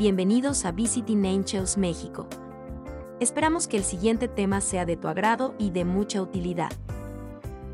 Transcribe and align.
bienvenidos 0.00 0.64
a 0.64 0.72
Visiting 0.72 1.26
Angels 1.26 1.76
México. 1.76 2.26
Esperamos 3.20 3.68
que 3.68 3.76
el 3.76 3.84
siguiente 3.84 4.28
tema 4.28 4.62
sea 4.62 4.86
de 4.86 4.96
tu 4.96 5.08
agrado 5.08 5.54
y 5.58 5.72
de 5.72 5.84
mucha 5.84 6.22
utilidad. 6.22 6.70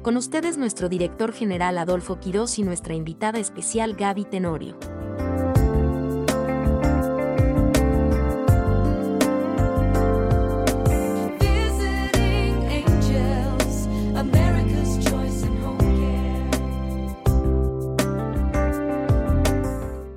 Con 0.03 0.17
ustedes 0.17 0.59
nuestro 0.59 0.89
director 0.89 1.33
general 1.33 1.79
Adolfo 1.79 2.19
Quirós 2.19 2.59
y 2.59 2.65
nuestra 2.65 2.95
invitada 2.95 3.39
especial 3.39 3.95
Gaby 3.95 4.25
Tenorio. 4.25 4.77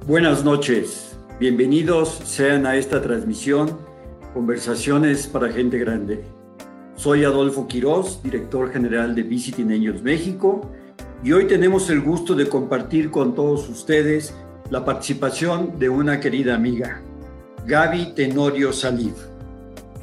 Buenas 0.08 0.44
noches, 0.44 1.09
bienvenidos 1.40 2.20
sean 2.26 2.66
a 2.66 2.76
esta 2.76 3.02
transmisión 3.02 3.80
Conversaciones 4.34 5.26
para 5.26 5.50
Gente 5.50 5.80
Grande. 5.80 6.22
Soy 6.96 7.24
Adolfo 7.24 7.66
Quirós, 7.66 8.22
director 8.22 8.70
general 8.74 9.16
de 9.16 9.24
Visiting 9.24 9.72
Angels 9.72 10.04
México, 10.04 10.70
y 11.24 11.32
hoy 11.32 11.48
tenemos 11.48 11.90
el 11.90 12.02
gusto 12.02 12.36
de 12.36 12.50
compartir 12.50 13.10
con 13.10 13.36
todos 13.36 13.70
ustedes 13.70 14.34
la 14.70 14.84
participación 14.84 15.80
de 15.80 15.88
una 15.88 16.20
querida 16.20 16.56
amiga, 16.56 17.02
Gaby 17.66 18.16
Tenorio 18.16 18.74
Salif. 18.74 19.16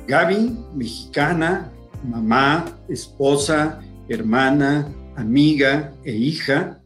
Gaby, 0.09 0.57
mexicana, 0.75 1.71
mamá, 2.03 2.65
esposa, 2.89 3.83
hermana, 4.09 4.89
amiga 5.17 5.93
e 6.03 6.13
hija, 6.13 6.81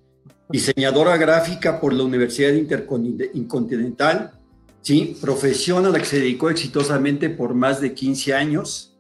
diseñadora 0.49 1.17
gráfica 1.17 1.81
por 1.81 1.93
la 1.93 2.03
Universidad 2.03 2.51
Intercontinental, 2.51 4.40
¿sí? 4.83 5.17
profesión 5.21 5.87
a 5.87 5.91
la 5.91 5.99
que 5.99 6.07
se 6.07 6.19
dedicó 6.19 6.51
exitosamente 6.51 7.31
por 7.31 7.55
más 7.55 7.81
de 7.81 7.95
15 7.95 8.35
años 8.35 8.91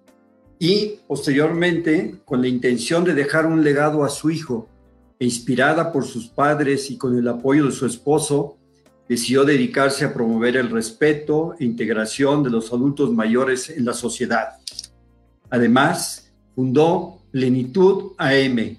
y 0.58 0.98
posteriormente, 1.06 2.16
con 2.26 2.42
la 2.42 2.48
intención 2.48 3.02
de 3.02 3.14
dejar 3.14 3.46
un 3.46 3.64
legado 3.64 4.04
a 4.04 4.10
su 4.10 4.30
hijo, 4.30 4.68
e 5.18 5.24
inspirada 5.24 5.92
por 5.92 6.04
sus 6.04 6.28
padres 6.28 6.90
y 6.90 6.96
con 6.96 7.16
el 7.16 7.28
apoyo 7.28 7.66
de 7.66 7.72
su 7.72 7.86
esposo, 7.86 8.56
decidió 9.08 9.44
dedicarse 9.44 10.04
a 10.04 10.14
promover 10.14 10.56
el 10.56 10.70
respeto 10.70 11.54
e 11.58 11.64
integración 11.64 12.42
de 12.42 12.50
los 12.50 12.72
adultos 12.72 13.12
mayores 13.12 13.70
en 13.70 13.84
la 13.84 13.92
sociedad. 13.92 14.50
Además, 15.50 16.32
fundó 16.54 17.18
Plenitud 17.30 18.12
AM, 18.18 18.78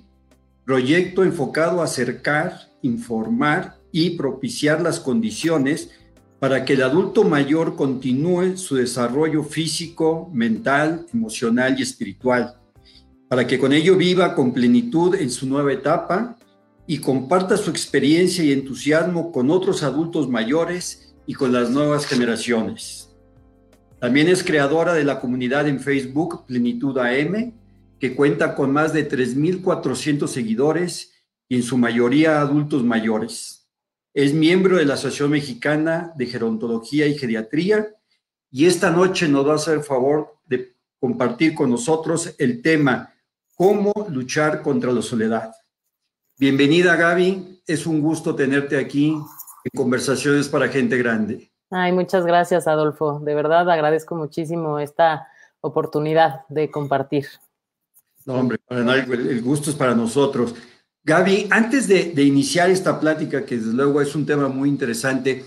proyecto 0.65 1.23
enfocado 1.23 1.81
a 1.81 1.85
acercar, 1.85 2.69
informar 2.81 3.77
y 3.91 4.11
propiciar 4.11 4.81
las 4.81 4.99
condiciones 4.99 5.89
para 6.41 6.65
que 6.65 6.73
el 6.73 6.81
adulto 6.81 7.23
mayor 7.23 7.75
continúe 7.75 8.57
su 8.57 8.75
desarrollo 8.75 9.43
físico, 9.43 10.27
mental, 10.33 11.05
emocional 11.13 11.75
y 11.77 11.83
espiritual, 11.83 12.55
para 13.29 13.45
que 13.45 13.59
con 13.59 13.73
ello 13.73 13.95
viva 13.95 14.33
con 14.33 14.51
plenitud 14.51 15.13
en 15.13 15.29
su 15.29 15.45
nueva 15.45 15.71
etapa 15.71 16.35
y 16.87 16.97
comparta 16.97 17.57
su 17.57 17.69
experiencia 17.69 18.43
y 18.43 18.53
entusiasmo 18.53 19.31
con 19.31 19.51
otros 19.51 19.83
adultos 19.83 20.27
mayores 20.29 21.13
y 21.27 21.35
con 21.35 21.53
las 21.53 21.69
nuevas 21.69 22.07
generaciones. 22.07 23.11
También 23.99 24.27
es 24.27 24.43
creadora 24.43 24.95
de 24.95 25.03
la 25.03 25.19
comunidad 25.19 25.67
en 25.67 25.79
Facebook 25.79 26.47
Plenitud 26.47 26.97
AM, 26.97 27.53
que 27.99 28.15
cuenta 28.15 28.55
con 28.55 28.71
más 28.71 28.93
de 28.93 29.07
3.400 29.07 30.25
seguidores 30.25 31.13
y 31.47 31.57
en 31.57 31.61
su 31.61 31.77
mayoría 31.77 32.41
adultos 32.41 32.83
mayores. 32.83 33.60
Es 34.13 34.33
miembro 34.33 34.75
de 34.75 34.83
la 34.83 34.95
Asociación 34.95 35.31
Mexicana 35.31 36.11
de 36.17 36.25
Gerontología 36.25 37.07
y 37.07 37.17
Geriatría 37.17 37.95
y 38.51 38.65
esta 38.65 38.91
noche 38.91 39.29
nos 39.29 39.47
va 39.47 39.53
a 39.53 39.55
hacer 39.55 39.75
el 39.75 39.83
favor 39.83 40.35
de 40.45 40.75
compartir 40.99 41.55
con 41.55 41.69
nosotros 41.69 42.35
el 42.37 42.61
tema 42.61 43.13
cómo 43.55 43.93
luchar 44.09 44.61
contra 44.63 44.91
la 44.91 45.01
soledad. 45.01 45.53
Bienvenida 46.37 46.97
Gaby, 46.97 47.63
es 47.65 47.87
un 47.87 48.01
gusto 48.01 48.35
tenerte 48.35 48.77
aquí 48.77 49.11
en 49.11 49.71
Conversaciones 49.73 50.49
para 50.49 50.67
Gente 50.67 50.97
Grande. 50.97 51.49
Ay, 51.69 51.93
muchas 51.93 52.25
gracias 52.25 52.67
Adolfo, 52.67 53.21
de 53.21 53.33
verdad 53.33 53.69
agradezco 53.69 54.15
muchísimo 54.15 54.77
esta 54.79 55.29
oportunidad 55.61 56.41
de 56.49 56.69
compartir. 56.69 57.27
No, 58.25 58.33
hombre, 58.33 58.57
para 58.67 58.81
nadie, 58.83 59.03
el 59.13 59.41
gusto 59.41 59.69
es 59.69 59.75
para 59.77 59.95
nosotros. 59.95 60.53
Gaby, 61.03 61.47
antes 61.49 61.87
de, 61.87 62.23
iniciar 62.23 62.69
esta 62.69 62.99
plática, 62.99 63.43
que 63.45 63.57
desde 63.57 63.73
luego 63.73 64.01
es 64.01 64.15
un 64.15 64.25
tema 64.25 64.47
muy 64.47 64.69
interesante, 64.69 65.45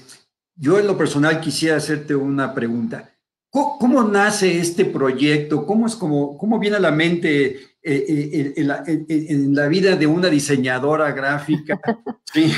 yo 0.57 0.79
en 0.79 0.87
lo 0.87 0.99
personal 0.99 1.41
quisiera 1.41 1.77
hacerte 1.77 2.15
una 2.15 2.55
pregunta. 2.55 3.11
¿Cómo, 3.51 4.03
nace 4.03 4.59
este 4.59 4.85
proyecto? 4.85 5.65
¿Cómo, 5.65 5.87
es 5.87 5.95
como, 5.95 6.37
cómo 6.37 6.59
viene 6.59 6.77
a 6.77 6.81
la 6.81 6.91
mente 6.91 7.47
eh, 7.47 7.61
eh, 7.83 8.55
en, 8.57 8.67
la, 8.67 8.83
en, 8.87 9.55
la, 9.55 9.69
vida 9.69 9.95
de 9.95 10.09
una 10.09 10.29
diseñadora 10.29 11.13
gráfica? 11.13 11.81
Sí. 12.35 12.53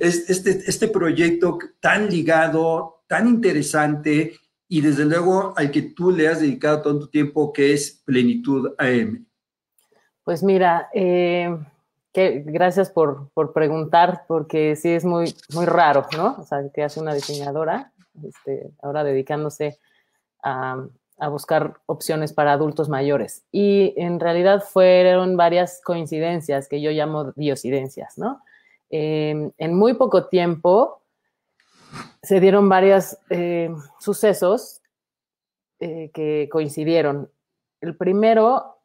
Este, 0.00 0.64
este 0.66 0.88
proyecto 0.88 1.56
tan 1.78 2.08
ligado, 2.10 3.04
tan 3.06 3.28
interesante 3.28 4.32
y 4.68 4.80
desde 4.80 5.04
luego 5.04 5.54
al 5.56 5.70
que 5.70 5.82
tú 5.82 6.10
le 6.10 6.26
has 6.26 6.40
dedicado 6.40 6.82
tanto 6.82 7.08
tiempo, 7.08 7.52
que 7.52 7.72
es 7.72 8.02
Plenitud 8.04 8.72
AM. 8.78 9.24
Pues 10.24 10.42
mira, 10.42 10.88
eh, 10.92 11.56
gracias 12.44 12.90
por, 12.90 13.30
preguntar, 13.52 14.24
porque 14.26 14.74
sí 14.76 14.90
es 14.90 15.04
muy, 15.04 15.34
muy 15.54 15.66
raro, 15.66 16.06
¿no? 16.16 16.36
O 16.38 16.44
sea, 16.44 16.60
que 16.72 16.82
hace 16.82 16.98
una 17.00 17.12
diseñadora, 17.12 17.92
este, 18.26 18.70
ahora 18.82 19.04
dedicándose 19.04 19.78
a, 20.42 20.86
buscar 21.30 21.78
opciones 21.86 22.34
para 22.34 22.52
adultos 22.52 22.88
mayores. 22.90 23.44
Y 23.50 23.94
en 23.96 24.20
realidad 24.20 24.62
fueron 24.62 25.36
varias 25.36 25.80
coincidencias 25.82 26.68
que 26.68 26.82
yo 26.82 26.90
llamo 26.90 27.32
diosidencias, 27.32 28.18
¿no? 28.18 28.42
Em, 28.90 29.50
en 29.56 29.74
muy 29.74 29.94
poco 29.94 30.26
tiempo 30.26 31.02
se 32.22 32.38
dieron 32.38 32.68
varios 32.68 33.16
eh, 33.30 33.74
sucesos 33.98 34.82
eh, 35.80 36.10
que 36.12 36.48
coincidieron. 36.52 37.30
El 37.80 37.96
primero, 37.96 38.76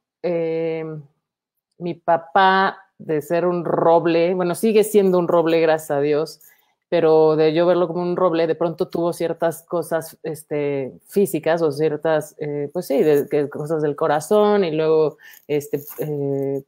mi 1.81 1.93
papá 1.95 2.90
de 3.05 3.21
ser 3.21 3.45
un 3.45 3.65
roble, 3.65 4.33
bueno, 4.33 4.55
sigue 4.55 4.83
siendo 4.83 5.17
un 5.17 5.27
roble, 5.27 5.59
gracias 5.59 5.91
a 5.91 6.01
Dios, 6.01 6.41
pero 6.89 7.35
de 7.35 7.53
yo 7.53 7.65
verlo 7.65 7.87
como 7.87 8.01
un 8.01 8.15
roble, 8.15 8.47
de 8.47 8.55
pronto 8.55 8.87
tuvo 8.89 9.13
ciertas 9.13 9.63
cosas 9.63 10.17
este, 10.23 10.93
físicas 11.07 11.61
o 11.61 11.71
ciertas, 11.71 12.35
eh, 12.37 12.69
pues 12.73 12.87
sí, 12.87 13.01
cosas 13.49 13.81
del 13.81 13.95
corazón 13.95 14.63
y 14.63 14.71
luego, 14.71 15.17
este, 15.47 15.81
eh, 15.99 16.63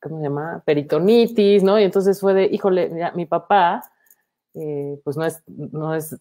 ¿cómo 0.00 0.16
se 0.18 0.22
llama? 0.22 0.62
Peritonitis, 0.64 1.62
¿no? 1.62 1.78
Y 1.78 1.84
entonces 1.84 2.18
fue 2.18 2.34
de, 2.34 2.44
híjole, 2.46 2.90
mi 3.14 3.26
papá, 3.26 3.82
eh, 4.54 4.98
pues 5.04 5.16
no 5.16 5.26
es, 5.26 5.42
no 5.46 5.94
es 5.94 6.16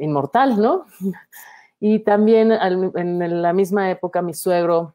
inmortal, 0.00 0.60
¿no? 0.60 0.86
y 1.80 1.98
también 2.00 2.52
en 2.52 3.42
la 3.42 3.52
misma 3.52 3.90
época 3.90 4.22
mi 4.22 4.34
suegro 4.34 4.94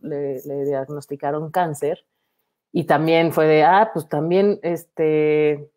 le, 0.00 0.40
diagnosticaron 0.64 1.50
cáncer 1.50 2.04
y 2.72 2.84
también 2.84 3.32
fue 3.32 3.46
de, 3.46 3.64
ah, 3.64 3.90
pues 3.92 4.08
también 4.08 4.60
este, 4.62 5.70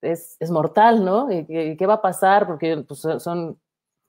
es, 0.00 0.50
mortal, 0.50 1.04
¿no? 1.04 1.30
¿Y, 1.30 1.76
qué 1.76 1.86
va 1.86 1.94
a 1.94 2.02
pasar? 2.02 2.46
Porque 2.46 2.84
pues, 2.86 3.06
son 3.18 3.58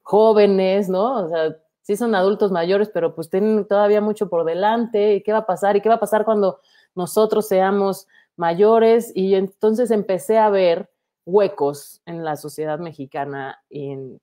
jóvenes, 0.01 0.89
¿no? 0.89 1.25
O 1.25 1.29
sea, 1.29 1.57
sí 1.81 1.95
son 1.95 2.15
adultos 2.15 2.51
mayores, 2.51 2.89
pero 2.89 3.13
pues 3.15 3.29
tienen 3.29 3.65
todavía 3.67 4.01
mucho 4.01 4.29
por 4.29 4.43
delante. 4.43 5.15
¿Y 5.15 5.23
qué 5.23 5.31
va 5.31 5.39
a 5.39 5.45
pasar? 5.45 5.75
¿Y 5.75 5.81
qué 5.81 5.89
va 5.89 5.95
a 5.95 5.99
pasar 5.99 6.25
cuando 6.25 6.59
nosotros 6.95 7.47
seamos 7.47 8.07
mayores? 8.35 9.11
Y 9.15 9.35
entonces 9.35 9.91
empecé 9.91 10.37
a 10.37 10.49
ver 10.49 10.89
huecos 11.25 12.01
en 12.05 12.23
la 12.23 12.37
sociedad 12.37 12.79
mexicana 12.79 13.63
y 13.69 13.91
en, 13.91 14.21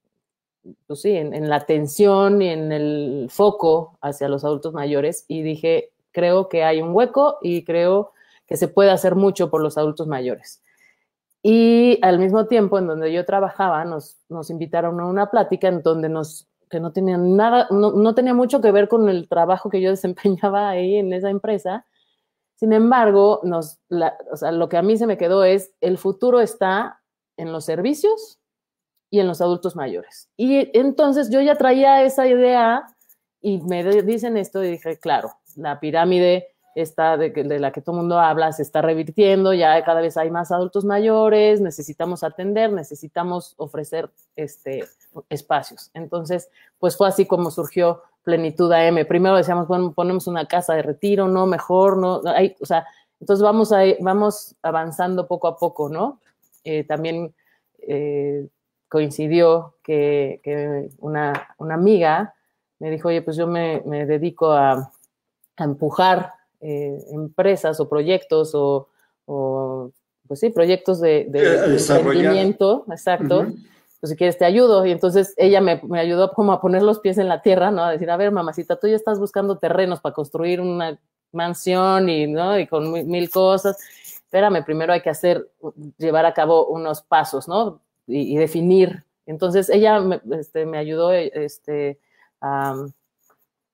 pues 0.87 1.01
sí, 1.01 1.11
en, 1.17 1.49
la 1.49 1.57
atención 1.57 2.41
y 2.41 2.49
en 2.49 2.73
el 2.73 3.27
foco 3.31 3.99
hacia 4.01 4.29
los 4.29 4.45
adultos 4.45 4.73
mayores 4.73 5.25
y 5.29 5.43
dije, 5.43 5.93
creo 6.13 6.49
que 6.49 6.65
hay 6.65 6.81
un 6.81 6.95
hueco 6.95 7.39
y 7.43 7.65
creo 7.65 8.13
que 8.47 8.57
se 8.57 8.69
puede 8.69 8.91
hacer 8.91 9.17
mucho 9.17 9.51
por 9.51 9.63
los 9.63 9.77
adultos 9.79 10.07
mayores. 10.07 10.63
Y 11.43 11.99
al 12.03 12.19
mismo 12.21 12.47
tiempo, 12.47 12.79
en 12.79 12.87
donde 12.87 13.13
yo 13.13 13.25
trabajaba, 13.25 13.85
nos, 13.85 14.19
nos 14.29 14.51
invitaron 14.51 15.01
a 15.01 15.07
una 15.07 15.31
plática 15.31 15.67
en 15.69 15.83
donde 15.83 16.09
nos, 16.09 16.49
que 16.71 16.79
no 16.79 16.93
tenía 16.93 17.19
nada, 17.19 17.67
no, 17.71 18.15
tenía 18.15 18.35
mucho 18.35 18.61
que 18.61 18.71
ver 18.71 18.89
con 18.89 19.09
el 19.09 19.29
trabajo 19.29 19.69
que 19.69 19.81
yo 19.81 19.91
desempeñaba 19.91 20.71
ahí 20.71 20.97
en 20.97 21.13
esa 21.13 21.31
empresa. 21.31 21.87
Sin 22.55 22.73
embargo, 22.73 23.41
nos, 23.43 23.81
o 24.31 24.37
sea, 24.37 24.53
lo 24.53 24.69
que 24.69 24.77
a 24.77 24.83
mí 24.83 24.97
se 24.97 25.09
me 25.09 25.19
quedó 25.19 25.43
es, 25.43 25.75
el 25.81 25.99
futuro 25.99 26.41
está 26.41 27.01
en 27.37 27.51
los 27.51 27.65
servicios 27.65 28.39
y 29.13 29.21
en 29.21 29.29
los 29.29 29.43
adultos 29.43 29.77
mayores. 29.77 30.31
Y 30.39 30.71
entonces 30.77 31.29
yo 31.29 31.43
ya 31.43 31.55
traía 31.57 32.03
esa 32.03 32.27
idea 32.27 32.83
y 33.43 33.61
me 33.61 33.85
dicen 34.03 34.39
esto 34.39 34.65
y 34.65 34.71
dije, 34.71 34.99
claro, 34.99 35.35
la 35.55 35.79
pirámide 35.81 36.49
esta 36.75 37.19
de, 37.19 37.29
de 37.29 37.61
la 37.61 37.73
que 37.73 37.83
todo 37.83 37.97
el 37.97 38.01
mundo 38.01 38.19
habla 38.19 38.51
se 38.53 38.63
está 38.63 38.81
revirtiendo, 38.81 39.53
ya 39.53 39.85
cada 39.85 40.01
vez 40.01 40.17
hay 40.17 40.31
más 40.31 40.51
adultos 40.51 40.87
mayores, 40.87 41.61
necesitamos 41.61 42.25
atender, 42.25 42.73
necesitamos 42.73 43.53
ofrecer 43.59 44.11
este, 44.35 44.85
espacios. 45.29 45.91
Entonces, 45.93 46.49
pues 46.79 46.97
fue 46.97 47.07
así 47.07 47.27
como 47.27 47.51
surgió 47.51 48.01
Plenitud 48.23 48.73
AM. 48.73 49.07
Primero 49.07 49.37
decíamos, 49.37 49.69
bueno, 49.69 49.93
ponemos 49.93 50.27
una 50.27 50.47
casa 50.47 50.73
de 50.73 50.81
retiro, 50.81 51.29
no, 51.29 51.45
mejor, 51.45 51.99
no, 51.99 52.23
hay, 52.25 52.57
o 52.63 52.65
sea, 52.65 52.87
entonces 53.21 53.43
vamos, 53.43 53.73
a, 53.73 53.83
vamos 54.01 54.57
avanzando 54.63 55.29
poco 55.29 55.49
a 55.49 55.59
poco, 55.59 55.91
¿no? 55.91 56.19
Eh, 56.65 56.85
también 56.85 57.35
eh, 57.87 58.49
coincidió 58.93 59.77
que, 59.83 60.43
que 60.45 60.91
una, 60.99 61.49
una 61.57 61.75
amiga 61.75 62.35
me 62.79 62.91
dijo, 62.91 63.09
oye, 63.09 63.23
pues 63.23 63.39
yo 63.39 63.47
me, 63.47 63.81
me 63.87 64.05
dedico 64.05 64.53
a, 64.53 64.93
a 65.57 65.65
empujar 65.65 66.35
eh, 66.61 67.03
empresas 67.11 67.81
o 67.81 67.89
proyectos 67.89 68.55
o, 68.55 68.89
o, 69.25 69.91
pues 70.29 70.41
sí, 70.41 70.51
proyectos 70.51 71.01
de, 71.01 71.25
de, 71.31 71.41
Eh, 71.41 71.59
de 71.71 71.95
emprendimiento, 71.97 72.85
exacto. 72.91 73.47
Pues 73.99 74.11
si 74.11 74.17
quieres 74.17 74.37
te 74.37 74.45
ayudo. 74.45 74.85
Y 74.85 74.91
entonces 74.91 75.33
ella 75.39 75.63
me, 75.63 75.81
me 75.85 75.99
ayudó 75.99 76.33
como 76.33 76.53
a 76.53 76.61
poner 76.61 76.83
los 76.83 76.99
pies 76.99 77.17
en 77.17 77.29
la 77.29 77.41
tierra, 77.41 77.71
¿no? 77.71 77.85
A 77.85 77.93
decir, 77.93 78.11
a 78.11 78.19
ver, 78.19 78.31
mamacita, 78.31 78.77
tú 78.77 78.89
ya 78.89 78.97
estás 78.97 79.19
buscando 79.19 79.57
terrenos 79.57 80.01
para 80.01 80.15
construir 80.15 80.61
una 80.61 80.99
mansión 81.33 82.11
y, 82.11 82.27
¿no? 82.27 82.59
Y 82.59 82.67
con 82.67 82.93
mil, 82.93 83.07
mil 83.07 83.31
cosas. 83.31 83.79
Espérame, 84.05 84.63
primero 84.65 84.93
hay 84.93 85.01
que 85.01 85.11
hacer, 85.11 85.49
llevar 85.97 86.27
a 86.27 86.35
cabo 86.35 86.67
unos 86.67 87.01
pasos, 87.01 87.49
¿no? 87.49 87.81
Y, 88.07 88.35
y 88.35 88.37
definir. 88.37 89.05
Entonces 89.27 89.69
ella 89.71 90.01
me, 90.01 90.21
este, 90.39 90.67
me 90.67 90.79
ayudó 90.79 91.13
este, 91.13 91.99
a, 92.41 92.75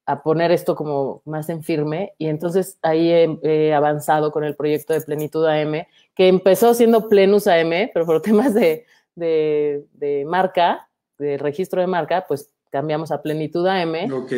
a 0.07 0.23
poner 0.23 0.51
esto 0.53 0.75
como 0.77 1.23
más 1.25 1.49
en 1.49 1.63
firme 1.63 2.13
y 2.19 2.29
entonces 2.29 2.79
ahí 2.83 3.11
he, 3.11 3.39
he 3.43 3.75
avanzado 3.75 4.31
con 4.31 4.45
el 4.45 4.55
proyecto 4.57 4.93
de 4.93 5.01
Plenitud 5.01 5.47
AM, 5.47 5.87
que 6.15 6.29
empezó 6.29 6.75
siendo 6.75 7.09
Plenus 7.09 7.47
AM, 7.47 7.91
pero 7.93 8.05
por 8.07 8.21
temas 8.23 8.55
de, 8.55 8.85
de, 9.15 9.85
de 9.95 10.25
marca, 10.27 10.89
de 11.19 11.37
registro 11.39 11.81
de 11.81 11.87
marca, 11.87 12.25
pues 12.29 12.51
cambiamos 12.71 13.11
a 13.11 13.23
Plenitud 13.23 13.67
AM 13.67 14.13
Ok. 14.13 14.33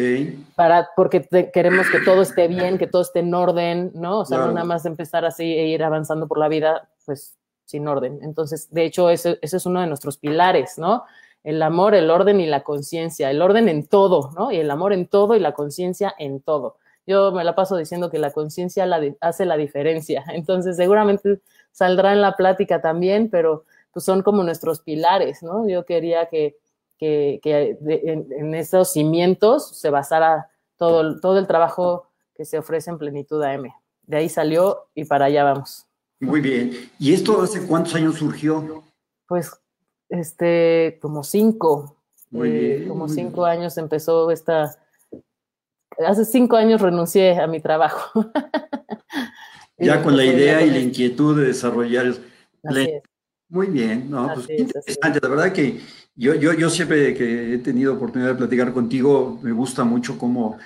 para, 0.54 0.88
porque 0.94 1.18
te- 1.20 1.50
queremos 1.50 1.90
que 1.90 1.98
todo 2.00 2.22
esté 2.22 2.46
bien, 2.46 2.78
que 2.78 2.86
todo 2.86 3.02
esté 3.02 3.18
en 3.18 3.34
orden, 3.34 3.90
¿no? 3.94 4.20
O 4.20 4.24
sea, 4.24 4.36
Claro. 4.38 4.50
no 4.52 4.54
nada 4.54 4.66
más 4.66 4.86
empezar 4.86 5.24
así 5.24 5.42
e 5.42 5.66
ir 5.66 5.82
avanzando 5.82 6.28
por 6.28 6.38
la 6.38 6.48
vida, 6.48 6.88
pues 7.04 7.36
sin 7.70 7.88
orden. 7.88 8.18
Entonces, 8.22 8.68
de 8.70 8.84
hecho, 8.84 9.10
ese, 9.10 9.38
ese 9.42 9.56
es 9.56 9.66
uno 9.66 9.80
de 9.80 9.86
nuestros 9.86 10.18
pilares, 10.18 10.78
¿no? 10.78 11.04
El 11.42 11.62
amor, 11.62 11.94
el 11.94 12.10
orden 12.10 12.40
y 12.40 12.46
la 12.46 12.62
conciencia, 12.62 13.30
el 13.30 13.40
orden 13.40 13.68
en 13.68 13.86
todo, 13.86 14.30
¿no? 14.36 14.52
Y 14.52 14.56
el 14.56 14.70
amor 14.70 14.92
en 14.92 15.06
todo 15.06 15.34
y 15.36 15.40
la 15.40 15.52
conciencia 15.52 16.14
en 16.18 16.40
todo. 16.40 16.76
Yo 17.06 17.32
me 17.32 17.44
la 17.44 17.54
paso 17.54 17.76
diciendo 17.76 18.10
que 18.10 18.18
la 18.18 18.30
conciencia 18.30 18.88
hace 19.20 19.46
la 19.46 19.56
diferencia. 19.56 20.24
Entonces, 20.32 20.76
seguramente 20.76 21.40
saldrá 21.72 22.12
en 22.12 22.20
la 22.20 22.36
plática 22.36 22.80
también, 22.80 23.30
pero 23.30 23.64
pues 23.92 24.04
son 24.04 24.22
como 24.22 24.42
nuestros 24.42 24.80
pilares, 24.80 25.42
¿no? 25.42 25.68
Yo 25.68 25.84
quería 25.84 26.26
que, 26.26 26.56
en, 27.00 28.54
esos 28.54 28.92
cimientos 28.92 29.76
se 29.76 29.90
basara 29.90 30.50
todo, 30.76 31.18
todo 31.20 31.38
el 31.38 31.46
trabajo 31.46 32.06
que 32.34 32.44
se 32.44 32.58
ofrece 32.58 32.90
en 32.90 32.98
Plenitud 32.98 33.42
AM. 33.42 33.72
De 34.02 34.16
ahí 34.18 34.28
salió 34.28 34.88
y 34.94 35.04
para 35.04 35.26
allá 35.26 35.44
vamos. 35.44 35.89
Muy 36.20 36.40
bien. 36.40 36.72
¿Y 36.98 37.14
esto 37.14 37.40
hace 37.42 37.66
cuántos 37.66 37.94
años 37.94 38.16
surgió? 38.16 38.84
Pues, 39.26 39.50
este, 40.08 40.98
como 41.00 41.24
cinco, 41.24 41.96
Muy 42.30 42.48
eh, 42.48 42.76
bien, 42.76 42.88
como 42.88 43.08
cinco 43.08 43.44
años 43.46 43.78
empezó 43.78 44.30
esta, 44.30 44.76
hace 46.06 46.24
cinco 46.24 46.56
años 46.56 46.80
renuncié 46.80 47.38
a 47.40 47.46
mi 47.46 47.60
trabajo. 47.60 48.30
Ya 49.82 50.02
con 50.02 50.14
la 50.14 50.26
idea 50.26 50.60
y 50.60 50.70
la 50.70 50.78
inquietud 50.78 51.40
de 51.40 51.46
desarrollar. 51.46 52.08
Así 52.64 52.80
es. 52.80 53.02
Muy 53.48 53.68
bien, 53.68 54.10
¿no? 54.10 54.26
Pues 54.26 54.44
Así 54.44 54.52
es. 54.52 54.60
interesante. 54.60 55.20
La 55.22 55.28
verdad 55.30 55.52
que 55.54 55.80
yo, 56.14 56.34
yo, 56.34 56.52
yo 56.52 56.68
siempre 56.68 57.14
que 57.14 57.54
he 57.54 57.58
tenido 57.58 57.94
oportunidad 57.94 58.32
de 58.32 58.34
platicar 58.36 58.74
contigo, 58.74 59.38
me 59.42 59.52
gusta 59.52 59.82
mucho 59.84 60.18
cómo 60.18 60.58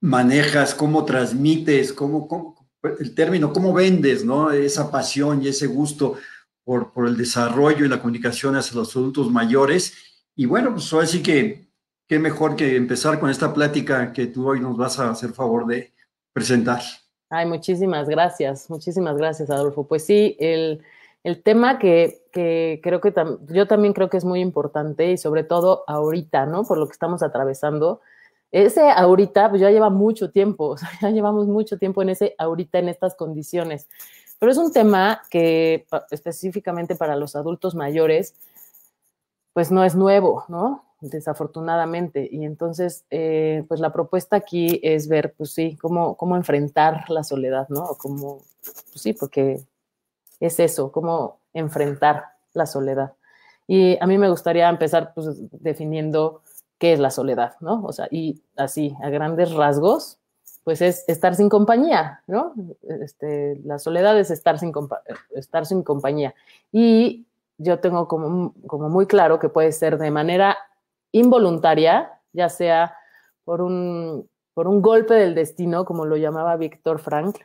manejas, 0.00 0.74
cómo 0.74 1.04
transmites, 1.04 1.92
cómo, 1.92 2.26
cómo- 2.26 2.63
el 2.98 3.14
término, 3.14 3.52
cómo 3.52 3.72
vendes, 3.72 4.24
¿no? 4.24 4.50
Esa 4.50 4.90
pasión 4.90 5.42
y 5.42 5.48
ese 5.48 5.66
gusto 5.66 6.16
por, 6.64 6.92
por 6.92 7.06
el 7.06 7.16
desarrollo 7.16 7.84
y 7.84 7.88
la 7.88 8.00
comunicación 8.00 8.56
hacia 8.56 8.76
los 8.76 8.94
adultos 8.96 9.30
mayores. 9.30 9.94
Y 10.34 10.46
bueno, 10.46 10.72
pues 10.72 10.92
ahora 10.92 11.06
sí 11.06 11.22
que 11.22 11.68
qué 12.08 12.18
mejor 12.18 12.56
que 12.56 12.76
empezar 12.76 13.18
con 13.18 13.30
esta 13.30 13.52
plática 13.54 14.12
que 14.12 14.26
tú 14.26 14.48
hoy 14.48 14.60
nos 14.60 14.76
vas 14.76 14.98
a 14.98 15.10
hacer 15.10 15.30
favor 15.30 15.66
de 15.66 15.92
presentar. 16.32 16.80
Ay, 17.30 17.46
muchísimas 17.46 18.08
gracias, 18.08 18.68
muchísimas 18.68 19.16
gracias, 19.16 19.50
Adolfo. 19.50 19.86
Pues 19.86 20.04
sí, 20.04 20.36
el, 20.38 20.82
el 21.22 21.42
tema 21.42 21.78
que, 21.78 22.22
que 22.32 22.80
creo 22.82 23.00
que 23.00 23.12
yo 23.48 23.66
también 23.66 23.94
creo 23.94 24.10
que 24.10 24.18
es 24.18 24.24
muy 24.24 24.40
importante 24.40 25.10
y 25.10 25.16
sobre 25.16 25.42
todo 25.42 25.84
ahorita, 25.86 26.46
¿no? 26.46 26.64
Por 26.64 26.78
lo 26.78 26.86
que 26.86 26.92
estamos 26.92 27.22
atravesando. 27.22 28.00
Ese 28.50 28.88
ahorita, 28.88 29.50
pues 29.50 29.60
ya 29.60 29.70
lleva 29.70 29.90
mucho 29.90 30.30
tiempo, 30.30 30.68
o 30.68 30.76
sea, 30.76 30.88
ya 31.02 31.10
llevamos 31.10 31.46
mucho 31.46 31.78
tiempo 31.78 32.02
en 32.02 32.10
ese 32.10 32.34
ahorita, 32.38 32.78
en 32.78 32.88
estas 32.88 33.14
condiciones. 33.14 33.88
Pero 34.38 34.52
es 34.52 34.58
un 34.58 34.72
tema 34.72 35.22
que 35.30 35.86
específicamente 36.10 36.96
para 36.96 37.16
los 37.16 37.36
adultos 37.36 37.74
mayores, 37.74 38.34
pues 39.52 39.70
no 39.70 39.84
es 39.84 39.94
nuevo, 39.94 40.44
¿no? 40.48 40.84
Desafortunadamente. 41.00 42.28
Y 42.30 42.44
entonces, 42.44 43.04
eh, 43.10 43.64
pues 43.68 43.80
la 43.80 43.92
propuesta 43.92 44.36
aquí 44.36 44.80
es 44.82 45.08
ver, 45.08 45.34
pues 45.36 45.52
sí, 45.52 45.76
cómo, 45.80 46.16
cómo 46.16 46.36
enfrentar 46.36 47.08
la 47.08 47.24
soledad, 47.24 47.68
¿no? 47.68 47.96
Cómo, 47.98 48.42
pues 48.62 49.00
sí, 49.00 49.12
porque 49.12 49.64
es 50.40 50.60
eso, 50.60 50.92
cómo 50.92 51.38
enfrentar 51.52 52.24
la 52.52 52.66
soledad. 52.66 53.14
Y 53.66 53.96
a 54.02 54.06
mí 54.06 54.18
me 54.18 54.28
gustaría 54.28 54.68
empezar 54.68 55.12
pues, 55.14 55.28
definiendo 55.52 56.42
qué 56.78 56.92
es 56.92 57.00
la 57.00 57.10
soledad, 57.10 57.54
¿no? 57.60 57.82
O 57.84 57.92
sea, 57.92 58.08
y 58.10 58.42
así, 58.56 58.94
a 59.02 59.10
grandes 59.10 59.52
rasgos, 59.52 60.18
pues 60.64 60.80
es 60.80 61.04
estar 61.08 61.34
sin 61.34 61.48
compañía, 61.48 62.22
¿no? 62.26 62.54
Este, 63.02 63.60
la 63.64 63.78
soledad 63.78 64.18
es 64.18 64.30
estar 64.30 64.58
sin, 64.58 64.72
estar 65.34 65.66
sin 65.66 65.82
compañía. 65.82 66.34
Y 66.72 67.26
yo 67.58 67.80
tengo 67.80 68.08
como, 68.08 68.54
como 68.66 68.88
muy 68.88 69.06
claro 69.06 69.38
que 69.38 69.50
puede 69.50 69.72
ser 69.72 69.98
de 69.98 70.10
manera 70.10 70.56
involuntaria, 71.12 72.20
ya 72.32 72.48
sea 72.48 72.96
por 73.44 73.60
un, 73.60 74.28
por 74.54 74.66
un 74.66 74.80
golpe 74.80 75.14
del 75.14 75.34
destino, 75.34 75.84
como 75.84 76.06
lo 76.06 76.16
llamaba 76.16 76.56
Víctor 76.56 76.98
Frank, 76.98 77.38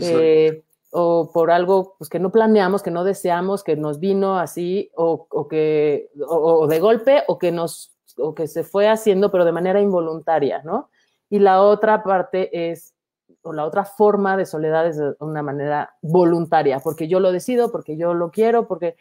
eh, 0.00 0.64
o 0.90 1.30
por 1.32 1.50
algo 1.50 1.94
pues, 1.98 2.10
que 2.10 2.18
no 2.18 2.30
planeamos, 2.30 2.82
que 2.82 2.90
no 2.90 3.04
deseamos, 3.04 3.62
que 3.62 3.76
nos 3.76 4.00
vino 4.00 4.38
así, 4.38 4.90
o, 4.94 5.26
o 5.30 5.48
que, 5.48 6.10
o, 6.26 6.60
o 6.60 6.66
de 6.66 6.80
golpe, 6.80 7.22
o 7.28 7.38
que, 7.38 7.52
nos, 7.52 7.95
o 8.18 8.34
que 8.34 8.46
se 8.48 8.64
fue 8.64 8.88
haciendo, 8.88 9.30
pero 9.30 9.44
de 9.44 9.52
manera 9.52 9.80
involuntaria, 9.80 10.62
¿no? 10.62 10.90
Y 11.28 11.38
la 11.38 11.62
otra 11.62 12.02
parte 12.02 12.70
es, 12.70 12.94
o 13.42 13.52
la 13.52 13.64
otra 13.64 13.84
forma 13.84 14.36
de 14.36 14.46
soledad 14.46 14.86
es 14.86 14.96
de 14.96 15.14
una 15.20 15.42
manera 15.42 15.94
voluntaria, 16.02 16.80
porque 16.80 17.08
yo 17.08 17.20
lo 17.20 17.32
decido, 17.32 17.70
porque 17.70 17.96
yo 17.96 18.14
lo 18.14 18.30
quiero, 18.30 18.66
porque 18.66 18.96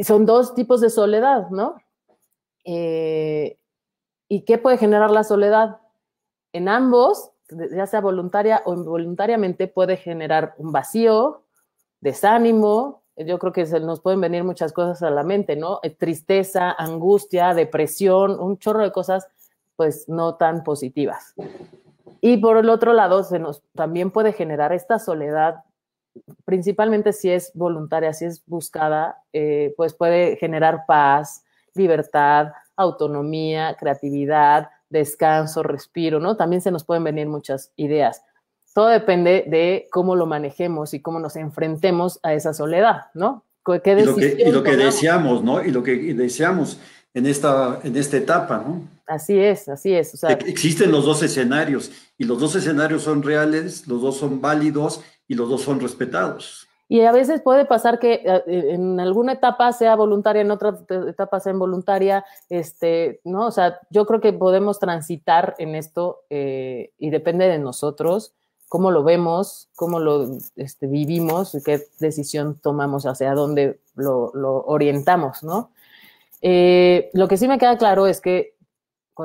y 0.00 0.04
son 0.04 0.24
dos 0.24 0.54
tipos 0.54 0.80
de 0.80 0.88
soledad, 0.88 1.50
¿no? 1.50 1.76
Eh, 2.64 3.58
¿Y 4.28 4.46
qué 4.46 4.56
puede 4.56 4.78
generar 4.78 5.10
la 5.10 5.24
soledad? 5.24 5.78
En 6.54 6.68
ambos, 6.68 7.32
ya 7.70 7.86
sea 7.86 8.00
voluntaria 8.00 8.62
o 8.64 8.72
involuntariamente, 8.72 9.68
puede 9.68 9.98
generar 9.98 10.54
un 10.56 10.72
vacío, 10.72 11.42
desánimo. 12.00 12.99
Yo 13.26 13.38
creo 13.38 13.52
que 13.52 13.66
se 13.66 13.80
nos 13.80 14.00
pueden 14.00 14.20
venir 14.20 14.44
muchas 14.44 14.72
cosas 14.72 15.02
a 15.02 15.10
la 15.10 15.22
mente, 15.22 15.56
¿no? 15.56 15.80
Eh, 15.82 15.90
Tristeza, 15.90 16.72
angustia, 16.72 17.54
depresión, 17.54 18.38
un 18.40 18.58
chorro 18.58 18.82
de 18.82 18.92
cosas, 18.92 19.28
pues 19.76 20.08
no 20.08 20.36
tan 20.36 20.62
positivas. 20.62 21.34
Y 22.20 22.38
por 22.38 22.56
el 22.56 22.68
otro 22.68 22.92
lado, 22.92 23.22
se 23.24 23.38
nos 23.38 23.62
también 23.74 24.10
puede 24.10 24.32
generar 24.32 24.72
esta 24.72 24.98
soledad, 24.98 25.64
principalmente 26.44 27.12
si 27.12 27.30
es 27.30 27.52
voluntaria, 27.54 28.12
si 28.12 28.26
es 28.26 28.44
buscada, 28.46 29.22
eh, 29.32 29.74
pues 29.76 29.94
puede 29.94 30.36
generar 30.36 30.84
paz, 30.86 31.44
libertad, 31.74 32.52
autonomía, 32.76 33.76
creatividad, 33.78 34.70
descanso, 34.88 35.62
respiro, 35.62 36.20
¿no? 36.20 36.36
También 36.36 36.62
se 36.62 36.70
nos 36.70 36.84
pueden 36.84 37.04
venir 37.04 37.28
muchas 37.28 37.72
ideas. 37.76 38.22
Todo 38.74 38.86
depende 38.88 39.44
de 39.48 39.88
cómo 39.90 40.16
lo 40.16 40.26
manejemos 40.26 40.94
y 40.94 41.00
cómo 41.00 41.18
nos 41.18 41.36
enfrentemos 41.36 42.20
a 42.22 42.34
esa 42.34 42.54
soledad, 42.54 43.06
¿no? 43.14 43.44
¿Qué 43.64 43.92
Y 43.98 44.04
lo 44.04 44.16
que, 44.16 44.20
y 44.22 44.28
decisión 44.28 44.54
lo 44.54 44.62
que 44.62 44.70
tomamos? 44.72 44.94
deseamos, 44.94 45.44
¿no? 45.44 45.64
Y 45.64 45.70
lo 45.70 45.82
que 45.82 45.96
deseamos 46.14 46.78
en 47.14 47.26
esta, 47.26 47.80
en 47.82 47.96
esta 47.96 48.16
etapa, 48.16 48.62
¿no? 48.66 48.82
Así 49.06 49.38
es, 49.38 49.68
así 49.68 49.94
es. 49.94 50.14
O 50.14 50.16
sea, 50.16 50.30
E- 50.32 50.48
Existen 50.48 50.90
los 50.92 51.04
dos 51.04 51.22
escenarios 51.22 51.90
y 52.16 52.24
los 52.24 52.38
dos 52.40 52.54
escenarios 52.54 53.02
son 53.02 53.22
reales, 53.22 53.86
los 53.88 54.00
dos 54.02 54.16
son 54.16 54.40
válidos 54.40 55.02
y 55.26 55.34
los 55.34 55.48
dos 55.48 55.62
son 55.62 55.80
respetados. 55.80 56.66
Y 56.88 57.02
a 57.02 57.12
veces 57.12 57.40
puede 57.40 57.66
pasar 57.66 58.00
que 58.00 58.14
eh, 58.24 58.42
en 58.46 58.98
alguna 58.98 59.32
etapa 59.34 59.72
sea 59.72 59.94
voluntaria, 59.94 60.42
en 60.42 60.50
otra 60.50 60.76
etapa 61.08 61.38
sea 61.38 61.52
involuntaria, 61.52 62.24
este, 62.48 63.20
¿no? 63.24 63.46
O 63.46 63.50
sea, 63.52 63.78
yo 63.90 64.06
creo 64.06 64.20
que 64.20 64.32
podemos 64.32 64.80
transitar 64.80 65.54
en 65.58 65.76
esto 65.76 66.22
eh, 66.30 66.90
y 66.98 67.10
depende 67.10 67.46
de 67.46 67.58
nosotros 67.60 68.34
cómo 68.70 68.92
lo 68.92 69.02
vemos, 69.02 69.68
cómo 69.74 69.98
lo 69.98 70.38
este, 70.54 70.86
vivimos 70.86 71.58
qué 71.64 71.88
decisión 71.98 72.56
tomamos, 72.62 73.04
hacia 73.04 73.34
dónde 73.34 73.80
lo, 73.96 74.30
orientamos, 74.64 75.42
¿no? 75.42 75.72
Eh, 76.40 77.10
lo 77.12 77.26
que 77.26 77.36
sí 77.36 77.48
me 77.48 77.58
queda 77.58 77.76
claro 77.76 78.06
es 78.06 78.20
que 78.20 78.54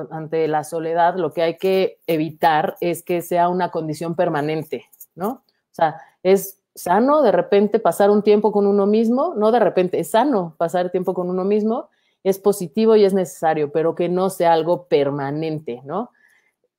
ante 0.09 0.47
la 0.47 0.63
soledad 0.63 1.15
lo 1.17 1.31
que 1.31 1.43
hay 1.43 1.57
que 1.57 1.99
evitar 2.07 2.75
es 2.81 3.03
que 3.03 3.21
sea 3.21 3.47
una 3.47 3.69
condición 3.69 4.15
permanente, 4.15 4.85
¿no? 5.13 5.29
O 5.29 5.73
sea, 5.73 6.01
es 6.23 6.57
sano 6.73 7.21
de 7.21 7.31
repente 7.31 7.77
pasar 7.79 8.09
un 8.09 8.23
tiempo 8.23 8.51
con 8.51 8.65
uno 8.65 8.87
mismo, 8.87 9.35
no 9.37 9.51
de 9.51 9.59
repente, 9.59 9.99
es 9.99 10.09
sano 10.09 10.55
pasar 10.57 10.89
tiempo 10.89 11.13
con 11.13 11.29
uno 11.29 11.43
mismo, 11.43 11.89
es 12.23 12.39
positivo 12.39 12.95
y 12.95 13.05
es 13.05 13.13
necesario, 13.13 13.71
pero 13.71 13.93
que 13.93 14.09
no 14.09 14.31
sea 14.31 14.53
algo 14.53 14.87
permanente, 14.87 15.83
¿no? 15.85 16.09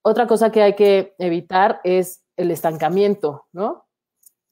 Otra 0.02 0.26
cosa 0.26 0.50
que 0.50 0.62
hay 0.62 0.74
que 0.74 1.14
evitar 1.18 1.80
es 1.84 2.25
el 2.36 2.50
estancamiento, 2.50 3.46
¿no? 3.52 3.86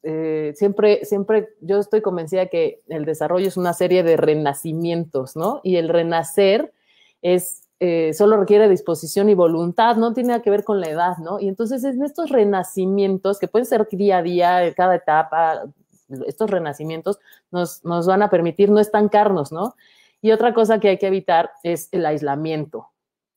Eh, 0.02 0.52
siempre, 0.54 1.04
siempre 1.06 1.48
yo 1.60 1.78
estoy 1.78 2.02
convencida 2.02 2.46
que 2.46 2.82
el 2.88 3.06
desarrollo 3.06 3.48
es 3.48 3.56
una 3.56 3.72
serie 3.72 4.02
de 4.02 4.18
renacimientos, 4.18 5.34
¿no? 5.34 5.60
Y 5.62 5.76
el 5.76 5.88
renacer 5.88 6.74
es, 7.22 7.68
eh, 7.80 8.12
solo 8.12 8.36
requiere 8.36 8.68
disposición 8.68 9.30
y 9.30 9.34
voluntad, 9.34 9.96
no 9.96 10.12
tiene 10.12 10.28
nada 10.28 10.42
que 10.42 10.50
ver 10.50 10.62
con 10.62 10.80
la 10.80 10.90
edad, 10.90 11.16
¿no? 11.18 11.40
Y 11.40 11.48
entonces 11.48 11.84
en 11.84 12.02
estos 12.04 12.30
renacimientos, 12.30 13.38
que 13.38 13.48
pueden 13.48 13.64
ser 13.64 13.88
día 13.90 14.18
a 14.18 14.22
día, 14.22 14.74
cada 14.74 14.96
etapa, 14.96 15.62
estos 16.26 16.50
renacimientos 16.50 17.18
nos, 17.50 17.82
nos 17.84 18.06
van 18.06 18.22
a 18.22 18.28
permitir 18.28 18.70
no 18.70 18.80
estancarnos, 18.80 19.52
¿no? 19.52 19.74
Y 20.20 20.32
otra 20.32 20.52
cosa 20.52 20.80
que 20.80 20.88
hay 20.88 20.98
que 20.98 21.06
evitar 21.06 21.50
es 21.62 21.88
el 21.92 22.04
aislamiento. 22.04 22.90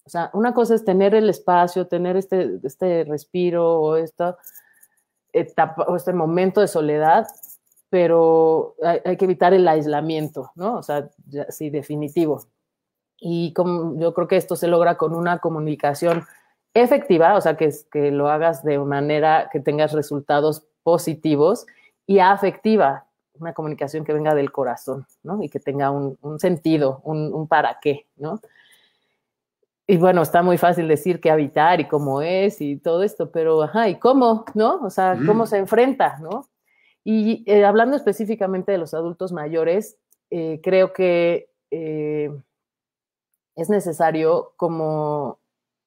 O 0.07 0.09
sea, 0.09 0.29
una 0.33 0.53
cosa 0.53 0.73
es 0.73 0.85
tener 0.85 1.13
el 1.13 1.29
espacio, 1.29 1.87
tener 1.87 2.15
este, 2.15 2.59
este 2.63 3.03
respiro 3.03 3.77
o 3.81 3.97
esta 3.97 4.37
este 5.33 6.13
momento 6.13 6.61
de 6.61 6.69
soledad, 6.69 7.27
pero 7.89 8.75
hay, 8.81 9.17
que 9.17 9.25
evitar 9.25 9.53
el 9.53 9.67
aislamiento, 9.67 10.51
¿no? 10.55 10.77
O 10.77 10.83
sea, 10.83 11.09
ya- 11.27 11.51
sí, 11.51 11.69
definitivo. 11.69 12.45
Y 13.19 13.53
como 13.53 13.99
yo 13.99 14.13
creo 14.13 14.27
que 14.29 14.37
esto 14.37 14.55
se 14.55 14.67
logra 14.67 14.97
con 14.97 15.13
una 15.13 15.39
comunicación 15.39 16.25
efectiva, 16.73 17.35
o 17.35 17.41
sea, 17.41 17.57
que, 17.57 17.69
que 17.91 18.09
lo 18.11 18.29
hagas 18.29 18.63
de 18.63 18.79
manera 18.79 19.49
que 19.51 19.59
tengas 19.59 19.91
resultados 19.91 20.65
positivos 20.83 21.65
y 22.05 22.19
afectiva, 22.19 23.05
una 23.39 23.53
comunicación 23.53 24.05
que 24.05 24.13
venga 24.13 24.33
del 24.33 24.53
corazón, 24.53 25.05
¿no? 25.21 25.43
Y 25.43 25.49
que 25.49 25.59
tenga 25.59 25.91
un, 25.91 26.17
un 26.21 26.39
sentido, 26.39 27.01
un, 27.03 27.33
un 27.33 27.47
para 27.49 27.79
qué, 27.81 28.07
¿no? 28.15 28.39
Y 29.89 29.97
bueno, 29.97 30.21
está 30.21 30.43
muy 30.43 30.57
fácil 30.57 30.87
decir 30.87 31.21
qué 31.21 31.31
habitar 31.31 31.79
y 31.79 31.87
cómo 31.87 32.21
es 32.21 32.59
y 32.59 32.77
todo 32.77 33.03
esto, 33.03 33.31
pero 33.31 33.63
ajá, 33.63 33.87
¿y 33.87 33.95
cómo? 33.97 34.43
¿No? 34.53 34.81
O 34.81 34.89
sea, 34.89 35.17
¿cómo 35.25 35.43
Mm. 35.43 35.47
se 35.47 35.57
enfrenta? 35.57 36.17
¿No? 36.19 36.45
Y 37.05 37.49
eh, 37.49 37.63
hablando 37.63 37.95
específicamente 37.95 38.73
de 38.73 38.77
los 38.79 38.93
adultos 38.93 39.31
mayores, 39.31 39.97
eh, 40.29 40.59
creo 40.61 40.91
que 40.91 41.49
eh, 41.71 42.29
es 43.55 43.69
necesario 43.69 44.53
como 44.57 45.39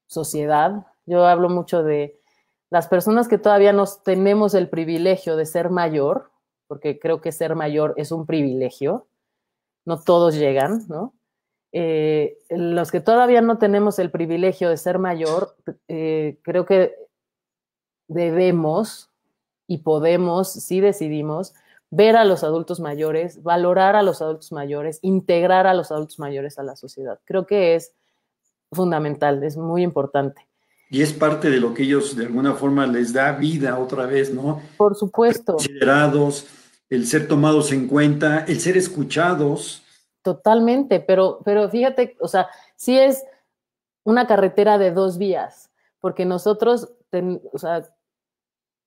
sociedad, 0.06 0.86
yo 1.04 1.26
hablo 1.26 1.50
mucho 1.50 1.82
de 1.82 2.18
las 2.70 2.88
personas 2.88 3.28
que 3.28 3.36
todavía 3.38 3.72
nos 3.72 4.02
tenemos 4.02 4.54
el 4.54 4.68
privilegio 4.70 5.36
de 5.36 5.44
ser 5.44 5.70
mayor, 5.70 6.30
porque 6.68 6.98
creo 6.98 7.20
que 7.20 7.32
ser 7.32 7.54
mayor 7.54 7.94
es 7.96 8.12
un 8.12 8.24
privilegio, 8.26 9.06
no 9.84 10.00
todos 10.00 10.36
llegan, 10.36 10.86
¿no? 10.88 11.12
Eh, 11.72 12.38
los 12.50 12.90
que 12.90 13.00
todavía 13.00 13.40
no 13.40 13.58
tenemos 13.58 13.98
el 13.98 14.10
privilegio 14.10 14.68
de 14.68 14.76
ser 14.76 14.98
mayor, 14.98 15.56
eh, 15.88 16.38
creo 16.42 16.66
que 16.66 16.94
debemos 18.08 19.10
y 19.66 19.78
podemos, 19.78 20.52
si 20.52 20.80
decidimos, 20.80 21.54
ver 21.90 22.16
a 22.16 22.24
los 22.24 22.44
adultos 22.44 22.80
mayores, 22.80 23.42
valorar 23.42 23.96
a 23.96 24.02
los 24.02 24.20
adultos 24.22 24.52
mayores, 24.52 24.98
integrar 25.02 25.66
a 25.66 25.74
los 25.74 25.90
adultos 25.92 26.18
mayores 26.18 26.58
a 26.58 26.62
la 26.62 26.76
sociedad. 26.76 27.20
Creo 27.24 27.46
que 27.46 27.74
es 27.74 27.92
fundamental, 28.72 29.42
es 29.42 29.56
muy 29.56 29.82
importante. 29.82 30.46
Y 30.90 31.02
es 31.02 31.12
parte 31.12 31.50
de 31.50 31.60
lo 31.60 31.72
que 31.72 31.84
ellos 31.84 32.16
de 32.16 32.26
alguna 32.26 32.54
forma 32.54 32.86
les 32.86 33.12
da 33.12 33.32
vida 33.32 33.78
otra 33.78 34.06
vez, 34.06 34.32
¿no? 34.32 34.60
Por 34.76 34.96
supuesto, 34.96 35.54
Considerados, 35.54 36.46
el 36.88 37.06
ser 37.06 37.28
tomados 37.28 37.70
en 37.70 37.86
cuenta, 37.86 38.44
el 38.46 38.58
ser 38.58 38.76
escuchados. 38.76 39.84
Totalmente, 40.22 41.00
pero, 41.00 41.40
pero 41.44 41.68
fíjate, 41.68 42.16
o 42.20 42.28
sea, 42.28 42.48
sí 42.76 42.98
es 42.98 43.24
una 44.04 44.26
carretera 44.26 44.78
de 44.78 44.92
dos 44.92 45.18
vías, 45.18 45.70
porque 46.00 46.24
nosotros, 46.24 46.92
ten- 47.10 47.40
o 47.52 47.58
sea, 47.58 47.86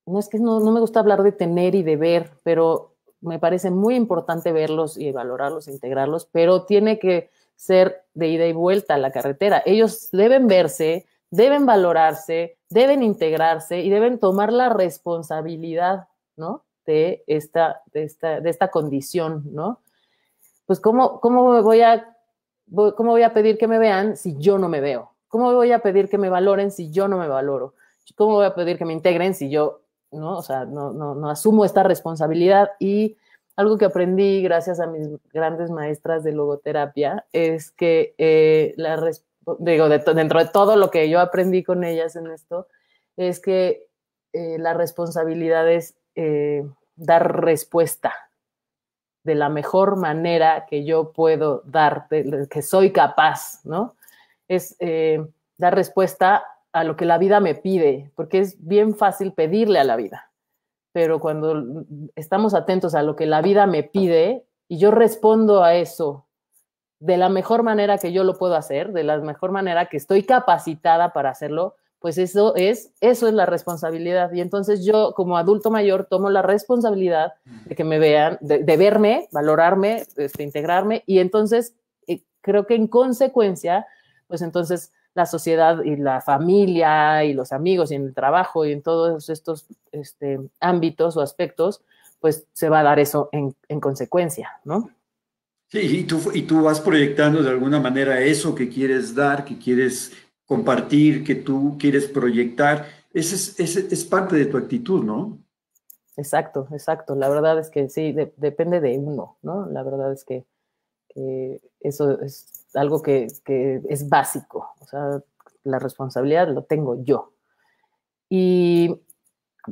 no 0.05 0.19
es 0.19 0.27
que 0.29 0.39
no, 0.39 0.59
no 0.59 0.71
me 0.71 0.79
gusta 0.79 0.99
hablar 0.99 1.23
de 1.23 1.31
tener 1.31 1.75
y 1.75 1.83
de 1.83 1.95
ver, 1.95 2.31
pero 2.43 2.95
me 3.21 3.39
parece 3.39 3.71
muy 3.71 3.95
importante 3.95 4.51
verlos 4.51 4.97
y 4.97 5.11
valorarlos, 5.11 5.67
integrarlos, 5.67 6.25
pero 6.25 6.65
tiene 6.65 6.99
que 6.99 7.29
ser 7.55 8.03
de 8.13 8.27
ida 8.27 8.45
y 8.47 8.53
vuelta 8.53 8.97
la 8.97 9.11
carretera. 9.11 9.63
Ellos 9.65 10.09
deben 10.11 10.47
verse, 10.47 11.05
deben 11.29 11.65
valorarse, 11.65 12.57
deben 12.69 13.01
integrarse 13.01 13.79
y 13.79 13.89
deben 13.89 14.19
tomar 14.19 14.51
la 14.51 14.69
responsabilidad, 14.69 16.07
¿no? 16.35 16.65
De 16.85 17.23
esta, 17.27 17.81
de 17.93 18.03
esta, 18.03 18.41
de 18.41 18.49
esta 18.49 18.69
condición, 18.71 19.43
¿no? 19.53 19.79
Pues, 20.65 20.79
¿cómo, 20.79 21.19
cómo 21.19 21.61
voy 21.61 21.81
a, 21.81 22.15
cómo 22.73 23.11
voy 23.11 23.23
a 23.23 23.33
pedir 23.33 23.57
que 23.57 23.67
me 23.67 23.79
vean 23.79 24.17
si 24.17 24.37
yo 24.37 24.57
no 24.57 24.69
me 24.69 24.81
veo? 24.81 25.11
¿Cómo 25.27 25.53
voy 25.53 25.71
a 25.71 25.79
pedir 25.79 26.09
que 26.09 26.17
me 26.17 26.29
valoren 26.29 26.71
si 26.71 26.91
yo 26.91 27.07
no 27.07 27.17
me 27.17 27.27
valoro? 27.27 27.73
¿Cómo 28.15 28.35
voy 28.35 28.45
a 28.45 28.55
pedir 28.55 28.77
que 28.77 28.85
me 28.85 28.93
integren 28.93 29.33
si 29.33 29.49
yo, 29.49 29.81
no? 30.11 30.37
O 30.37 30.41
sea, 30.41 30.65
no, 30.65 30.91
no, 30.93 31.15
no 31.15 31.29
asumo 31.29 31.65
esta 31.65 31.83
responsabilidad 31.83 32.71
y 32.79 33.17
algo 33.55 33.77
que 33.77 33.85
aprendí 33.85 34.41
gracias 34.41 34.79
a 34.79 34.87
mis 34.87 35.07
grandes 35.31 35.69
maestras 35.69 36.23
de 36.23 36.31
logoterapia 36.31 37.25
es 37.31 37.71
que 37.71 38.15
eh, 38.17 38.73
la 38.77 38.99
digo, 39.59 39.89
dentro 39.89 40.39
de 40.39 40.49
todo 40.51 40.75
lo 40.75 40.89
que 40.89 41.09
yo 41.09 41.19
aprendí 41.19 41.63
con 41.63 41.83
ellas 41.83 42.15
en 42.15 42.27
esto, 42.27 42.67
es 43.17 43.39
que 43.39 43.87
eh, 44.33 44.57
la 44.57 44.73
responsabilidad 44.73 45.69
es 45.69 45.95
eh, 46.15 46.63
dar 46.95 47.43
respuesta 47.43 48.13
de 49.23 49.35
la 49.35 49.49
mejor 49.49 49.95
manera 49.95 50.65
que 50.65 50.83
yo 50.85 51.11
puedo 51.11 51.61
dar, 51.65 52.07
de- 52.09 52.23
de- 52.23 52.47
que 52.47 52.61
soy 52.61 52.91
capaz, 52.91 53.63
¿no? 53.65 53.95
Es 54.47 54.75
eh, 54.79 55.25
dar 55.57 55.75
respuesta 55.75 56.43
a 56.71 56.83
lo 56.83 56.95
que 56.95 57.05
la 57.05 57.17
vida 57.17 57.39
me 57.39 57.55
pide, 57.55 58.11
porque 58.15 58.39
es 58.39 58.55
bien 58.65 58.95
fácil 58.95 59.31
pedirle 59.33 59.79
a 59.79 59.83
la 59.83 59.95
vida 59.95 60.29
pero 60.95 61.19
cuando 61.19 61.85
estamos 62.15 62.53
atentos 62.53 62.93
a 62.93 63.01
lo 63.01 63.15
que 63.15 63.25
la 63.25 63.41
vida 63.41 63.65
me 63.65 63.81
pide 63.81 64.45
y 64.67 64.77
yo 64.77 64.91
respondo 64.91 65.63
a 65.63 65.73
eso 65.73 66.27
de 66.99 67.17
la 67.17 67.29
mejor 67.29 67.63
manera 67.63 67.97
que 67.97 68.13
yo 68.13 68.23
lo 68.23 68.37
puedo 68.37 68.55
hacer, 68.55 68.93
de 68.93 69.03
la 69.03 69.17
mejor 69.17 69.51
manera 69.51 69.87
que 69.87 69.97
estoy 69.97 70.21
capacitada 70.21 71.11
para 71.11 71.31
hacerlo, 71.31 71.75
pues 72.03 72.17
eso 72.17 72.53
es, 72.57 72.91
eso 72.99 73.29
es 73.29 73.33
la 73.33 73.45
responsabilidad. 73.45 74.33
Y 74.33 74.41
entonces 74.41 74.83
yo 74.83 75.13
como 75.15 75.37
adulto 75.37 75.71
mayor 75.71 76.05
tomo 76.09 76.29
la 76.29 76.41
responsabilidad 76.41 77.35
de 77.63 77.75
que 77.75 77.85
me 77.85 77.97
vean, 77.97 78.37
de, 78.41 78.61
de 78.61 78.75
verme, 78.75 79.29
valorarme, 79.31 80.03
este, 80.17 80.43
integrarme, 80.43 81.03
y 81.05 81.19
entonces 81.19 81.75
eh, 82.07 82.21
creo 82.41 82.67
que 82.67 82.75
en 82.75 82.87
consecuencia, 82.87 83.87
pues 84.27 84.41
entonces 84.41 84.91
la 85.13 85.25
sociedad 85.25 85.81
y 85.81 85.95
la 85.95 86.19
familia 86.19 87.23
y 87.23 87.33
los 87.33 87.53
amigos 87.53 87.89
y 87.89 87.95
en 87.95 88.07
el 88.07 88.13
trabajo 88.13 88.65
y 88.65 88.73
en 88.73 88.81
todos 88.81 89.29
estos 89.29 89.67
este, 89.93 90.41
ámbitos 90.59 91.15
o 91.15 91.21
aspectos, 91.21 91.85
pues 92.19 92.47
se 92.51 92.67
va 92.67 92.81
a 92.81 92.83
dar 92.83 92.99
eso 92.99 93.29
en, 93.31 93.55
en 93.69 93.79
consecuencia, 93.79 94.59
¿no? 94.65 94.89
Sí, 95.73 95.79
y 95.79 96.03
tú, 96.03 96.21
y 96.33 96.41
tú 96.41 96.61
vas 96.61 96.81
proyectando 96.81 97.41
de 97.41 97.49
alguna 97.49 97.79
manera 97.79 98.19
eso 98.19 98.53
que 98.53 98.69
quieres 98.69 99.15
dar, 99.15 99.43
que 99.43 99.57
quieres 99.57 100.11
compartir, 100.53 101.23
que 101.23 101.33
tú 101.33 101.77
quieres 101.79 102.05
proyectar. 102.05 102.85
Ese 103.11 103.33
es, 103.33 103.59
ese 103.59 103.87
es 103.89 104.05
parte 104.05 104.35
de 104.35 104.45
tu 104.45 104.55
actitud, 104.57 105.03
¿no? 105.03 105.39
Exacto, 106.15 106.67
exacto. 106.71 107.15
La 107.15 107.27
verdad 107.27 107.57
es 107.57 107.71
que 107.71 107.89
sí, 107.89 108.11
de- 108.11 108.35
depende 108.37 108.79
de 108.79 108.99
uno, 108.99 109.37
¿no? 109.41 109.65
La 109.65 109.81
verdad 109.81 110.13
es 110.13 110.23
que, 110.23 110.45
eso 111.79 112.21
es 112.21 112.67
algo 112.75 113.01
que, 113.01 113.25
es 113.89 114.09
básico. 114.09 114.75
O 114.79 114.85
sea, 114.85 115.23
la 115.63 115.79
responsabilidad 115.79 116.47
lo 116.49 116.65
tengo 116.65 117.03
yo. 117.03 117.33
Y 118.29 119.01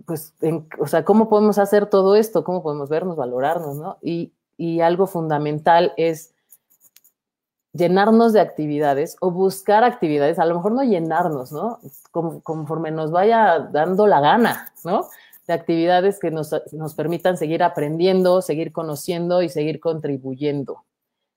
pues, 0.08 0.34
en- 0.42 0.68
o 0.80 0.88
sea, 0.88 1.06
¿cómo 1.06 1.30
podemos 1.30 1.60
hacer 1.60 1.86
todo 1.86 2.16
esto? 2.16 2.44
¿Cómo 2.44 2.64
podemos 2.64 2.90
vernos, 2.90 3.18
valorarnos, 3.18 3.78
¿no? 3.78 4.00
Y 4.02 4.34
algo 4.82 5.06
fundamental 5.06 5.94
es 5.96 6.34
llenarnos 7.74 8.34
de 8.34 8.42
actividades 8.42 9.16
o 9.22 9.32
buscar 9.32 9.84
actividades, 9.84 10.40
a 10.40 10.46
lo 10.46 10.56
mejor 10.56 10.74
no 10.74 10.84
llenarnos, 10.84 11.52
¿no? 11.52 11.80
Conforme 12.44 12.92
nos 12.92 13.12
vaya 13.12 13.60
dando 13.60 14.08
la 14.08 14.20
gana, 14.20 14.74
¿no? 14.84 15.08
De 15.48 15.54
actividades 15.54 16.20
que 16.20 16.32
nos, 16.32 16.54
nos 16.74 16.94
permitan 16.96 17.38
seguir 17.38 17.64
aprendiendo, 17.64 18.42
seguir 18.42 18.72
conociendo 18.72 19.42
y 19.42 19.50
seguir 19.50 19.80
contribuyendo. 19.80 20.84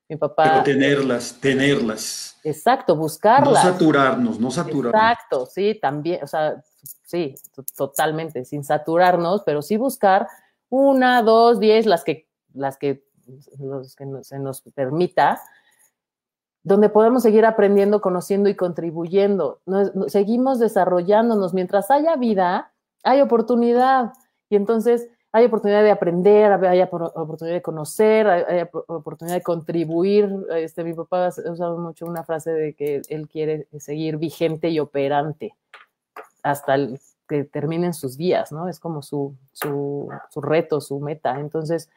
Mi 0.09 0.17
Pero 0.17 0.35
papá, 0.35 0.63
tenerlas, 0.63 1.39
tenerlas. 1.41 2.39
exacto, 2.45 2.95
No 2.95 3.01
buscarlas. 3.01 3.63
saturarnos, 3.63 4.39
no 4.39 4.51
saturarnos. 4.51 5.01
Exacto, 5.01 5.47
sí, 5.47 5.79
también, 5.81 6.23
o 6.23 6.27
sea, 6.27 6.63
sí, 7.05 7.35
totalmente, 7.75 8.45
sin 8.45 8.65
saturarnos, 8.65 9.43
pero 9.47 9.63
sí 9.63 9.79
buscar 9.79 10.29
una, 10.69 11.23
dos, 11.23 11.59
diez, 11.59 11.87
las 11.87 12.05
que, 12.05 12.29
las 12.53 12.77
que, 12.77 13.03
los 13.59 13.97
que 13.97 14.05
se 14.23 14.39
nos 14.39 14.61
permita, 14.75 15.41
donde 16.65 16.89
podemos 16.89 17.23
seguir 17.23 17.45
aprendiendo, 17.45 18.01
conociendo 18.01 18.49
y 18.49 18.57
contribuyendo. 18.57 19.61
Seguimos 20.09 20.59
desarrollándonos. 20.59 21.53
Mientras 21.53 21.91
haya 21.91 22.17
vida, 22.17 22.73
hay 23.03 23.21
oportunidad. 23.21 24.15
Y 24.49 24.57
entonces 24.57 25.09
hay 25.31 25.45
oportunidad 25.45 25.83
de 25.83 25.91
aprender, 25.91 26.53
hay 26.65 26.81
oportunidad 26.81 27.57
de 27.57 27.63
conocer, 27.63 28.27
hay, 28.27 28.67
oportunidad 28.87 29.37
de 29.37 29.43
contribuir. 29.43 30.31
Este, 30.57 30.85
mi 30.85 30.95
papá 30.95 31.27
ha 31.27 31.53
usado 31.53 31.77
mucho 31.77 32.07
una 32.07 32.25
frase 32.25 32.53
de 32.53 32.73
que 32.75 33.03
él 33.09 33.29
quiere 33.29 33.69
seguir 33.79 34.17
vigente 34.17 34.71
y 34.71 34.81
operante 34.81 35.55
hasta 36.43 36.77
que 37.29 37.45
terminen 37.45 37.93
sus 37.93 38.17
días, 38.17 38.53
¿no? 38.53 38.69
Es 38.69 38.81
como 38.81 39.03
su, 39.03 39.35
su, 39.53 40.09
su 40.31 40.41
reto, 40.41 40.81
su 40.81 40.99
meta. 41.01 41.39
Entonces, 41.39 41.91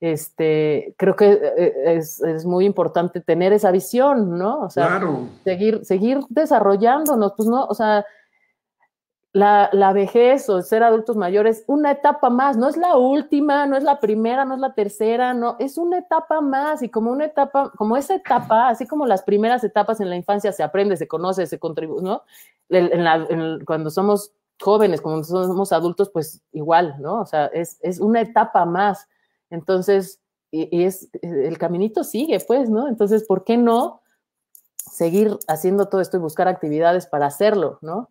este, 0.00 0.94
creo 0.96 1.16
que 1.16 1.38
es, 1.84 2.20
es, 2.22 2.44
muy 2.44 2.64
importante 2.64 3.20
tener 3.20 3.52
esa 3.52 3.70
visión, 3.70 4.38
¿no? 4.38 4.60
O 4.60 4.70
sea, 4.70 4.86
claro. 4.86 5.28
seguir, 5.44 5.84
seguir 5.84 6.20
desarrollándonos, 6.28 7.32
pues 7.36 7.48
no, 7.48 7.64
o 7.64 7.74
sea, 7.74 8.04
la, 9.32 9.70
la, 9.72 9.92
vejez 9.92 10.48
o 10.50 10.60
ser 10.60 10.82
adultos 10.82 11.16
mayores, 11.16 11.64
una 11.66 11.92
etapa 11.92 12.28
más, 12.28 12.56
no 12.56 12.68
es 12.68 12.76
la 12.76 12.96
última, 12.96 13.66
no 13.66 13.76
es 13.76 13.82
la 13.82 13.98
primera, 13.98 14.44
no 14.44 14.54
es 14.54 14.60
la 14.60 14.74
tercera, 14.74 15.32
no, 15.32 15.56
es 15.58 15.78
una 15.78 15.98
etapa 15.98 16.40
más 16.42 16.82
y 16.82 16.90
como 16.90 17.10
una 17.10 17.24
etapa, 17.24 17.72
como 17.76 17.96
esa 17.96 18.14
etapa, 18.14 18.68
así 18.68 18.86
como 18.86 19.06
las 19.06 19.22
primeras 19.22 19.64
etapas 19.64 20.00
en 20.00 20.10
la 20.10 20.16
infancia 20.16 20.52
se 20.52 20.62
aprende, 20.62 20.96
se 20.96 21.08
conoce, 21.08 21.46
se 21.46 21.58
contribuye, 21.58 22.02
¿no? 22.02 22.24
En, 22.68 22.92
en 22.92 23.04
la, 23.04 23.14
en, 23.28 23.64
cuando 23.64 23.88
somos 23.88 24.32
jóvenes, 24.60 25.00
cuando 25.00 25.24
somos 25.24 25.72
adultos, 25.72 26.10
pues 26.10 26.42
igual, 26.52 26.96
¿no? 27.00 27.20
O 27.20 27.26
sea, 27.26 27.46
es, 27.46 27.78
es 27.82 28.00
una 28.00 28.20
etapa 28.20 28.64
más. 28.64 29.08
Entonces, 29.52 30.18
y, 30.50 30.84
es, 30.84 31.10
el 31.20 31.58
caminito 31.58 32.04
sigue, 32.04 32.40
pues, 32.40 32.70
¿no? 32.70 32.88
Entonces, 32.88 33.24
¿por 33.24 33.44
qué 33.44 33.56
no 33.56 34.00
seguir 34.76 35.38
haciendo 35.46 35.88
todo 35.88 36.00
esto 36.00 36.16
y 36.16 36.20
buscar 36.20 36.48
actividades 36.48 37.06
para 37.06 37.26
hacerlo, 37.26 37.78
¿no? 37.82 38.10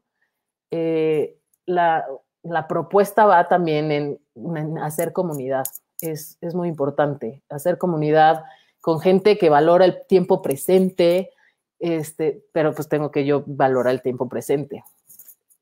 Eh, 0.69 1.37
la, 1.65 2.05
la, 2.43 2.67
propuesta 2.67 3.25
va 3.25 3.47
también 3.47 3.91
en, 3.91 4.19
en 4.55 4.77
hacer 4.77 5.13
comunidad. 5.13 5.65
Es, 5.99 6.37
es, 6.41 6.55
muy 6.55 6.69
importante 6.69 7.43
hacer 7.49 7.77
comunidad 7.77 8.43
con 8.79 8.99
gente 8.99 9.37
que 9.37 9.49
valora 9.49 9.85
el 9.85 10.05
tiempo 10.07 10.41
presente, 10.41 11.31
este, 11.79 12.43
pero 12.53 12.73
pues 12.73 12.87
tengo 12.87 13.11
que 13.11 13.25
yo 13.25 13.43
valorar 13.45 13.93
el 13.93 14.01
tiempo 14.01 14.29
presente. 14.29 14.83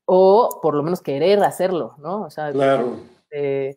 O 0.04 0.60
por 0.62 0.74
lo 0.74 0.82
menos 0.82 1.00
querer 1.00 1.42
hacerlo, 1.42 1.94
¿no? 1.98 2.22
O 2.22 2.30
sea, 2.30 2.52
claro. 2.52 2.96
eh, 3.30 3.76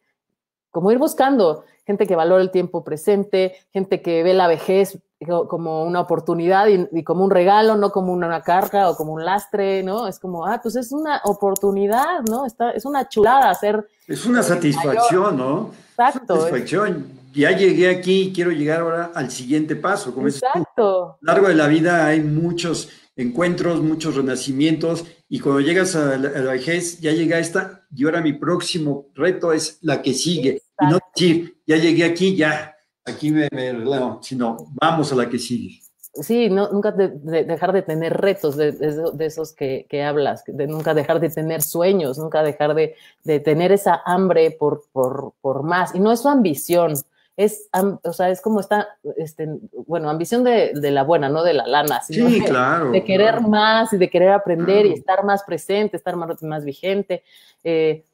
como 0.73 0.91
ir 0.91 0.97
buscando 0.97 1.63
gente 1.85 2.07
que 2.07 2.15
valora 2.15 2.41
el 2.41 2.49
tiempo 2.49 2.83
presente, 2.83 3.53
gente 3.71 4.01
que 4.01 4.23
ve 4.23 4.33
la 4.33 4.47
vejez 4.47 4.97
como 5.47 5.83
una 5.83 6.01
oportunidad 6.01 6.67
y, 6.67 6.87
y, 6.91 7.03
como 7.03 7.23
un 7.23 7.31
regalo, 7.31 7.77
no 7.77 7.91
como 7.91 8.11
una 8.11 8.41
carga 8.41 8.89
o 8.89 8.97
como 8.97 9.13
un 9.13 9.23
lastre, 9.23 9.81
¿no? 9.83 10.07
Es 10.07 10.19
como, 10.19 10.45
ah, 10.45 10.59
pues 10.61 10.75
es 10.75 10.91
una 10.91 11.21
oportunidad, 11.23 12.21
¿no? 12.29 12.45
Está, 12.45 12.71
es 12.71 12.83
una 12.83 13.07
chulada 13.07 13.49
hacer. 13.49 13.87
Es 14.07 14.25
una 14.25 14.43
satisfacción, 14.43 15.21
mayor. 15.21 15.33
¿no? 15.33 15.69
Exacto. 15.91 16.41
Satisfacción. 16.41 17.05
Ya 17.33 17.51
llegué 17.51 17.89
aquí 17.89 18.23
y 18.23 18.33
quiero 18.33 18.51
llegar 18.51 18.81
ahora 18.81 19.11
al 19.15 19.31
siguiente 19.31 19.77
paso. 19.77 20.13
Como 20.13 20.27
Exacto. 20.27 21.11
A 21.11 21.17
lo 21.21 21.33
largo 21.33 21.47
de 21.47 21.55
la 21.55 21.67
vida 21.67 22.05
hay 22.05 22.19
muchos 22.19 22.89
encuentros, 23.15 23.81
muchos 23.81 24.15
renacimientos 24.15 25.05
y 25.29 25.39
cuando 25.39 25.61
llegas 25.61 25.95
a 25.95 26.17
la, 26.17 26.29
a 26.29 26.41
la 26.41 26.51
vejez 26.51 26.99
ya 26.99 27.11
llega 27.11 27.39
esta 27.39 27.85
y 27.95 28.05
ahora 28.05 28.21
mi 28.21 28.33
próximo 28.33 29.07
reto 29.13 29.53
es 29.53 29.77
la 29.81 30.01
que 30.01 30.13
sigue. 30.13 30.62
Y 30.79 30.85
no 30.85 30.99
decir, 31.15 31.57
ya 31.65 31.77
llegué 31.77 32.03
aquí, 32.05 32.35
ya, 32.35 32.75
aquí 33.05 33.31
me, 33.31 33.47
me 33.51 33.73
relajo, 33.73 34.19
sino 34.21 34.57
vamos 34.81 35.11
a 35.11 35.15
la 35.15 35.29
que 35.29 35.39
sigue. 35.39 35.83
Sí, 36.21 36.47
no, 36.47 36.69
nunca 36.71 36.91
de, 36.91 37.09
de 37.09 37.43
dejar 37.43 37.73
de 37.73 37.81
tener 37.81 38.13
retos 38.13 38.55
de, 38.55 38.71
de 38.71 39.25
esos 39.25 39.51
que, 39.53 39.87
que, 39.89 40.03
hablas, 40.03 40.43
de 40.45 40.67
nunca 40.67 40.93
dejar 40.93 41.19
de 41.19 41.31
tener 41.31 41.63
sueños, 41.63 42.19
nunca 42.19 42.43
dejar 42.43 42.75
de, 42.75 42.95
tener 43.39 43.71
esa 43.71 43.99
hambre 44.05 44.51
por, 44.51 44.83
por, 44.91 45.33
por, 45.41 45.63
más. 45.63 45.95
Y 45.95 45.99
no 45.99 46.11
es 46.11 46.21
su 46.21 46.29
ambición, 46.29 46.93
es, 47.35 47.67
o 48.03 48.13
sea, 48.13 48.29
es 48.29 48.41
como 48.41 48.59
esta, 48.59 48.89
este, 49.17 49.49
bueno, 49.87 50.07
ambición 50.07 50.43
de, 50.43 50.71
la 50.75 51.03
buena, 51.03 51.29
no 51.29 51.41
de 51.41 51.55
la 51.55 51.65
lana, 51.65 52.01
sino 52.03 52.29
sí, 52.29 52.41
claro, 52.41 52.91
de 52.91 53.03
querer 53.03 53.37
claro. 53.37 53.47
más 53.47 53.91
y 53.91 53.97
de 53.97 54.09
querer 54.11 54.33
aprender 54.33 54.81
claro. 54.81 54.89
y 54.89 54.93
estar 54.93 55.23
más 55.23 55.41
presente, 55.43 55.97
estar 55.97 56.15
más, 56.15 56.43
más 56.43 56.63
vigente. 56.63 57.23
Eh, 57.63 58.05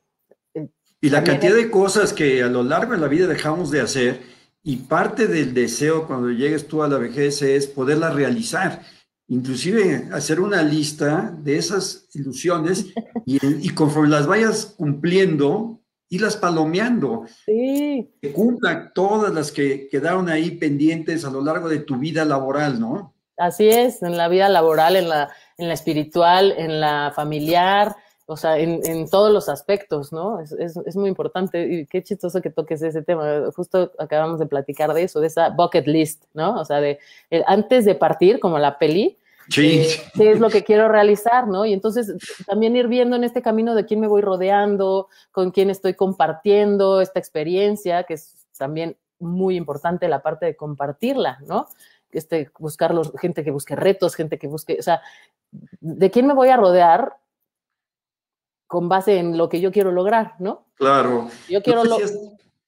y 1.02 1.10
la 1.10 1.24
cantidad 1.24 1.58
es, 1.58 1.66
de 1.66 1.72
cosas 1.72 2.14
que 2.14 2.44
a 2.44 2.48
lo 2.48 2.64
largo 2.64 2.94
de 2.94 3.00
la 3.00 3.08
vida 3.08 3.28
dejamos 3.28 3.72
de 3.72 3.82
hacer 3.82 4.22
y 4.64 4.78
parte 4.78 5.28
del 5.28 5.54
deseo 5.54 6.06
cuando 6.06 6.30
llegues 6.30 6.68
tú 6.68 6.84
a 6.84 6.88
la 6.88 6.98
vejez 6.98 7.42
es 7.42 7.68
poderla 7.68 8.10
realizar, 8.10 8.82
inclusive 9.28 10.10
hacer 10.12 10.40
una 10.40 10.62
lista 10.62 11.34
de 11.42 11.58
esas 11.58 12.08
ilusiones 12.14 12.88
y, 13.26 13.40
y 13.44 13.70
conforme 13.70 14.10
las 14.10 14.28
vayas 14.28 14.76
cumpliendo, 14.78 15.80
irlas 16.10 16.36
palomeando. 16.36 17.26
Sí. 17.46 18.12
Que 18.22 18.34
cumplan 18.34 18.92
todas 18.94 19.34
las 19.34 19.52
que 19.52 19.88
quedaron 19.90 20.28
ahí 20.28 20.52
pendientes 20.52 21.24
a 21.24 21.32
lo 21.32 21.42
largo 21.42 21.70
de 21.70 21.80
tu 21.80 21.98
vida 21.98 22.26
laboral, 22.26 22.80
¿no? 22.80 23.16
Así 23.38 23.70
es, 23.70 24.04
en 24.04 24.18
la 24.18 24.28
vida 24.28 24.50
laboral, 24.50 24.98
en 24.98 25.08
la, 25.08 25.30
en 25.58 25.70
la 25.70 25.74
espiritual, 25.74 26.54
en 26.58 26.82
la 26.82 27.14
familiar, 27.16 27.96
o 28.30 28.38
sea, 28.38 28.60
en, 28.60 28.82
en, 28.86 29.10
todos 29.10 29.34
los 29.34 29.50
aspectos, 29.50 30.14
¿no? 30.14 30.40
Es, 30.40 30.52
es, 30.52 30.78
es, 30.86 30.96
muy 30.96 31.10
importante 31.10 31.68
y 31.68 31.88
qué 31.88 32.04
chistoso 32.04 32.42
que 32.42 32.52
toques 32.52 32.80
ese 32.84 33.02
tema. 33.02 33.52
Justo 33.56 33.92
acabamos 33.98 34.40
de 34.40 34.46
platicar 34.46 34.94
de 34.94 35.02
eso, 35.02 35.20
de 35.20 35.26
esa 35.26 35.50
bucket 35.50 35.88
list, 35.88 36.26
¿no? 36.36 36.60
O 36.60 36.64
sea, 36.64 36.80
de 36.80 37.00
eh, 37.32 37.44
antes 37.48 37.86
de 37.86 37.96
partir, 37.96 38.40
como 38.40 38.60
la 38.60 38.78
peli, 38.78 39.18
sí. 39.50 39.80
eh, 39.80 39.88
qué 40.14 40.32
es 40.32 40.40
lo 40.40 40.52
que 40.52 40.64
quiero 40.64 40.88
realizar, 40.90 41.48
¿no? 41.48 41.66
Y 41.66 41.74
entonces 41.74 42.14
también 42.46 42.76
ir 42.76 42.88
viendo 42.88 43.16
en 43.16 43.24
este 43.24 43.42
camino 43.42 43.74
de 43.74 43.88
quién 43.88 44.00
me 44.00 44.08
voy 44.08 44.22
rodeando, 44.22 45.08
con 45.32 45.50
quién 45.50 45.72
estoy 45.72 45.96
compartiendo 45.96 47.02
esta 47.02 47.18
experiencia, 47.18 48.04
que 48.04 48.14
es 48.14 48.46
también 48.56 48.96
muy 49.18 49.56
importante 49.56 50.08
la 50.08 50.22
parte 50.22 50.46
de 50.46 50.56
compartirla, 50.56 51.40
¿no? 51.48 51.68
Este, 52.12 52.52
buscar 52.60 52.94
los, 52.94 53.12
gente 53.20 53.44
que 53.44 53.50
busque 53.50 53.76
retos, 53.76 54.14
gente 54.14 54.38
que 54.38 54.48
busque, 54.48 54.78
o 54.80 54.84
sea, 54.84 55.02
de 55.82 56.12
quién 56.12 56.28
me 56.28 56.36
voy 56.36 56.50
a 56.50 56.58
rodear 56.58 57.16
con 58.70 58.88
base 58.88 59.18
en 59.18 59.36
lo 59.36 59.50
que 59.50 59.60
yo 59.60 59.72
quiero 59.72 59.92
lograr, 59.92 60.36
¿no? 60.38 60.68
Claro. 60.76 61.28
Yo 61.50 61.64
quiero 61.64 61.84
no 61.84 61.98
sé 61.98 62.08
si 62.08 62.14
lo... 62.14 62.20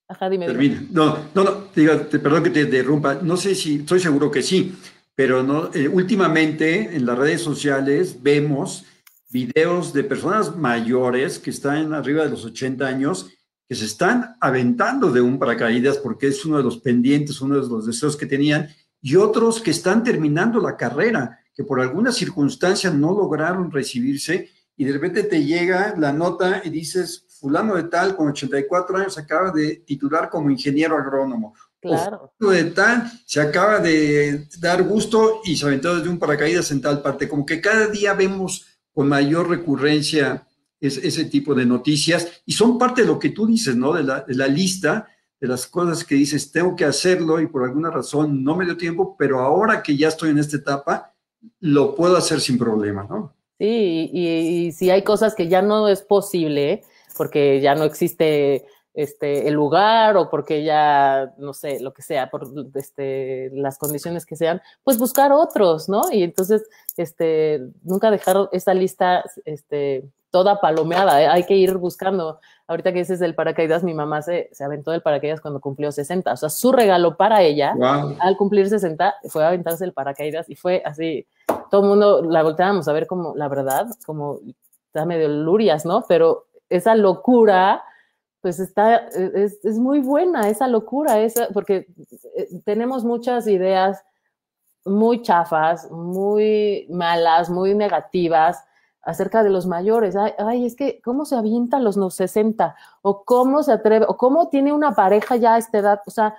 Ajá, 0.07 0.31
dime. 0.31 0.47
Termina. 0.47 0.83
No, 0.89 1.15
no, 1.35 1.43
no, 1.43 1.51
te, 1.73 2.17
perdón 2.17 2.43
que 2.43 2.49
te 2.49 2.61
interrumpa. 2.61 3.19
No 3.21 3.37
sé 3.37 3.53
si, 3.53 3.75
estoy 3.75 3.99
seguro 3.99 4.31
que 4.31 4.41
sí, 4.41 4.75
pero 5.13 5.43
no, 5.43 5.69
eh, 5.75 5.87
últimamente 5.87 6.95
en 6.95 7.05
las 7.05 7.19
redes 7.19 7.41
sociales 7.41 8.17
vemos 8.19 8.83
videos 9.29 9.93
de 9.93 10.03
personas 10.03 10.55
mayores 10.57 11.37
que 11.37 11.51
están 11.51 11.93
arriba 11.93 12.23
de 12.23 12.31
los 12.31 12.45
80 12.45 12.83
años 12.83 13.29
que 13.69 13.75
se 13.75 13.85
están 13.85 14.37
aventando 14.41 15.11
de 15.11 15.21
un 15.21 15.37
paracaídas 15.37 15.99
porque 15.99 16.29
es 16.29 16.43
uno 16.45 16.57
de 16.57 16.63
los 16.63 16.79
pendientes, 16.79 17.41
uno 17.41 17.61
de 17.61 17.69
los 17.69 17.85
deseos 17.85 18.17
que 18.17 18.25
tenían, 18.25 18.67
y 19.03 19.17
otros 19.17 19.61
que 19.61 19.69
están 19.69 20.03
terminando 20.03 20.59
la 20.59 20.75
carrera, 20.75 21.39
que 21.53 21.63
por 21.63 21.79
alguna 21.79 22.11
circunstancia 22.11 22.89
no 22.89 23.13
lograron 23.13 23.71
recibirse 23.71 24.49
y 24.81 24.83
de 24.83 24.93
repente 24.93 25.21
te 25.21 25.45
llega 25.45 25.93
la 25.95 26.11
nota 26.11 26.59
y 26.63 26.71
dices, 26.71 27.27
fulano 27.39 27.75
de 27.75 27.83
tal, 27.83 28.15
con 28.15 28.29
84 28.29 28.97
años, 28.97 29.15
acaba 29.15 29.51
de 29.51 29.75
titular 29.85 30.27
como 30.27 30.49
ingeniero 30.49 30.97
agrónomo. 30.97 31.53
Claro. 31.79 32.33
O 32.41 32.49
de 32.49 32.63
tal, 32.63 33.03
se 33.23 33.41
acaba 33.41 33.77
de 33.77 34.47
dar 34.59 34.81
gusto 34.81 35.41
y 35.45 35.55
se 35.55 35.67
aventó 35.67 35.95
desde 35.95 36.09
un 36.09 36.17
paracaídas 36.17 36.71
en 36.71 36.81
tal 36.81 36.99
parte. 37.03 37.29
Como 37.29 37.45
que 37.45 37.61
cada 37.61 37.89
día 37.89 38.15
vemos 38.15 38.65
con 38.91 39.07
mayor 39.07 39.49
recurrencia 39.49 40.47
es, 40.79 40.97
ese 40.97 41.25
tipo 41.25 41.53
de 41.53 41.67
noticias 41.67 42.41
y 42.47 42.53
son 42.53 42.79
parte 42.79 43.03
de 43.03 43.07
lo 43.07 43.19
que 43.19 43.29
tú 43.29 43.45
dices, 43.45 43.75
¿no? 43.75 43.93
De 43.93 44.01
la, 44.01 44.21
de 44.21 44.33
la 44.33 44.47
lista 44.47 45.07
de 45.39 45.47
las 45.47 45.67
cosas 45.67 46.03
que 46.03 46.15
dices, 46.15 46.51
tengo 46.51 46.75
que 46.75 46.85
hacerlo 46.85 47.39
y 47.39 47.45
por 47.45 47.65
alguna 47.65 47.91
razón 47.91 48.43
no 48.43 48.55
me 48.55 48.65
dio 48.65 48.77
tiempo, 48.77 49.15
pero 49.15 49.41
ahora 49.41 49.83
que 49.83 49.95
ya 49.95 50.07
estoy 50.07 50.31
en 50.31 50.39
esta 50.39 50.57
etapa, 50.57 51.13
lo 51.59 51.93
puedo 51.93 52.17
hacer 52.17 52.41
sin 52.41 52.57
problema, 52.57 53.05
¿no? 53.07 53.35
Sí, 53.61 54.09
y, 54.11 54.27
y, 54.27 54.71
si 54.71 54.89
hay 54.89 55.03
cosas 55.03 55.35
que 55.35 55.47
ya 55.47 55.61
no 55.61 55.87
es 55.87 56.01
posible, 56.01 56.81
porque 57.15 57.61
ya 57.61 57.75
no 57.75 57.83
existe 57.83 58.65
este, 58.95 59.47
el 59.47 59.53
lugar 59.53 60.17
o 60.17 60.31
porque 60.31 60.63
ya, 60.63 61.31
no 61.37 61.53
sé, 61.53 61.79
lo 61.79 61.93
que 61.93 62.01
sea, 62.01 62.31
por 62.31 62.47
este, 62.73 63.51
las 63.53 63.77
condiciones 63.77 64.25
que 64.25 64.35
sean, 64.35 64.63
pues 64.83 64.97
buscar 64.97 65.31
otros, 65.31 65.89
¿no? 65.89 66.01
Y 66.11 66.23
entonces, 66.23 66.67
este, 66.97 67.61
nunca 67.83 68.09
dejar 68.09 68.49
esa 68.51 68.73
lista 68.73 69.23
este, 69.45 70.09
toda 70.31 70.59
palomeada, 70.59 71.21
¿eh? 71.21 71.27
hay 71.27 71.45
que 71.45 71.53
ir 71.55 71.77
buscando. 71.77 72.39
Ahorita 72.71 72.93
que 72.93 72.99
dices 72.99 73.19
del 73.19 73.35
paracaídas, 73.35 73.83
mi 73.83 73.93
mamá 73.93 74.21
se, 74.21 74.47
se 74.53 74.63
aventó 74.63 74.91
del 74.91 75.01
paracaídas 75.01 75.41
cuando 75.41 75.59
cumplió 75.59 75.91
60, 75.91 76.31
o 76.31 76.37
sea, 76.37 76.47
su 76.47 76.71
regalo 76.71 77.17
para 77.17 77.41
ella, 77.41 77.73
wow. 77.75 78.15
al 78.17 78.37
cumplir 78.37 78.69
60, 78.69 79.13
fue 79.27 79.45
aventarse 79.45 79.83
el 79.83 79.91
paracaídas 79.91 80.49
y 80.49 80.55
fue 80.55 80.81
así, 80.85 81.27
todo 81.69 81.81
el 81.81 81.89
mundo 81.89 82.21
la 82.23 82.43
volteábamos 82.43 82.87
a 82.87 82.93
ver 82.93 83.07
como, 83.07 83.35
la 83.35 83.49
verdad, 83.49 83.87
como, 84.05 84.39
está 84.85 85.05
medio 85.05 85.27
lurias, 85.27 85.85
¿no? 85.85 86.05
Pero 86.07 86.45
esa 86.69 86.95
locura, 86.95 87.83
pues 88.39 88.61
está, 88.61 89.07
es, 89.09 89.59
es 89.65 89.77
muy 89.77 89.99
buena 89.99 90.47
esa 90.47 90.69
locura, 90.69 91.19
esa, 91.19 91.49
porque 91.49 91.87
eh, 92.37 92.47
tenemos 92.63 93.03
muchas 93.03 93.47
ideas 93.47 94.01
muy 94.85 95.21
chafas, 95.23 95.91
muy 95.91 96.87
malas, 96.89 97.49
muy 97.49 97.75
negativas 97.75 98.63
acerca 99.03 99.43
de 99.43 99.49
los 99.49 99.65
mayores. 99.67 100.15
Ay, 100.15 100.33
ay, 100.37 100.65
es 100.65 100.75
que, 100.75 101.01
¿cómo 101.01 101.25
se 101.25 101.35
avienta 101.35 101.77
a 101.77 101.79
los 101.79 101.97
no- 101.97 102.09
60? 102.09 102.75
¿O 103.01 103.23
cómo 103.23 103.63
se 103.63 103.71
atreve? 103.71 104.05
¿O 104.07 104.17
cómo 104.17 104.49
tiene 104.49 104.73
una 104.73 104.93
pareja 104.93 105.35
ya 105.37 105.55
a 105.55 105.57
esta 105.57 105.79
edad? 105.79 106.01
O 106.05 106.11
sea, 106.11 106.35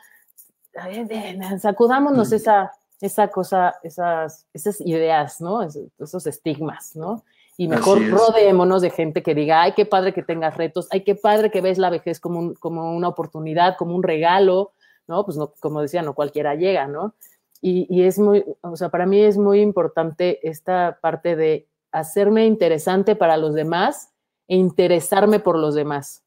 sacudámonos 1.59 2.31
Mm. 2.31 2.35
esa, 2.35 2.73
esa 3.01 3.29
cosa, 3.29 3.75
esas, 3.83 4.47
esas 4.53 4.81
ideas, 4.81 5.41
¿no? 5.41 5.63
Es- 5.63 5.79
Esos 5.99 6.27
estigmas, 6.27 6.95
¿no? 6.97 7.25
Y 7.57 7.69
mejor 7.69 7.99
rodeémonos 8.11 8.81
de 8.83 8.91
gente 8.91 9.23
que 9.23 9.35
diga, 9.35 9.63
ay, 9.63 9.73
qué 9.73 9.85
padre 9.85 10.15
que 10.15 10.23
tengas 10.23 10.57
retos, 10.57 10.89
ay, 10.91 11.03
qué 11.05 11.15
padre 11.15 11.51
que 11.51 11.61
ves 11.61 11.79
la 11.79 11.91
vejez 11.91 12.19
como, 12.21 12.39
un- 12.39 12.55
como 12.55 12.97
una 12.97 13.09
oportunidad, 13.09 13.77
como 13.77 13.95
un 13.95 14.03
regalo, 14.03 14.73
¿no? 15.07 15.25
Pues 15.25 15.37
no, 15.37 15.53
como 15.61 15.83
decía, 15.83 16.03
no 16.03 16.15
cualquiera 16.15 16.55
llega, 16.55 16.87
¿no? 16.87 17.15
Y, 17.61 17.87
y 17.95 18.05
es 18.05 18.19
muy, 18.19 18.45
o 18.63 18.77
sea, 18.77 18.89
para 18.89 19.07
mí 19.07 19.21
es 19.21 19.37
muy 19.37 19.61
importante 19.61 20.41
esta 20.49 20.99
parte 21.01 21.37
de 21.37 21.69
hacerme 21.93 22.47
interesante 22.47 23.15
para 23.15 23.37
los 23.37 23.55
demás 23.55 24.13
e 24.49 24.57
interesarme 24.57 25.39
por 25.39 25.59
los 25.59 25.75
demás. 25.75 26.25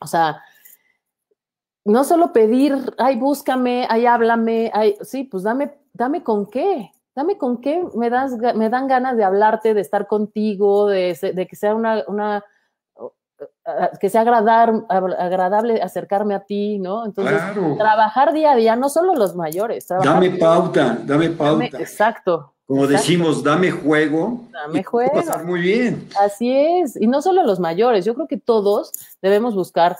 O 0.00 0.06
sea, 0.06 0.42
no 1.84 2.04
solo 2.04 2.32
pedir, 2.32 2.74
ay, 2.98 3.16
búscame, 3.16 3.86
ay, 3.88 4.06
háblame, 4.06 4.70
ay, 4.74 4.96
sí, 5.02 5.24
pues 5.24 5.44
dame, 5.44 5.72
dame 5.92 6.22
con 6.24 6.46
qué, 6.46 6.90
dame 7.14 7.38
con 7.38 7.60
qué 7.60 7.82
me, 7.94 8.10
das, 8.10 8.32
me 8.56 8.68
dan 8.68 8.88
ganas 8.88 9.16
de 9.16 9.24
hablarte, 9.24 9.72
de 9.72 9.80
estar 9.80 10.06
contigo, 10.06 10.88
de, 10.88 11.46
que 11.48 11.56
sea 11.56 11.74
una, 11.74 12.02
una 12.08 12.44
que 14.00 14.08
sea 14.08 14.22
agradar, 14.22 14.72
agradable 14.88 15.80
acercarme 15.82 16.34
a 16.34 16.40
ti, 16.40 16.78
¿no? 16.78 17.04
Entonces, 17.04 17.36
Claro. 17.40 17.76
trabajar 17.76 18.32
día 18.32 18.52
a 18.52 18.56
día, 18.56 18.76
no 18.76 18.88
solo 18.88 19.14
los 19.14 19.36
mayores, 19.36 19.86
Dame 19.88 20.30
pauta, 20.30 20.98
Dame- 21.04 21.30
pauta. 21.30 21.78
exacto. 21.78 22.55
Como 22.66 22.86
decimos, 22.88 23.44
dame 23.44 23.70
juego. 23.70 24.40
Dame 24.50 24.82
juego. 24.82 25.12
pasar 25.14 25.44
muy 25.44 25.60
bien. 25.60 26.08
Así 26.20 26.50
es, 26.50 27.00
y 27.00 27.06
no 27.06 27.22
solo 27.22 27.44
los 27.44 27.60
mayores, 27.60 28.04
yo 28.04 28.14
creo 28.14 28.26
que 28.26 28.38
todos 28.38 28.90
debemos 29.22 29.54
buscar 29.54 29.96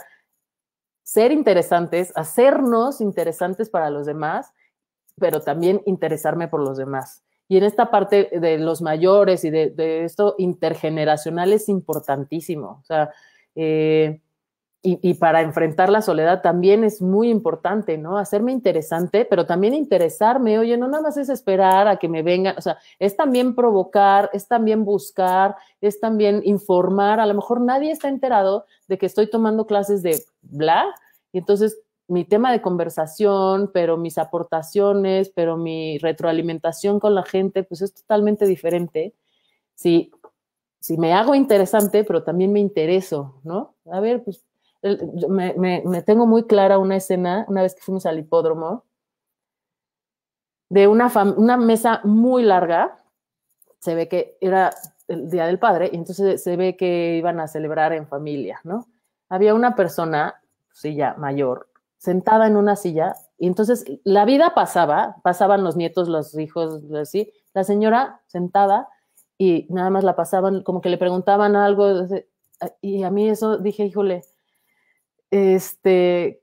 ser 1.04 1.30
interesantes, 1.30 2.12
hacernos 2.16 3.00
interesantes 3.00 3.70
para 3.70 3.90
los 3.90 4.04
demás, 4.06 4.52
pero 5.16 5.40
también 5.40 5.80
interesarme 5.86 6.48
por 6.48 6.60
los 6.60 6.76
demás. 6.76 7.22
Y 7.48 7.56
en 7.56 7.62
esta 7.62 7.92
parte 7.92 8.28
de 8.32 8.58
los 8.58 8.82
mayores 8.82 9.44
y 9.44 9.50
de, 9.50 9.70
de 9.70 10.04
esto 10.04 10.34
intergeneracional 10.36 11.52
es 11.52 11.68
importantísimo. 11.68 12.80
O 12.82 12.84
sea, 12.84 13.12
eh, 13.54 14.20
y, 14.82 14.98
y 15.02 15.14
para 15.14 15.42
enfrentar 15.42 15.90
la 15.90 16.02
soledad 16.02 16.42
también 16.42 16.84
es 16.84 17.02
muy 17.02 17.28
importante, 17.28 17.98
¿no? 17.98 18.18
Hacerme 18.18 18.52
interesante, 18.52 19.24
pero 19.24 19.44
también 19.44 19.74
interesarme. 19.74 20.58
Oye, 20.58 20.76
no 20.76 20.86
nada 20.86 21.02
más 21.02 21.16
es 21.16 21.28
esperar 21.28 21.88
a 21.88 21.96
que 21.96 22.08
me 22.08 22.22
vengan, 22.22 22.56
o 22.56 22.60
sea, 22.60 22.78
es 22.98 23.16
también 23.16 23.54
provocar, 23.54 24.30
es 24.32 24.46
también 24.46 24.84
buscar, 24.84 25.56
es 25.80 25.98
también 25.98 26.40
informar. 26.44 27.18
A 27.18 27.26
lo 27.26 27.34
mejor 27.34 27.60
nadie 27.60 27.90
está 27.90 28.08
enterado 28.08 28.66
de 28.86 28.98
que 28.98 29.06
estoy 29.06 29.28
tomando 29.28 29.66
clases 29.66 30.02
de 30.02 30.22
bla, 30.42 30.86
y 31.32 31.38
entonces 31.38 31.80
mi 32.08 32.24
tema 32.24 32.52
de 32.52 32.62
conversación, 32.62 33.70
pero 33.74 33.96
mis 33.96 34.18
aportaciones, 34.18 35.30
pero 35.30 35.56
mi 35.56 35.98
retroalimentación 35.98 37.00
con 37.00 37.14
la 37.14 37.24
gente, 37.24 37.64
pues 37.64 37.82
es 37.82 37.92
totalmente 37.94 38.46
diferente. 38.46 39.14
Si, 39.74 40.12
si 40.78 40.96
me 40.98 41.12
hago 41.12 41.34
interesante, 41.34 42.04
pero 42.04 42.22
también 42.22 42.52
me 42.52 42.60
intereso, 42.60 43.40
¿no? 43.42 43.74
A 43.90 44.00
ver, 44.00 44.22
pues 44.22 44.45
me, 45.28 45.54
me- 45.54 45.82
me 45.84 46.02
tengo 46.02 46.26
muy 46.26 46.44
clara 46.46 46.78
una 46.78 46.96
escena, 46.96 47.44
una 47.48 47.62
vez 47.62 47.74
que 47.74 47.82
fuimos 47.82 48.06
al 48.06 48.18
hipódromo, 48.18 48.84
de 50.68 50.88
una, 50.88 51.10
una 51.36 51.56
mesa 51.56 52.00
muy 52.04 52.42
larga, 52.42 52.98
se 53.78 53.94
ve 53.94 54.08
que 54.08 54.36
era 54.40 54.70
el 55.08 55.30
Día 55.30 55.46
del 55.46 55.58
Padre, 55.58 55.90
y 55.92 55.96
entonces 55.96 56.42
se 56.42 56.56
ve 56.56 56.76
que 56.76 57.16
iban 57.16 57.38
a 57.38 57.46
celebrar 57.46 57.92
en 57.92 58.08
familia, 58.08 58.60
¿no? 58.64 58.86
Había 59.28 59.54
una 59.54 59.76
persona, 59.76 60.42
ya 60.82 61.14
mayor, 61.18 61.68
sentada 61.98 62.46
en 62.46 62.56
una 62.56 62.74
silla, 62.76 63.14
y 63.38 63.46
entonces 63.46 63.84
la 64.04 64.24
vida 64.24 64.54
pasaba, 64.54 65.16
pasaban 65.22 65.62
los 65.62 65.76
nietos, 65.76 66.08
los 66.08 66.36
hijos, 66.38 66.82
así, 66.94 67.32
la 67.54 67.62
señora 67.64 68.20
sentada, 68.26 68.88
y 69.38 69.66
nada 69.70 69.90
más 69.90 70.02
la 70.02 70.16
pasaban, 70.16 70.62
como 70.62 70.80
que 70.80 70.88
le 70.90 70.98
preguntaban 70.98 71.54
algo, 71.54 72.06
y 72.80 73.02
a 73.04 73.10
mí 73.10 73.28
eso 73.28 73.58
dije, 73.58 73.84
híjole, 73.84 74.24
este, 75.30 76.40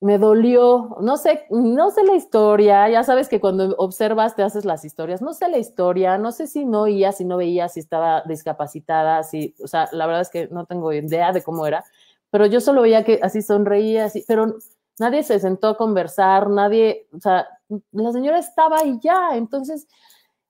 me 0.00 0.18
dolió, 0.18 0.96
no 1.00 1.18
sé, 1.18 1.46
no 1.50 1.90
sé 1.90 2.04
la 2.04 2.14
historia, 2.14 2.88
ya 2.88 3.04
sabes 3.04 3.28
que 3.28 3.40
cuando 3.40 3.74
observas 3.76 4.34
te 4.34 4.42
haces 4.42 4.64
las 4.64 4.84
historias, 4.84 5.20
no 5.20 5.34
sé 5.34 5.48
la 5.48 5.58
historia, 5.58 6.16
no 6.16 6.32
sé 6.32 6.46
si 6.46 6.64
no 6.64 6.82
oía, 6.82 7.12
si 7.12 7.26
no 7.26 7.36
veía, 7.36 7.68
si 7.68 7.80
estaba 7.80 8.22
discapacitada, 8.22 9.22
si, 9.22 9.54
o 9.62 9.68
sea, 9.68 9.88
la 9.92 10.06
verdad 10.06 10.22
es 10.22 10.30
que 10.30 10.48
no 10.48 10.64
tengo 10.64 10.92
idea 10.92 11.32
de 11.32 11.42
cómo 11.42 11.66
era, 11.66 11.84
pero 12.30 12.46
yo 12.46 12.60
solo 12.60 12.82
veía 12.82 13.04
que 13.04 13.20
así 13.22 13.42
sonreía, 13.42 14.06
así, 14.06 14.24
pero 14.26 14.54
nadie 14.98 15.22
se 15.22 15.38
sentó 15.38 15.68
a 15.68 15.76
conversar, 15.76 16.48
nadie, 16.48 17.06
o 17.12 17.20
sea, 17.20 17.46
la 17.92 18.12
señora 18.12 18.38
estaba 18.38 18.78
ahí 18.78 18.98
ya, 19.02 19.36
entonces 19.36 19.86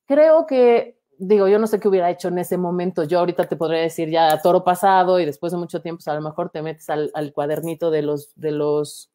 creo 0.07 0.47
que 0.47 1.00
digo, 1.21 1.49
yo 1.49 1.59
no 1.59 1.67
sé 1.67 1.79
qué 1.79 1.89
hubiera 1.89 2.11
hecho 2.11 2.29
en 2.29 2.39
ese 2.39 2.57
momento. 2.57 3.05
Yo 3.05 3.19
ahorita 3.19 3.47
te 3.47 3.57
podría 3.57 3.83
decir 3.83 4.09
ya 4.09 4.33
a 4.33 4.41
toro 4.41 4.65
pasado 4.65 5.21
y 5.21 5.27
después 5.27 5.53
de 5.53 5.59
mucho 5.59 5.83
tiempo, 5.83 5.99
pues 5.99 6.09
a 6.09 6.15
lo 6.15 6.23
mejor 6.23 6.51
te 6.51 6.63
metes 6.63 6.89
al, 6.89 7.11
al 7.15 7.33
cuadernito 7.33 7.91
de 7.91 8.03
los, 8.03 8.33
de 8.37 8.51
los, 8.53 9.11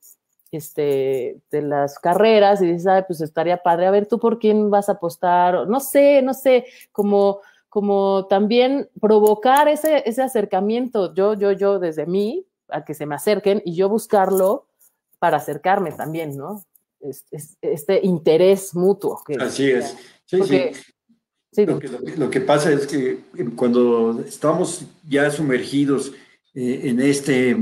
este, 0.52 1.42
de 1.50 1.62
las 1.64 1.98
carreras 1.98 2.62
y 2.62 2.68
dices, 2.68 2.88
ay, 2.88 3.04
pues 3.08 3.22
estaría 3.22 3.58
padre. 3.58 3.88
A 3.88 3.92
ver, 3.92 4.06
tú 4.06 4.20
por 4.20 4.38
quién 4.38 4.70
vas 4.70 4.88
a 4.88 4.94
apostar. 4.94 5.68
No 5.68 5.80
sé, 5.80 6.22
no 6.22 6.36
sé, 6.36 6.66
como, 6.92 7.42
como 7.70 8.28
también 8.28 8.88
provocar 9.02 9.68
ese, 9.68 10.04
ese 10.08 10.22
acercamiento. 10.22 11.14
Yo, 11.16 11.34
yo, 11.34 11.52
yo, 11.54 11.80
desde 11.80 12.06
mí, 12.06 12.46
a 12.70 12.86
que 12.86 12.94
se 12.94 13.08
me 13.08 13.16
acerquen 13.16 13.64
y 13.66 13.76
yo 13.76 13.90
buscarlo 13.90 14.68
para 15.18 15.38
acercarme 15.38 15.92
también, 15.92 16.38
¿no? 16.38 16.62
Es, 17.00 17.26
es, 17.32 17.58
este 17.62 18.00
interés 18.04 18.76
mutuo. 18.76 19.24
Que, 19.26 19.36
Así 19.36 19.72
es. 19.72 19.98
Sí, 20.26 20.38
porque, 20.38 20.74
sí. 20.74 20.95
Sí, 21.56 21.66
Lo 21.66 21.80
que, 21.80 21.88
lo, 21.88 22.04
que, 22.04 22.18
lo 22.18 22.30
que 22.30 22.42
pasa 22.42 22.70
es 22.74 22.86
que 22.86 23.20
cuando 23.56 24.22
estamos 24.28 24.86
ya 25.08 25.32
sumergidos 25.32 26.12
eh, 26.54 26.82
en 26.84 27.00
este 27.00 27.56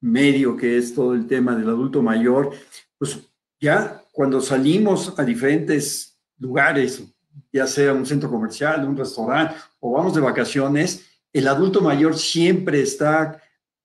medio 0.00 0.56
que 0.56 0.78
es 0.78 0.94
todo 0.94 1.14
el 1.14 1.26
tema 1.26 1.56
del 1.56 1.68
adulto 1.68 2.00
mayor, 2.00 2.52
pues 2.96 3.18
ya 3.60 4.04
cuando 4.12 4.40
salimos 4.40 5.18
a 5.18 5.24
diferentes 5.24 6.16
lugares, 6.38 7.02
ya 7.52 7.66
sea 7.66 7.92
un 7.92 8.06
centro 8.06 8.30
comercial, 8.30 8.88
un 8.88 8.96
restaurante 8.96 9.56
o 9.80 9.94
vamos 9.94 10.14
de 10.14 10.20
vacaciones, 10.20 11.04
el 11.32 11.48
adulto 11.48 11.80
mayor 11.80 12.16
siempre 12.16 12.80
está 12.80 13.42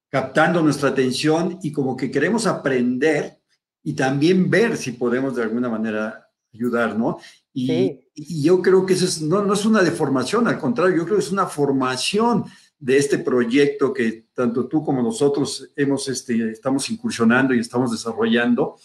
captando 0.10 0.62
nuestra 0.62 0.90
atención 0.90 1.58
y 1.64 1.72
como 1.72 1.98
que 1.98 2.12
queremos 2.12 2.46
aprender 2.46 3.40
y 3.82 3.94
también 3.94 4.48
ver 4.48 4.78
si 4.78 4.92
podemos 4.92 5.36
de 5.36 5.42
alguna 5.42 5.70
manera 5.70 6.30
ayudar, 6.54 6.96
¿no? 6.96 7.18
Y, 7.58 7.68
sí. 7.68 8.10
y 8.14 8.44
yo 8.44 8.62
creo 8.62 8.86
que 8.86 8.96
eso 8.96 9.06
es, 9.06 9.22
no, 9.22 9.42
no, 9.42 9.54
es 9.54 9.66
una 9.66 9.82
deformación, 9.82 10.46
al 10.50 10.60
contrario, 10.60 10.98
yo 10.98 11.06
creo 11.06 11.16
que 11.16 11.24
es 11.24 11.32
una 11.32 11.46
formación 11.46 12.44
de 12.78 12.98
este 12.98 13.18
proyecto 13.18 13.94
que 13.94 14.28
tanto 14.34 14.68
tú 14.68 14.84
como 14.84 15.02
nosotros 15.02 15.72
hemos, 15.78 16.10
este, 16.10 16.52
estamos 16.52 16.90
incursionando 16.90 17.54
y 17.54 17.60
estamos 17.60 17.92
desarrollando. 17.92 18.76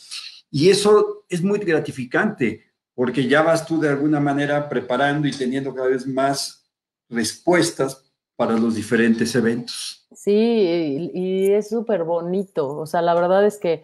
Y 0.52 0.68
eso 0.68 1.24
es 1.28 1.42
muy 1.42 1.58
gratificante, 1.58 2.62
porque 2.94 3.26
ya 3.26 3.42
vas 3.42 3.66
tú 3.66 3.80
de 3.80 3.88
alguna 3.88 4.20
manera 4.20 4.68
preparando 4.68 5.26
y 5.26 5.32
teniendo 5.32 5.74
cada 5.74 5.88
vez 5.88 6.06
más 6.06 6.70
respuestas 7.08 8.04
para 8.36 8.56
los 8.56 8.76
diferentes 8.76 9.34
eventos. 9.34 10.06
Sí, 10.14 10.30
y, 10.32 11.10
y 11.12 11.52
es 11.52 11.68
súper 11.70 12.04
bonito. 12.04 12.68
O 12.76 12.86
sea, 12.86 13.02
la 13.02 13.14
verdad 13.14 13.44
es 13.44 13.58
que 13.58 13.82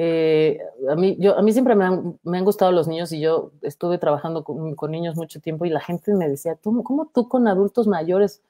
eh, 0.00 0.60
a, 0.88 0.94
mí, 0.94 1.16
yo, 1.18 1.36
a 1.36 1.42
mí 1.42 1.50
siempre 1.50 1.74
me 1.74 1.84
han, 1.84 2.44
gustado 2.44 2.70
los 2.70 2.86
niños 2.86 3.10
y 3.10 3.18
yo 3.18 3.50
estuve 3.62 3.98
trabajando 3.98 4.44
con, 4.44 4.92
niños 4.92 5.16
mucho 5.16 5.40
tiempo 5.40 5.64
y 5.64 5.70
la 5.70 5.80
gente 5.80 6.14
me 6.14 6.28
decía, 6.28 6.54
¿tú, 6.54 6.84
¿cómo 6.84 7.06
tú 7.12 7.28
con 7.28 7.48
adultos 7.48 7.88
mayores 7.88 8.40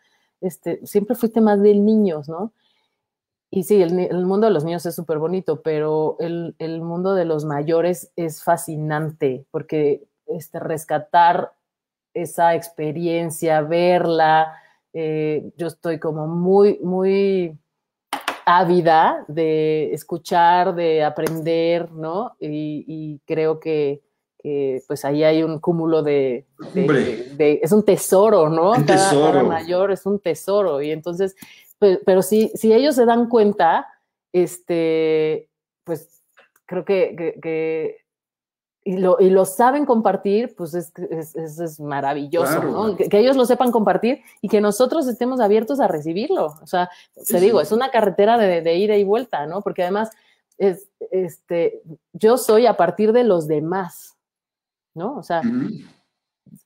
este, 0.43 0.85
siempre 0.87 1.17
fuiste 1.17 1.41
más 1.41 1.63
de 1.63 1.75
niños, 1.75 2.29
no? 2.29 2.53
Y 3.51 3.63
sí, 3.63 3.81
el, 3.81 3.99
el 3.99 4.27
mundo 4.27 4.47
de 4.47 4.53
los 4.53 4.63
niños 4.63 4.85
es 4.85 4.95
súper 4.95 5.17
bonito, 5.17 5.63
pero 5.63 6.17
el, 6.21 6.55
el, 6.59 6.83
mundo 6.83 7.15
de 7.15 7.25
los 7.25 7.47
mayores 7.47 8.13
es 8.15 8.43
fascinante 8.43 9.47
porque 9.51 10.07
este, 10.27 10.61
rescatar 10.61 11.55
esa 12.13 12.55
experiencia, 12.57 13.63
verla, 13.63 14.53
eh, 14.93 15.51
yo 15.57 15.69
estoy 15.69 15.99
como 15.99 16.27
muy, 16.27 16.79
muy 16.83 17.59
ávida 18.49 19.25
de 19.29 19.93
escuchar, 19.93 20.75
de 20.75 21.05
aprender, 21.05 21.93
¿no? 21.93 22.35
Y, 22.41 22.85
y 22.87 23.21
creo 23.27 23.61
que, 23.61 24.01
que 24.39 24.81
pues 24.87 25.05
ahí 25.05 25.23
hay 25.23 25.43
un 25.43 25.59
cúmulo 25.59 26.03
de, 26.03 26.47
de- 26.73 26.81
Hombre. 26.81 27.05
de- 27.37 27.61
es 27.63 27.73
un 27.73 27.85
tesoro, 27.85 28.49
¿no? 28.49 28.71
Un 28.71 28.85
Cada- 28.85 28.97
cada 29.11 29.11
tesoro. 29.11 29.45
mayor 29.45 29.91
es 29.93 30.07
un 30.07 30.19
tesoro 30.19 30.81
y 30.81 30.91
entonces, 30.93 31.37
pe- 31.79 32.01
pero, 32.07 32.23
si, 32.23 32.49
si 32.55 32.73
ellos 32.73 32.95
se 32.95 33.05
dan 33.05 33.29
cuenta, 33.29 33.87
este, 34.33 35.49
pues 35.85 36.23
creo 36.67 36.85
que, 36.85 37.15
que- 37.17 37.39
que- 37.43 37.97
y, 38.85 38.97
lo, 38.97 39.19
y 39.21 39.29
lo 39.31 39.45
saben 39.45 39.85
compartir, 39.85 40.55
pues 40.57 40.73
es, 40.75 40.93
es, 41.11 41.35
es- 41.37 41.81
maravilloso, 41.81 42.53
Claro. 42.61 42.71
¿no? 42.71 42.97
Que, 42.97 43.09
que 43.09 43.19
ellos 43.19 43.37
lo 43.37 43.45
sepan 43.45 43.71
compartir 43.73 44.23
y 44.41 44.49
que 44.49 44.61
nosotros 44.61 45.07
estemos 45.09 45.41
abiertos 45.41 45.79
a 45.81 45.89
recibirlo. 45.89 46.47
O 46.63 46.67
sea, 46.67 46.89
Sí, 47.17 47.35
te 47.35 47.41
digo, 47.41 47.59
sí. 47.59 47.65
es 47.65 47.73
una 47.73 47.91
carretera 47.91 48.39
de, 48.39 48.63
de 48.63 48.77
ida 48.77 48.97
y 48.97 49.05
vuelta, 49.05 49.47
¿no? 49.47 49.61
Porque 49.63 49.83
además, 49.83 50.11
es, 50.57 50.89
este, 51.11 51.83
yo 52.13 52.39
soy 52.39 52.67
a 52.67 52.77
partir 52.77 53.13
de 53.13 53.25
los 53.25 53.47
demás, 53.47 54.17
¿no? 54.95 55.17
O 55.19 55.23
sea, 55.23 55.43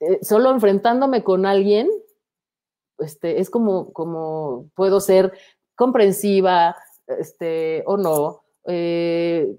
eh, 0.00 0.18
solo 0.22 0.50
enfrentándome 0.50 1.24
con 1.24 1.44
alguien, 1.44 1.88
este, 2.98 3.40
es 3.40 3.50
como, 3.50 3.92
como 3.92 4.70
puedo 4.74 5.00
ser 5.00 5.32
comprensiva, 5.74 6.76
este, 7.06 7.82
o 7.86 7.96
no, 7.96 8.42
eh, 8.66 9.56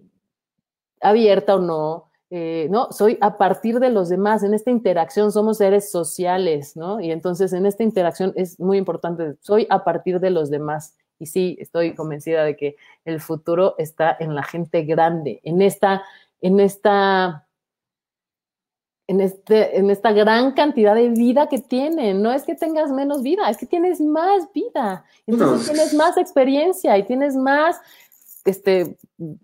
abierta 1.02 1.56
o 1.56 1.60
no, 1.60 2.10
eh, 2.36 2.68
no, 2.72 2.92
soy 2.92 3.20
a 3.22 3.38
partir 3.38 3.80
de 3.80 3.92
los 3.92 4.10
demás, 4.10 4.42
en 4.42 4.56
esta 4.56 4.72
interacción 4.72 5.32
somos 5.32 5.58
seres 5.58 5.92
sociales, 5.92 6.76
¿no? 6.76 7.00
Y 7.00 7.12
entonces 7.12 7.54
en 7.54 7.68
esta 7.68 7.84
interacción 7.84 8.34
es 8.36 8.60
muy 8.60 8.80
importante, 8.80 9.36
soy 9.42 9.68
a 9.70 9.84
partir 9.84 10.20
de 10.20 10.32
los 10.32 10.50
demás. 10.50 10.98
Y 11.20 11.28
sí, 11.28 11.56
estoy 11.60 11.94
convencida 11.94 12.44
de 12.44 12.56
que 12.56 12.76
el 13.06 13.22
futuro 13.22 13.76
está 13.78 14.18
en 14.20 14.34
la 14.34 14.42
gente 14.42 14.82
grande, 14.82 15.42
en 15.44 15.62
esta, 15.62 16.02
en 16.42 16.60
esta, 16.60 17.48
en, 19.06 19.22
este, 19.22 19.78
en 19.78 19.92
esta 19.92 20.12
gran 20.12 20.54
cantidad 20.54 20.96
de 20.96 21.10
vida 21.10 21.48
que 21.50 21.60
tienen. 21.60 22.24
No 22.24 22.32
es 22.32 22.46
que 22.46 22.56
tengas 22.56 22.92
menos 22.92 23.22
vida, 23.22 23.48
es 23.48 23.58
que 23.58 23.68
tienes 23.68 24.02
más 24.02 24.52
vida. 24.54 25.06
Entonces 25.28 25.68
No. 25.68 25.74
tienes 25.74 25.94
más 25.94 26.18
experiencia 26.18 26.98
y 26.98 27.04
tienes 27.04 27.36
más 27.36 27.80
este, 28.46 28.98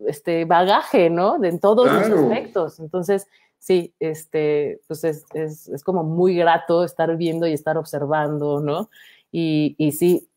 este 0.08 0.46
bagaje, 0.46 1.10
¿no? 1.10 1.38
De, 1.40 1.50
en 1.50 1.60
todos 1.60 1.92
los 1.92 2.08
Claro. 2.08 2.22
aspectos. 2.22 2.80
Entonces, 2.80 3.28
sí, 3.58 3.94
este, 4.00 4.82
pues 4.88 5.04
es, 5.04 5.26
es, 5.34 5.68
es 5.70 5.84
como 5.84 6.04
muy 6.04 6.36
grato 6.36 6.84
estar 6.84 7.16
viendo 7.18 7.48
y 7.48 7.54
estar 7.54 7.78
observando, 7.78 8.60
¿no? 8.62 8.90
Y, 9.32 9.76
y 9.78 9.92
sí, 9.94 10.30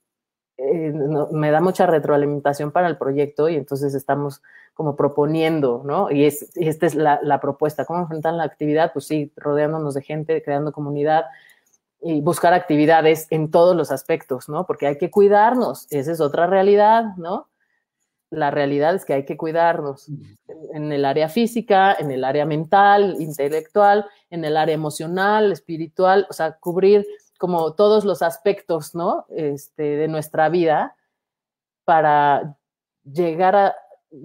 eh, 0.59 0.93
no- 0.95 1.29
me 1.33 1.51
da 1.51 1.61
mucha 1.61 1.87
retroalimentación 1.87 2.71
para 2.73 2.89
el 2.89 2.99
proyecto 2.99 3.49
y 3.49 3.57
entonces 3.57 3.95
estamos 3.95 4.43
como 4.75 4.97
proponiendo, 4.97 5.83
¿no? 5.85 6.11
Y, 6.11 6.25
es, 6.25 6.51
y 6.57 6.69
esta 6.69 6.87
es 6.87 6.95
la, 6.95 7.21
la 7.23 7.41
propuesta, 7.41 7.85
¿cómo 7.85 8.01
enfrentar 8.01 8.35
la 8.35 8.45
actividad? 8.45 8.93
Pues 8.93 9.07
sí, 9.07 9.33
rodeándonos 9.37 9.95
de 9.95 10.03
gente, 10.03 10.43
creando 10.43 10.73
comunidad 10.73 11.25
y 12.01 12.21
buscar 12.21 12.53
actividades 12.55 13.27
en 13.31 13.51
todos 13.51 13.77
los 13.77 13.91
aspectos, 13.93 14.49
¿no? 14.49 14.67
Porque 14.67 14.87
hay 14.87 14.99
que 14.99 15.11
cuidarnos, 15.11 15.87
esa 15.91 16.13
es 16.13 16.21
otra 16.21 16.47
realidad, 16.47 17.17
¿no? 17.17 17.49
La 18.33 18.51
realidad 18.51 18.95
es 18.95 19.05
que 19.05 19.13
hay 19.13 19.25
que 19.25 19.37
cuidarnos 19.37 20.09
en, 20.73 20.91
el 20.91 21.05
área 21.05 21.29
física, 21.29 21.95
en 21.99 22.11
el 22.11 22.25
área 22.25 22.47
mental, 22.47 23.17
intelectual, 23.21 24.07
en 24.31 24.45
el 24.45 24.57
área 24.57 24.75
emocional, 24.75 25.53
espiritual, 25.53 26.27
o 26.31 26.33
sea, 26.33 26.53
cubrir 26.59 27.07
como 27.39 27.75
todos 27.75 28.05
los 28.07 28.23
aspectos, 28.23 28.95
¿no? 28.95 29.27
Este, 29.29 29.83
de 29.83 30.09
nuestra 30.09 30.49
vida 30.49 30.97
para 31.85 32.57
llegar 33.05 33.55
a, 33.57 33.75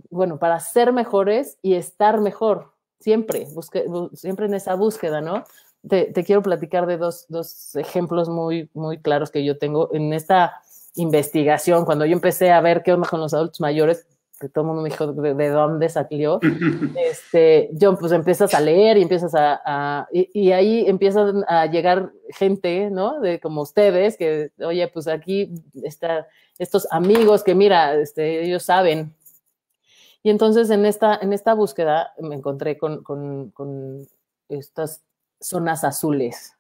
bueno, 0.10 0.38
para 0.40 0.60
ser 0.60 0.94
mejores 0.94 1.58
y 1.62 1.74
estar 1.76 2.22
mejor, 2.22 2.74
siempre, 3.00 3.48
busque- 3.54 3.88
bu- 3.88 4.10
siempre 4.16 4.46
en 4.46 4.54
esa 4.54 4.76
búsqueda, 4.76 5.22
¿no? 5.22 5.44
Te, 5.88 6.06
te 6.14 6.24
quiero 6.24 6.42
platicar 6.42 6.86
de 6.86 6.98
dos, 6.98 7.26
dos 7.30 7.76
ejemplos 7.76 8.30
muy, 8.30 8.70
muy 8.74 9.00
claros 9.02 9.32
que 9.32 9.44
yo 9.44 9.58
tengo 9.58 9.90
en 9.94 10.14
esta 10.14 10.62
investigación, 10.98 11.86
cuando 11.86 12.06
yo 12.06 12.14
empecé 12.14 12.52
a 12.52 12.62
ver 12.62 12.84
qué 12.84 12.94
onda 12.94 13.08
con 13.08 13.20
los 13.22 13.34
adultos 13.34 13.60
mayores, 13.62 14.06
que 14.40 14.50
todo 14.50 14.66
el 14.66 14.68
mundo 14.68 14.84
me 14.84 14.90
dijo 14.90 15.12
de, 15.14 15.34
de 15.34 15.50
dónde 15.50 15.90
salió, 15.90 16.40
este, 16.96 17.70
yo 17.74 17.98
pues 17.98 18.12
empiezas 18.12 18.54
a 18.54 18.60
leer 18.60 18.98
y 18.98 19.02
empiezas 19.02 19.34
a, 19.34 19.60
a- 19.66 20.08
y, 20.12 20.30
y 20.34 20.52
ahí 20.52 20.86
empiezan 20.88 21.44
a 21.48 21.66
llegar 21.66 22.12
gente, 22.30 22.90
¿no? 22.92 23.20
De 23.20 23.40
como 23.40 23.62
ustedes, 23.64 24.16
que, 24.18 24.52
oye, 24.60 24.88
pues 24.90 25.08
aquí 25.08 25.52
está 25.84 26.28
estos 26.60 26.88
amigos 26.92 27.44
que 27.44 27.56
mira, 27.56 27.96
este, 27.96 28.44
ellos 28.44 28.64
saben. 28.64 29.14
Y 30.24 30.30
entonces 30.30 30.70
en 30.72 30.86
esta, 30.86 31.18
en 31.22 31.32
esta 31.34 31.54
búsqueda 31.54 32.14
me 32.20 32.36
encontré 32.36 32.78
con, 32.78 33.02
con, 33.04 33.52
con 33.52 34.06
estas 34.50 35.02
zonas 35.40 35.84
azules 35.84 36.54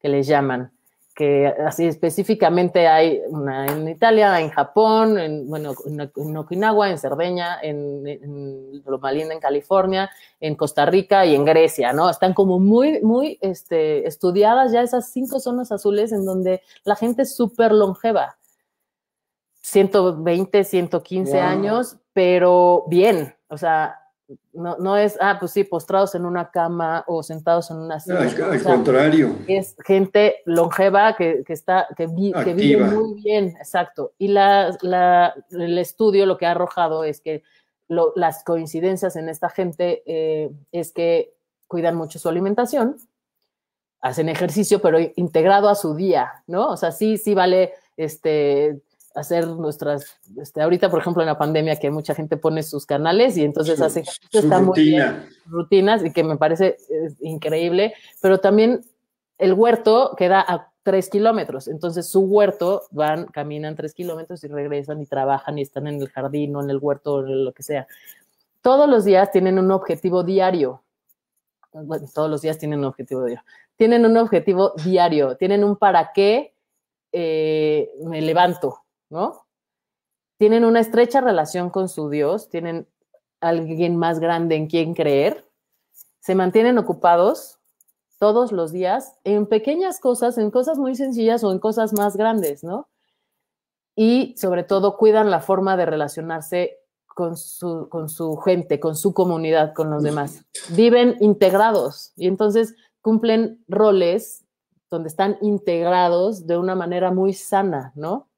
que 0.00 0.08
les 0.08 0.26
llaman, 0.26 0.72
que 1.14 1.46
así 1.46 1.86
específicamente 1.86 2.88
hay 2.88 3.20
una 3.28 3.66
en 3.66 3.88
Italia, 3.88 4.40
en 4.40 4.50
Japón, 4.50 5.18
en, 5.18 5.48
bueno, 5.48 5.74
en, 5.86 6.36
Okinawa, 6.36 6.90
en 6.90 6.98
Cerdeña, 6.98 7.60
en, 7.62 8.06
en 8.06 8.82
Loma 8.86 9.12
Linda, 9.12 9.34
en 9.34 9.40
California, 9.40 10.10
en 10.40 10.54
Costa 10.54 10.86
Rica 10.86 11.26
y 11.26 11.34
en 11.34 11.44
Grecia, 11.44 11.92
¿no? 11.92 12.08
Están 12.08 12.32
como 12.32 12.58
muy, 12.58 13.00
muy 13.02 13.38
este, 13.42 14.06
estudiadas 14.06 14.72
ya 14.72 14.82
esas 14.82 15.10
cinco 15.12 15.38
zonas 15.38 15.70
azules 15.70 16.12
en 16.12 16.24
donde 16.24 16.62
la 16.84 16.96
gente 16.96 17.22
es 17.22 17.36
súper 17.36 17.72
longeva. 17.72 18.38
120, 19.60 20.64
115 20.64 21.32
Wow. 21.32 21.40
años, 21.42 21.96
pero 22.12 22.84
bien, 22.88 23.34
o 23.48 23.56
sea, 23.56 24.01
no, 24.52 24.76
no 24.78 24.96
es, 24.96 25.16
ah, 25.20 25.36
pues 25.38 25.52
sí, 25.52 25.64
postrados 25.64 26.14
en 26.14 26.24
una 26.26 26.50
cama 26.50 27.04
o 27.06 27.22
sentados 27.22 27.70
en 27.70 27.78
una 27.78 28.00
silla. 28.00 28.20
Al, 28.20 28.38
¿no? 28.38 28.44
al 28.46 28.56
O 28.56 28.60
sea, 28.60 28.74
contrario. 28.74 29.36
es 29.46 29.76
gente 29.84 30.36
longeva 30.44 31.16
que, 31.16 31.42
que 31.46 31.52
está, 31.52 31.86
que, 31.96 32.06
vi- 32.06 32.32
que 32.44 32.54
vive 32.54 32.84
muy 32.84 33.14
bien, 33.20 33.48
exacto. 33.58 34.12
Y 34.18 34.28
la, 34.28 34.76
la- 34.82 35.34
el 35.50 35.78
estudio 35.78 36.26
lo 36.26 36.36
que 36.38 36.46
ha 36.46 36.50
arrojado 36.52 37.04
es 37.04 37.20
que 37.20 37.42
lo- 37.88 38.12
las 38.16 38.44
coincidencias 38.44 39.16
en 39.16 39.28
esta 39.28 39.48
gente 39.48 40.02
eh, 40.06 40.50
es 40.72 40.92
que 40.92 41.34
cuidan 41.66 41.94
mucho 41.96 42.18
su 42.18 42.28
alimentación, 42.28 42.96
hacen 44.00 44.28
ejercicio, 44.28 44.80
pero 44.82 44.98
integrado 45.16 45.68
a 45.68 45.74
su 45.74 45.94
día, 45.94 46.42
¿no? 46.46 46.68
O 46.70 46.76
sea, 46.76 46.90
sí, 46.92 47.18
sí 47.18 47.34
vale 47.34 47.72
este 47.96 48.80
hacer 49.14 49.46
nuestras, 49.46 50.18
este, 50.36 50.62
ahorita 50.62 50.90
por 50.90 51.00
ejemplo 51.00 51.22
en 51.22 51.26
la 51.26 51.38
pandemia 51.38 51.76
que 51.76 51.90
mucha 51.90 52.14
gente 52.14 52.36
pone 52.36 52.62
sus 52.62 52.86
canales 52.86 53.36
y 53.36 53.44
entonces 53.44 53.78
Su- 53.78 53.84
hace 53.84 54.00
ejercicio, 54.00 54.28
su 54.40 54.46
está 54.46 54.60
muy 54.60 54.80
bien 54.80 55.02
rutina. 55.02 55.28
rutinas 55.46 56.04
y 56.04 56.12
que 56.12 56.24
me 56.24 56.36
parece 56.36 56.76
eh, 56.90 57.08
increíble, 57.20 57.94
pero 58.20 58.40
también 58.40 58.80
el 59.38 59.52
huerto 59.54 60.14
queda 60.16 60.40
a 60.46 60.70
tres 60.82 61.08
kilómetros, 61.10 61.68
entonces 61.68 62.08
su 62.08 62.20
huerto 62.22 62.82
van, 62.90 63.26
caminan 63.26 63.76
tres 63.76 63.94
kilómetros 63.94 64.42
y 64.44 64.48
regresan 64.48 65.00
y 65.00 65.06
trabajan 65.06 65.58
y 65.58 65.62
están 65.62 65.86
en 65.86 66.00
el 66.02 66.08
jardín 66.08 66.56
o 66.56 66.62
en 66.62 66.70
el 66.70 66.78
huerto 66.78 67.14
o 67.14 67.20
en 67.26 67.44
lo 67.44 67.52
que 67.52 67.62
sea. 67.62 67.86
Todos 68.62 68.88
los 68.88 69.04
días 69.04 69.30
tienen 69.30 69.58
un 69.58 69.70
objetivo 69.70 70.22
diario. 70.24 70.82
Bueno, 71.72 72.06
todos 72.12 72.28
los 72.30 72.42
días 72.42 72.58
tienen 72.58 72.80
un 72.80 72.86
objetivo 72.86 73.24
diario. 73.24 73.44
Tienen 73.76 74.04
un 74.04 74.16
objetivo 74.16 74.72
diario, 74.84 75.36
tienen 75.36 75.64
un 75.64 75.76
para 75.76 76.12
qué 76.12 76.54
eh, 77.12 77.90
me 78.04 78.20
levanto, 78.22 78.78
¿no? 79.12 79.46
Tienen 80.38 80.64
una 80.64 80.80
estrecha 80.80 81.20
relación 81.20 81.70
con 81.70 81.88
su 81.88 82.08
Dios, 82.08 82.48
tienen 82.48 82.88
alguien 83.40 83.96
más 83.96 84.18
grande 84.18 84.56
en 84.56 84.66
quien 84.66 84.94
creer, 84.94 85.48
se 86.20 86.34
mantienen 86.34 86.78
ocupados 86.78 87.60
todos 88.18 88.52
los 88.52 88.72
días 88.72 89.18
en 89.24 89.46
pequeñas 89.46 90.00
cosas, 90.00 90.38
en 90.38 90.50
cosas 90.50 90.78
muy 90.78 90.94
sencillas 90.94 91.44
o 91.44 91.52
en 91.52 91.58
cosas 91.58 91.92
más 91.92 92.16
grandes, 92.16 92.64
¿no? 92.64 92.88
Y 93.94 94.34
sobre 94.38 94.64
todo 94.64 94.96
cuidan 94.96 95.30
la 95.30 95.40
forma 95.40 95.76
de 95.76 95.86
relacionarse 95.86 96.78
con 97.06 97.36
su, 97.36 97.88
con 97.90 98.08
su 98.08 98.36
gente, 98.38 98.80
con 98.80 98.96
su 98.96 99.12
comunidad, 99.12 99.74
con 99.74 99.90
los 99.90 100.02
demás. 100.02 100.44
Viven 100.70 101.16
integrados 101.20 102.12
y 102.16 102.26
entonces 102.26 102.74
cumplen 103.02 103.62
roles 103.68 104.46
donde 104.90 105.08
están 105.08 105.36
integrados 105.42 106.46
de 106.46 106.56
una 106.56 106.74
manera 106.74 107.10
muy 107.10 107.34
sana, 107.34 107.92
¿no? 107.94 108.31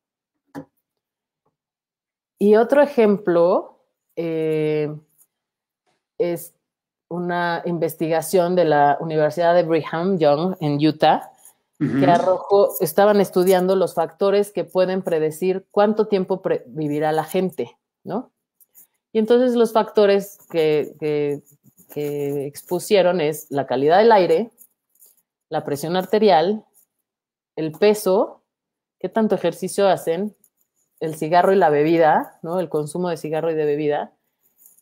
Y 2.44 2.56
otro 2.56 2.82
ejemplo 2.82 3.78
eh, 4.16 4.94
es 6.18 6.52
una 7.08 7.62
investigación 7.64 8.54
de 8.54 8.66
la 8.66 8.98
Universidad 9.00 9.54
de 9.54 9.62
Brigham 9.62 10.18
Young 10.18 10.54
en 10.60 10.74
Utah, 10.86 11.30
que 11.78 12.04
arrojó, 12.06 12.68
estaban 12.80 13.18
estudiando 13.22 13.76
los 13.76 13.94
factores 13.94 14.52
que 14.52 14.64
pueden 14.64 15.00
predecir 15.00 15.66
cuánto 15.70 16.06
tiempo 16.06 16.42
pre- 16.42 16.64
vivirá 16.66 17.12
la 17.12 17.24
gente, 17.24 17.78
¿no? 18.04 18.30
Y 19.12 19.18
entonces 19.20 19.54
los 19.56 19.72
factores 19.72 20.36
que, 20.50 20.94
que- 21.00 21.42
que 21.94 22.46
expusieron 22.46 23.22
es 23.22 23.46
la 23.50 23.66
calidad 23.66 23.98
del 23.98 24.12
aire, 24.12 24.50
la 25.48 25.64
presión 25.64 25.96
arterial, 25.96 26.66
el 27.56 27.72
peso, 27.72 28.42
qué 29.00 29.08
tanto 29.08 29.34
ejercicio 29.34 29.88
hacen, 29.88 30.36
el 31.04 31.14
cigarro 31.16 31.52
y 31.52 31.56
la 31.56 31.70
bebida, 31.70 32.38
¿no? 32.42 32.60
El 32.60 32.68
consumo 32.68 33.08
de 33.08 33.16
cigarro 33.16 33.50
y 33.50 33.54
de 33.54 33.64
bebida, 33.64 34.12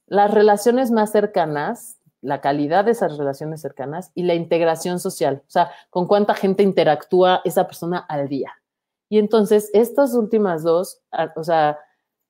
las 0.07 0.33
relaciones 0.33 0.91
más 0.91 1.11
cercanas, 1.11 1.99
la 2.21 2.41
calidad 2.41 2.85
de 2.85 2.93
esas 2.93 3.19
relaciones 3.19 3.61
cercanas 3.61 4.13
y 4.15 4.23
la 4.23 4.35
integración 4.35 5.01
social, 5.01 5.43
o 5.47 5.51
sea, 5.51 5.71
con 5.91 6.07
cuánta 6.07 6.35
gente 6.35 6.63
interactúa 6.63 7.41
esa 7.45 7.67
persona 7.67 7.99
al 7.99 8.29
día. 8.29 8.53
Y 9.09 9.19
entonces, 9.19 9.71
estas 9.75 10.15
últimas 10.15 10.63
dos, 10.63 11.03
o 11.37 11.45
sea, 11.45 11.79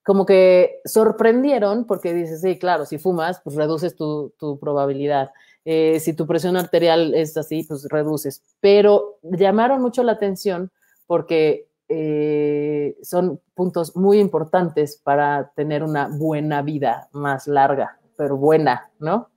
como 0.05 0.27
que 0.27 0.81
sorprendieron 0.85 1.85
porque 1.85 2.13
dices, 2.13 2.41
sí, 2.41 2.59
claro, 2.59 2.87
si 2.87 2.99
fumas, 2.99 3.41
pues 3.45 3.55
reduces 3.55 3.95
tu, 3.95 4.33
tu 4.39 4.59
probabilidad. 4.59 5.31
Eh, 5.65 6.01
si 6.01 6.13
tu 6.13 6.27
presión 6.27 6.57
arterial 6.57 7.15
es 7.15 7.37
así, 7.37 7.63
pues 7.63 7.87
reduces. 7.89 8.43
Pero 8.61 9.19
llamaron 9.23 9.81
mucho 9.81 10.03
la 10.03 10.13
atención 10.13 10.73
porque 11.07 11.69
eh, 11.95 12.97
son 13.03 13.39
puntos 13.55 13.95
muy 13.97 14.19
importantes 14.19 14.97
para 14.97 15.53
tener 15.55 15.83
una 15.83 16.09
buena 16.09 16.63
vida 16.63 17.09
más 17.13 17.47
larga, 17.47 17.99
pero 18.17 18.37
buena, 18.37 18.91
¿no? 18.99 19.29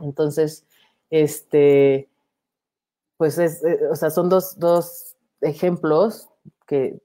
Entonces, 0.00 0.64
este, 1.10 2.08
pues 3.16 3.38
es, 3.38 3.64
eh, 3.64 3.80
o 3.90 3.96
sea, 3.96 4.10
son 4.10 4.28
dos, 4.28 4.58
dos 4.58 5.16
ejemplos 5.40 6.28
que, 6.66 7.00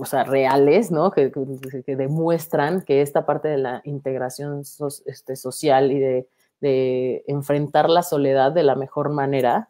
o 0.00 0.04
sea, 0.04 0.24
reales, 0.24 0.90
¿no? 0.90 1.10
Que, 1.10 1.32
que- 1.84 1.96
demuestran 1.96 2.82
que 2.82 3.02
esta 3.02 3.26
parte 3.26 3.48
de 3.48 3.58
la 3.58 3.80
integración 3.84 4.62
este, 5.06 5.36
social 5.36 5.90
y 5.90 5.98
de, 5.98 6.28
de 6.60 7.24
enfrentar 7.26 7.90
la 7.90 8.02
soledad 8.04 8.52
de 8.52 8.62
la 8.62 8.76
mejor 8.76 9.10
manera, 9.10 9.68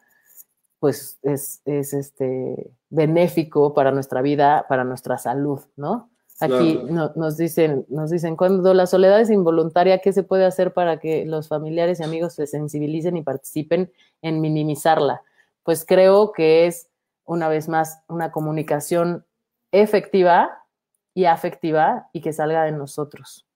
pues 0.83 1.17
es, 1.23 1.61
es 1.63 1.93
este, 1.93 2.69
benéfico 2.89 3.73
para 3.73 3.93
nuestra 3.93 4.21
vida, 4.21 4.65
para 4.67 4.83
nuestra 4.83 5.17
salud, 5.17 5.61
¿no? 5.77 6.09
Aquí 6.41 6.73
Claro. 6.77 6.87
no- 6.93 7.11
nos 7.15 7.37
dicen, 7.37 7.85
nos 7.87 8.09
dicen, 8.09 8.35
cuando 8.35 8.73
la 8.73 8.85
soledad 8.85 9.21
es 9.21 9.29
involuntaria, 9.29 9.99
¿qué 9.99 10.11
se 10.11 10.23
puede 10.23 10.43
hacer 10.43 10.73
para 10.73 10.99
que 10.99 11.23
los 11.25 11.47
familiares 11.47 12.01
y 12.01 12.03
amigos 12.03 12.33
se 12.33 12.47
sensibilicen 12.47 13.15
y 13.15 13.23
participen 13.23 13.93
en 14.21 14.41
minimizarla? 14.41 15.21
Pues 15.63 15.85
creo 15.85 16.33
que 16.33 16.67
es, 16.67 16.89
una 17.23 17.47
vez 17.47 17.69
más, 17.69 18.01
una 18.09 18.33
comunicación 18.33 19.25
efectiva 19.71 20.65
y 21.13 21.23
afectiva 21.23 22.09
y 22.11 22.19
que 22.19 22.33
salga 22.33 22.65
de 22.65 22.73
nosotros. 22.73 23.47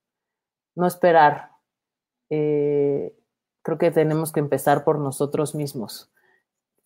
No 0.76 0.88
esperar. 0.88 1.50
Eh, 2.30 3.13
creo 3.63 3.78
que 3.78 3.92
tenemos 3.92 4.32
que 4.32 4.40
empezar 4.40 4.86
por 4.86 4.98
nosotros 4.98 5.56
mismos. 5.56 6.10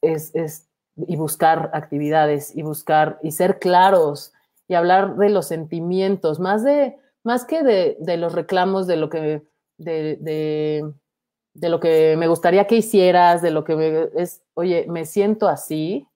Es, 0.01 0.33
es- 0.35 0.67
y 1.07 1.15
buscar 1.15 1.71
actividades 1.73 2.55
y 2.55 2.63
buscar 2.63 3.17
y 3.23 3.31
ser 3.31 3.59
claros 3.59 4.33
y 4.67 4.73
hablar 4.75 5.15
de 5.15 5.29
los 5.29 5.47
sentimientos, 5.47 6.39
más 6.39 6.63
de 6.63 6.97
más 7.23 7.45
que 7.45 7.63
de, 7.63 7.97
de 7.99 8.17
los 8.17 8.33
reclamos 8.33 8.87
de 8.87 8.97
lo 8.97 9.09
que 9.09 9.43
de, 9.77 10.17
de- 11.53 11.69
lo 11.69 11.79
que 11.79 12.15
me 12.17 12.27
gustaría 12.27 12.67
que 12.67 12.75
hicieras, 12.77 13.41
de 13.41 13.51
lo 13.51 13.63
que 13.63 13.75
me- 13.75 14.09
es, 14.15 14.41
oye, 14.53 14.85
me 14.89 15.05
siento 15.05 15.47
así, 15.47 16.07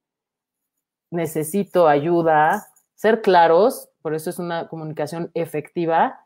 necesito 1.11 1.87
ayuda, 1.87 2.67
ser 2.95 3.21
claros, 3.21 3.89
por 4.01 4.13
eso 4.13 4.29
es 4.29 4.39
una 4.39 4.67
comunicación 4.67 5.31
efectiva 5.33 6.19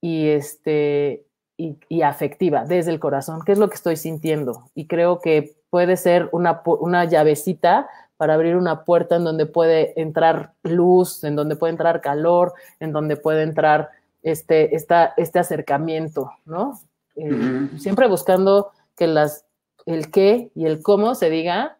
y 0.00 0.28
este 0.28 1.26
y, 1.58 1.78
y 1.88 2.02
afectiva 2.02 2.64
desde 2.64 2.90
el 2.90 3.00
corazón, 3.00 3.40
qué 3.46 3.52
es 3.52 3.58
lo 3.58 3.68
que 3.68 3.76
estoy 3.76 3.96
sintiendo. 3.96 4.70
Y 4.74 4.86
creo 4.88 5.20
que 5.20 5.55
puede 5.76 5.98
ser 5.98 6.30
una, 6.32 6.62
una 6.64 7.04
llavecita 7.04 7.86
para 8.16 8.32
abrir 8.32 8.56
una 8.56 8.84
puerta 8.84 9.16
en 9.16 9.24
donde 9.24 9.44
puede 9.44 9.92
entrar 10.00 10.54
luz, 10.62 11.22
en 11.22 11.36
donde 11.36 11.54
puede 11.54 11.72
entrar 11.72 12.00
calor, 12.00 12.54
en 12.80 12.92
donde 12.92 13.18
puede 13.18 13.42
entrar 13.42 13.90
este, 14.22 14.74
esta, 14.74 15.12
este 15.18 15.38
acercamiento, 15.38 16.32
¿no? 16.46 16.80
Eh. 17.16 17.68
Siempre 17.76 18.08
buscando 18.08 18.70
que 18.96 19.06
las, 19.06 19.44
el 19.84 20.10
qué 20.10 20.50
y 20.54 20.64
el 20.64 20.82
cómo 20.82 21.14
se 21.14 21.28
diga 21.28 21.76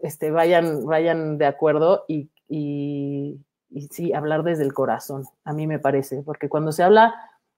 este, 0.00 0.30
vayan, 0.30 0.86
vayan 0.86 1.38
de 1.38 1.46
acuerdo 1.46 2.04
y, 2.06 2.30
y, 2.48 3.40
y 3.70 3.88
sí, 3.88 4.12
hablar 4.12 4.44
desde 4.44 4.62
el 4.62 4.72
corazón, 4.72 5.24
a 5.42 5.52
mí 5.52 5.66
me 5.66 5.80
parece, 5.80 6.22
porque 6.22 6.48
cuando 6.48 6.70
se 6.70 6.84
habla 6.84 7.12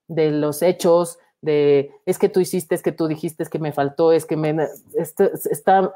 de 0.08 0.30
los 0.30 0.62
hechos, 0.62 1.18
de 1.44 1.92
es 2.06 2.18
que 2.18 2.28
tú 2.28 2.40
hiciste, 2.40 2.74
es 2.74 2.82
que 2.82 2.92
tú 2.92 3.06
dijiste, 3.06 3.42
es 3.42 3.50
que 3.50 3.58
me 3.58 3.72
faltó, 3.72 4.12
es 4.12 4.26
que 4.26 4.36
me... 4.36 4.56
Está, 4.94 5.92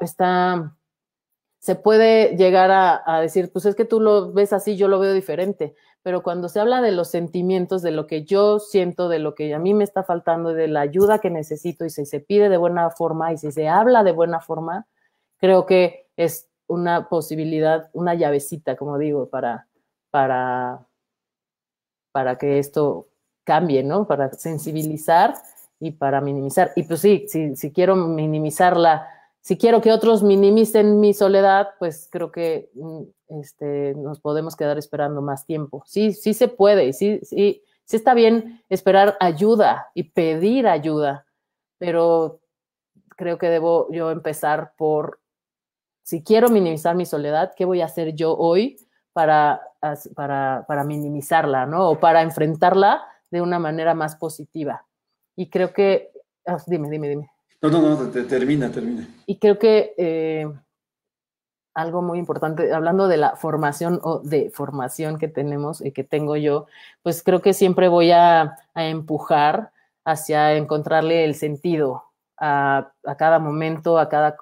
se 1.59 1.75
puede 1.75 2.37
llegar 2.37 2.71
a, 2.71 3.01
a 3.05 3.19
decir, 3.19 3.51
pues 3.51 3.65
es 3.65 3.75
que 3.75 3.85
tú 3.85 3.99
lo 3.99 4.31
ves 4.31 4.53
así, 4.53 4.77
yo 4.77 4.87
lo 4.87 4.99
veo 4.99 5.13
diferente, 5.13 5.75
pero 6.01 6.23
cuando 6.23 6.47
se 6.47 6.59
habla 6.59 6.81
de 6.81 6.93
los 6.93 7.09
sentimientos, 7.09 7.81
de 7.81 7.91
lo 7.91 8.07
que 8.07 8.23
yo 8.23 8.59
siento, 8.59 9.09
de 9.09 9.19
lo 9.19 9.35
que 9.35 9.53
a 9.53 9.59
mí 9.59 9.73
me 9.73 9.83
está 9.83 10.03
faltando, 10.03 10.53
de 10.53 10.69
la 10.69 10.81
ayuda 10.81 11.19
que 11.19 11.29
necesito 11.29 11.83
y 11.83 11.89
si 11.89 12.05
se 12.05 12.21
pide 12.21 12.47
de 12.47 12.57
buena 12.57 12.89
forma 12.91 13.33
y 13.33 13.37
si 13.37 13.51
se 13.51 13.67
habla 13.67 14.03
de 14.03 14.13
buena 14.13 14.39
forma, 14.39 14.87
creo 15.37 15.65
que 15.65 16.07
es 16.15 16.47
una 16.67 17.09
posibilidad, 17.09 17.89
una 17.93 18.13
llavecita, 18.13 18.77
como 18.77 18.97
digo, 18.97 19.29
para, 19.29 19.67
para, 20.11 20.87
para 22.13 22.37
que 22.37 22.59
esto 22.59 23.08
cambie, 23.49 23.81
¿no? 23.81 24.05
Para 24.05 24.31
sensibilizar 24.33 25.33
y 25.79 25.89
para 25.89 26.21
minimizar. 26.21 26.71
Y 26.75 26.83
pues 26.83 26.99
sí, 26.99 27.25
si, 27.27 27.55
si 27.55 27.73
quiero 27.73 27.95
minimizarla, 27.95 29.07
si 29.41 29.57
quiero 29.57 29.81
que 29.81 29.91
otros 29.91 30.21
minimicen 30.21 30.99
mi 30.99 31.15
soledad, 31.15 31.69
pues 31.79 32.07
creo 32.11 32.31
que 32.31 32.69
mm, 32.75 33.01
este, 33.39 33.95
nos 33.95 34.19
podemos 34.19 34.55
quedar 34.55 34.77
esperando 34.77 35.23
más 35.23 35.47
tiempo. 35.47 35.81
Sí, 35.87 36.13
sí 36.13 36.35
se 36.35 36.47
puede, 36.47 36.93
sí, 36.93 37.21
sí, 37.23 37.63
sí 37.85 37.95
está 37.95 38.13
bien 38.13 38.63
esperar 38.69 39.17
ayuda 39.19 39.87
y 39.95 40.03
pedir 40.03 40.67
ayuda, 40.67 41.25
pero 41.79 42.41
creo 43.17 43.39
que 43.39 43.49
debo 43.49 43.87
yo 43.91 44.11
empezar 44.11 44.73
por, 44.77 45.19
si 46.03 46.23
quiero 46.23 46.49
minimizar 46.49 46.95
mi 46.95 47.07
soledad, 47.07 47.53
¿qué 47.57 47.65
voy 47.65 47.81
a 47.81 47.85
hacer 47.85 48.13
yo 48.13 48.37
hoy 48.37 48.77
para, 49.11 49.59
para, 50.13 50.65
para 50.67 50.83
minimizarla, 50.83 51.65
¿no? 51.65 51.89
O 51.89 51.99
para 51.99 52.21
enfrentarla 52.21 53.03
de 53.31 53.41
una 53.41 53.59
manera 53.59 53.93
más 53.93 54.15
positiva. 54.15 54.85
Y 55.35 55.49
creo 55.49 55.73
que, 55.73 56.11
ah, 56.45 56.57
dime, 56.67 56.89
dime, 56.89 57.09
dime. 57.09 57.31
No, 57.61 57.69
no, 57.69 57.81
no, 57.81 58.09
te- 58.09 58.23
termina, 58.23 58.71
termina. 58.71 59.07
Y 59.25 59.37
creo 59.37 59.59
que 59.59 59.93
eh, 59.97 60.47
algo 61.73 62.01
muy 62.01 62.19
importante, 62.19 62.73
hablando 62.73 63.07
de 63.07 63.17
la 63.17 63.35
formación 63.35 63.99
o 64.03 64.19
de 64.19 64.49
formación 64.49 65.17
que 65.17 65.27
tenemos 65.27 65.83
y 65.85 65.91
que 65.91 66.03
tengo 66.03 66.35
yo, 66.35 66.67
pues 67.03 67.23
creo 67.23 67.41
que 67.41 67.53
siempre 67.53 67.87
voy 67.87 68.11
a, 68.11 68.57
a 68.73 68.85
empujar 68.85 69.71
hacia 70.03 70.53
encontrarle 70.55 71.23
el 71.25 71.35
sentido 71.35 72.03
a, 72.37 72.91
a 73.05 73.15
cada 73.15 73.39
momento, 73.39 73.97
a 73.99 74.09
cada 74.09 74.35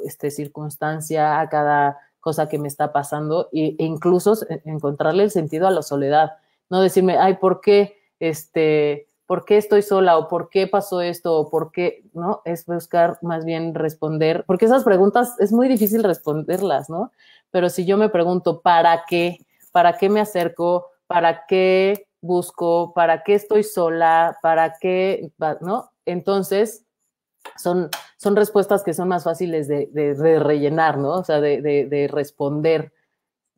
este, 0.00 0.30
circunstancia, 0.30 1.40
a 1.40 1.48
cada 1.48 1.98
cosa 2.20 2.48
que 2.48 2.58
me 2.58 2.68
está 2.68 2.92
pasando 2.92 3.48
e, 3.52 3.74
e 3.78 3.84
incluso 3.84 4.36
encontrarle 4.64 5.24
el 5.24 5.30
sentido 5.30 5.66
a 5.66 5.70
la 5.70 5.82
soledad. 5.82 6.32
No 6.70 6.80
decirme, 6.80 7.16
ay, 7.18 7.34
¿por 7.34 7.60
qué? 7.60 7.97
Este, 8.20 9.06
¿por 9.26 9.44
qué 9.44 9.56
estoy 9.56 9.82
sola? 9.82 10.18
¿O 10.18 10.28
por 10.28 10.48
qué 10.48 10.66
pasó 10.66 11.00
esto? 11.00 11.36
¿O 11.38 11.50
por 11.50 11.70
qué? 11.72 12.02
¿No? 12.14 12.42
Es 12.44 12.66
buscar 12.66 13.18
más 13.22 13.44
bien 13.44 13.74
responder, 13.74 14.44
porque 14.46 14.64
esas 14.66 14.84
preguntas 14.84 15.34
es 15.38 15.52
muy 15.52 15.68
difícil 15.68 16.02
responderlas, 16.02 16.88
¿no? 16.90 17.12
Pero 17.50 17.68
si 17.70 17.84
yo 17.86 17.96
me 17.96 18.08
pregunto, 18.08 18.60
¿para 18.60 19.04
qué? 19.08 19.38
¿Para 19.72 19.96
qué 19.96 20.08
me 20.08 20.20
acerco? 20.20 20.86
¿Para 21.06 21.46
qué 21.46 22.06
busco? 22.20 22.92
¿Para 22.94 23.22
qué 23.22 23.34
estoy 23.34 23.62
sola? 23.62 24.36
¿Para 24.42 24.74
qué? 24.80 25.30
¿No? 25.60 25.90
Entonces, 26.04 26.84
son, 27.56 27.88
son 28.16 28.36
respuestas 28.36 28.82
que 28.82 28.92
son 28.92 29.08
más 29.08 29.24
fáciles 29.24 29.68
de, 29.68 29.88
de- 29.92 30.14
de 30.14 30.38
rellenar, 30.38 30.98
¿no? 30.98 31.10
O 31.12 31.24
sea, 31.24 31.40
de, 31.40 31.62
de- 31.62 31.86
de 31.86 32.08
responder. 32.08 32.92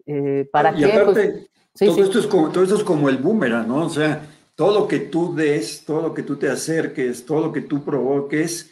Eh, 0.06 0.48
¿Para 0.52 0.72
y 0.76 0.82
qué? 0.82 0.88
Pues, 1.04 1.18
aparte, 1.18 1.50
sí, 1.74 1.86
todo, 1.86 1.94
sí. 1.96 2.00
Esto 2.02 2.18
es 2.20 2.26
como, 2.26 2.50
todo 2.50 2.62
esto 2.64 2.76
es 2.76 2.84
como 2.84 3.08
el 3.08 3.18
boomerang, 3.18 3.66
¿no? 3.66 3.86
O 3.86 3.88
sea, 3.88 4.20
todo 4.60 4.78
lo 4.80 4.86
que 4.86 4.98
tú 4.98 5.34
des, 5.34 5.86
todo 5.86 6.02
lo 6.02 6.12
que 6.12 6.22
tú 6.22 6.36
te 6.36 6.50
acerques, 6.50 7.24
todo 7.24 7.46
lo 7.46 7.50
que 7.50 7.62
tú 7.62 7.82
provoques, 7.82 8.70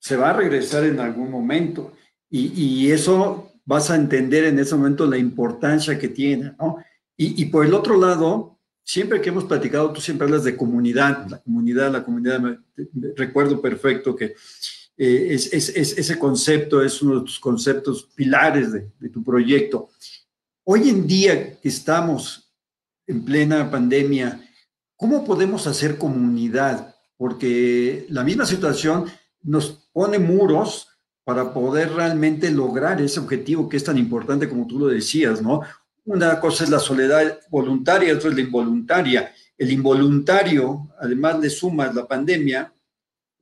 se 0.00 0.16
va 0.16 0.30
a 0.30 0.32
regresar 0.32 0.82
en 0.82 0.98
algún 0.98 1.30
momento. 1.30 1.92
Y, 2.28 2.90
eso 2.90 3.52
vas 3.64 3.88
a 3.88 3.94
entender 3.94 4.42
en 4.46 4.58
ese 4.58 4.74
momento 4.74 5.06
la 5.06 5.16
importancia 5.16 5.96
que 5.96 6.08
tiene. 6.08 6.54
Y, 7.16 7.44
por 7.44 7.64
el 7.64 7.72
otro 7.72 7.96
lado, 7.96 8.58
siempre 8.82 9.20
que 9.20 9.28
hemos 9.28 9.44
platicado, 9.44 9.92
tú 9.92 10.00
siempre 10.00 10.24
hablas 10.26 10.42
de 10.42 10.56
comunidad, 10.56 11.28
la 11.28 11.38
comunidad, 11.38 11.92
la 11.92 12.02
comunidad, 12.04 12.58
recuerdo 13.14 13.62
perfecto 13.62 14.16
que 14.16 14.34
eh, 14.96 15.28
es, 15.30 15.52
es- 15.52 15.68
es- 15.68 15.96
ese 15.98 16.18
concepto 16.18 16.82
es 16.82 17.00
uno 17.00 17.20
de 17.20 17.26
tus 17.26 17.38
conceptos 17.38 18.08
pilares 18.12 18.72
de, 18.72 18.90
de 18.98 19.08
tu 19.08 19.22
proyecto. 19.22 19.90
Hoy 20.64 20.88
en 20.88 21.06
día 21.06 21.60
que 21.60 21.68
estamos 21.68 22.52
en 23.06 23.24
plena 23.24 23.70
pandemia, 23.70 24.44
¿cómo 24.98 25.24
podemos 25.24 25.66
hacer 25.66 25.96
comunidad? 25.96 26.94
Porque 27.16 28.04
la 28.10 28.24
misma 28.24 28.44
situación 28.44 29.06
nos 29.42 29.88
pone 29.92 30.18
muros 30.18 30.88
para 31.24 31.54
poder 31.54 31.92
realmente 31.92 32.50
lograr 32.50 33.00
ese 33.00 33.20
objetivo 33.20 33.68
que 33.68 33.78
es 33.78 33.84
tan 33.84 33.96
importante 33.96 34.48
como 34.48 34.66
tú 34.66 34.78
lo 34.78 34.88
decías, 34.88 35.40
¿no? 35.40 35.62
Una 36.04 36.40
cosa 36.40 36.64
es 36.64 36.70
la 36.70 36.78
soledad 36.78 37.38
voluntaria, 37.48 38.14
otra 38.14 38.30
es 38.30 38.34
la 38.34 38.42
involuntaria. 38.42 39.32
El 39.56 39.70
involuntario, 39.70 40.88
además 41.00 41.38
le 41.38 41.50
sumas 41.50 41.94
la 41.94 42.06
pandemia, 42.06 42.72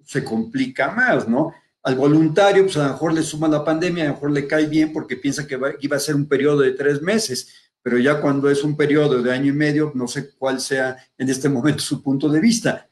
se 0.05 0.23
complica 0.25 0.91
más, 0.91 1.27
¿no? 1.27 1.55
Al 1.83 1.95
voluntario, 1.95 2.65
pues 2.65 2.77
a 2.77 2.87
lo 2.87 2.93
mejor 2.93 3.15
le 3.15 3.23
suma 3.23 3.49
la 3.49 3.65
pandemia, 3.65 4.05
a 4.05 4.09
lo 4.09 4.15
mejor 4.15 4.31
le 4.33 4.47
cae 4.47 4.67
bien 4.67 4.93
porque 4.93 5.17
piensa 5.17 5.47
que 5.47 5.59
iba 5.81 5.97
a 5.97 6.01
ser 6.01 6.17
un 6.17 6.27
periodo 6.27 6.61
de 6.61 6.73
tres 6.73 7.01
meses, 7.01 7.66
pero 7.87 7.99
ya 7.99 8.21
cuando 8.21 8.51
es 8.51 8.65
un 8.65 8.77
periodo 8.77 9.23
de 9.23 9.33
año 9.33 9.53
y 9.53 9.57
medio, 9.57 9.93
no 9.95 10.09
sé 10.09 10.35
cuál 10.35 10.59
sea 10.59 10.97
en 11.17 11.29
este 11.31 11.49
momento 11.49 11.79
su 11.79 12.03
punto 12.03 12.29
de 12.29 12.41
vista. 12.41 12.89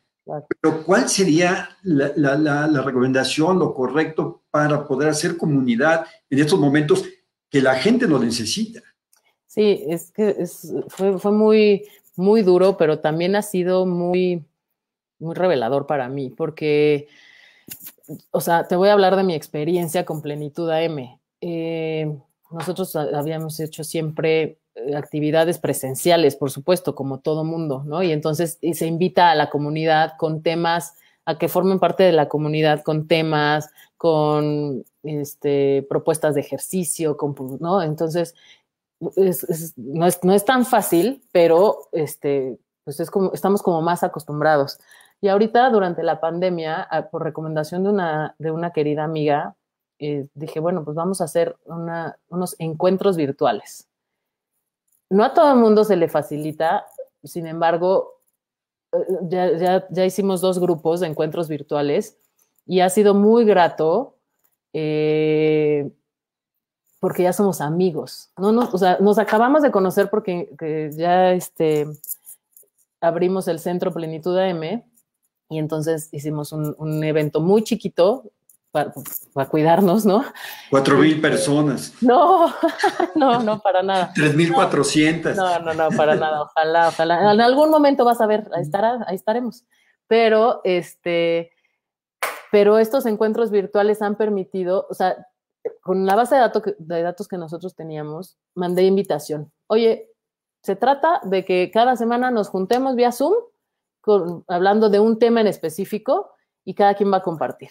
Pero 0.60 0.84
¿cuál 0.84 1.08
sería 1.08 1.68
la, 1.82 2.12
la- 2.14 2.36
la- 2.38 2.68
la 2.68 2.80
recomendación, 2.80 3.58
lo 3.58 3.74
correcto 3.74 4.44
para 4.52 4.86
poder 4.86 5.08
hacer 5.08 5.36
comunidad 5.36 6.06
en 6.30 6.38
estos 6.38 6.60
momentos 6.60 7.02
que 7.50 7.60
la 7.60 7.74
gente 7.74 8.06
lo 8.06 8.20
necesita? 8.20 8.82
Sí, 9.48 9.82
es 9.88 10.12
que 10.12 10.28
es- 10.38 10.72
fue, 10.86 11.18
fue 11.18 11.32
muy, 11.32 11.88
muy 12.14 12.42
duro, 12.42 12.76
pero 12.76 13.00
también 13.00 13.34
ha 13.34 13.42
sido 13.42 13.86
muy, 13.86 14.44
muy 15.18 15.34
revelador 15.34 15.88
para 15.88 16.08
mí, 16.08 16.30
porque, 16.30 17.08
o 18.30 18.40
sea, 18.40 18.68
te 18.68 18.76
voy 18.76 18.90
a 18.90 18.92
hablar 18.92 19.16
de 19.16 19.24
mi 19.24 19.34
experiencia 19.34 20.04
con 20.04 20.22
Plenitud 20.22 20.70
AM. 20.70 21.18
Eh, 21.40 22.16
nosotros 22.52 22.94
ha- 22.94 23.18
habíamos 23.18 23.58
hecho 23.58 23.82
siempre 23.82 24.60
actividades 24.96 25.58
presenciales, 25.58 26.36
por 26.36 26.50
supuesto, 26.50 26.94
como 26.94 27.20
todo 27.20 27.44
mundo, 27.44 27.82
¿no? 27.86 28.02
Y 28.02 28.12
entonces 28.12 28.58
y 28.60 28.74
se 28.74 28.86
invita 28.86 29.30
a 29.30 29.34
la 29.34 29.50
comunidad 29.50 30.14
con 30.18 30.42
temas, 30.42 30.94
a 31.26 31.38
que 31.38 31.48
formen 31.48 31.78
parte 31.78 32.02
de 32.02 32.12
la 32.12 32.28
comunidad 32.28 32.82
con 32.82 33.06
temas, 33.08 33.70
con 33.96 34.84
este, 35.02 35.86
propuestas 35.88 36.34
de 36.34 36.42
ejercicio, 36.42 37.16
con, 37.16 37.34
¿no? 37.60 37.82
Entonces, 37.82 38.34
es- 39.16 39.44
es- 39.44 39.72
no, 39.78 40.06
es, 40.06 40.22
no 40.24 40.32
es 40.34 40.44
tan 40.44 40.64
fácil, 40.66 41.22
pero 41.32 41.88
este, 41.92 42.58
pues 42.84 43.00
es 43.00 43.10
como, 43.10 43.32
estamos 43.32 43.62
como 43.62 43.82
más 43.82 44.02
acostumbrados. 44.02 44.78
Y 45.20 45.28
ahorita, 45.28 45.70
durante 45.70 46.02
la 46.02 46.20
pandemia, 46.20 46.86
por 47.10 47.22
recomendación 47.24 47.84
de 47.84 47.90
una, 47.90 48.34
de 48.38 48.50
una 48.50 48.72
querida 48.72 49.04
amiga, 49.04 49.56
eh, 49.98 50.26
dije, 50.34 50.60
bueno, 50.60 50.84
pues 50.84 50.94
vamos 50.96 51.20
a 51.20 51.24
hacer 51.24 51.56
una- 51.64 52.18
unos 52.28 52.56
encuentros 52.58 53.16
virtuales. 53.16 53.88
No 55.14 55.22
a 55.22 55.32
todo 55.32 55.52
el 55.52 55.60
mundo 55.60 55.84
se 55.84 55.94
le 55.94 56.08
facilita, 56.08 56.86
sin 57.22 57.46
embargo, 57.46 58.20
eh, 58.92 58.98
ya, 59.28 59.86
ya, 59.88 60.04
hicimos 60.04 60.40
dos 60.40 60.58
grupos 60.58 60.98
de 60.98 61.06
encuentros 61.06 61.48
virtuales 61.48 62.18
y 62.66 62.80
ha 62.80 62.90
sido 62.90 63.14
muy 63.14 63.44
grato. 63.44 64.18
eh, 64.72 65.88
porque 66.98 67.22
ya 67.22 67.32
somos 67.32 67.60
amigos. 67.60 68.32
No, 68.36 68.50
no, 68.50 68.68
o 68.72 68.78
sea, 68.78 68.98
nos 68.98 69.18
acabamos 69.18 69.62
de 69.62 69.70
conocer 69.70 70.10
porque 70.10 70.48
que 70.58 70.90
ya 70.90 71.32
este, 71.32 71.86
abrimos 73.00 73.46
el 73.46 73.60
Centro 73.60 73.92
Plenitud 73.92 74.36
AM 74.36 74.82
y 75.50 75.58
entonces 75.58 76.08
hicimos 76.12 76.50
un 76.52 77.04
evento 77.04 77.40
muy 77.40 77.62
chiquito 77.62 78.32
para, 78.74 78.92
para 79.32 79.48
cuidarnos, 79.48 80.04
¿no? 80.04 80.24
Cuatro 80.68 80.98
mil 80.98 81.20
personas, 81.20 81.94
No, 82.02 82.52
no, 83.14 83.38
no, 83.38 83.60
para 83.60 83.84
nada. 83.84 84.10
tres 84.12 84.34
mil 84.34 84.52
cuatrocientas. 84.52 85.36
No, 85.36 85.60
no, 85.60 85.74
no, 85.74 85.96
para 85.96 86.16
nada. 86.16 86.42
Ojalá, 86.42 86.88
ojalá. 86.88 87.32
En 87.32 87.40
algún 87.40 87.70
momento 87.70 88.04
vas 88.04 88.20
a 88.20 88.26
ver, 88.26 88.50
ahí 88.52 88.62
estará, 88.62 89.04
ahí 89.06 89.14
estaremos. 89.14 89.64
Pero 90.08 90.60
este, 90.64 91.52
pero 92.50 92.78
estos 92.78 93.06
encuentros 93.06 93.52
virtuales 93.52 94.02
han 94.02 94.16
permitido, 94.16 94.88
o 94.90 94.94
sea, 94.94 95.24
con 95.80 96.04
la 96.04 96.16
base 96.16 96.34
de, 96.34 96.40
datos 96.40 96.62
que, 96.64 96.74
de 96.76 97.02
datos 97.02 97.28
que 97.28 97.38
nosotros 97.38 97.76
teníamos, 97.76 98.38
mandé 98.56 98.82
invitación. 98.82 99.52
Oye, 99.68 100.10
se 100.64 100.74
trata 100.74 101.20
de 101.22 101.44
que 101.44 101.70
cada 101.72 101.94
semana 101.94 102.32
nos 102.32 102.48
juntemos 102.48 102.96
vía 102.96 103.12
Zoom, 103.12 103.34
con, 104.00 104.44
hablando 104.48 104.90
de 104.90 104.98
un 104.98 105.20
tema 105.20 105.42
en 105.42 105.46
específico 105.46 106.32
y 106.64 106.74
cada 106.74 106.94
quien 106.94 107.12
va 107.12 107.18
a 107.18 107.22
compartir. 107.22 107.70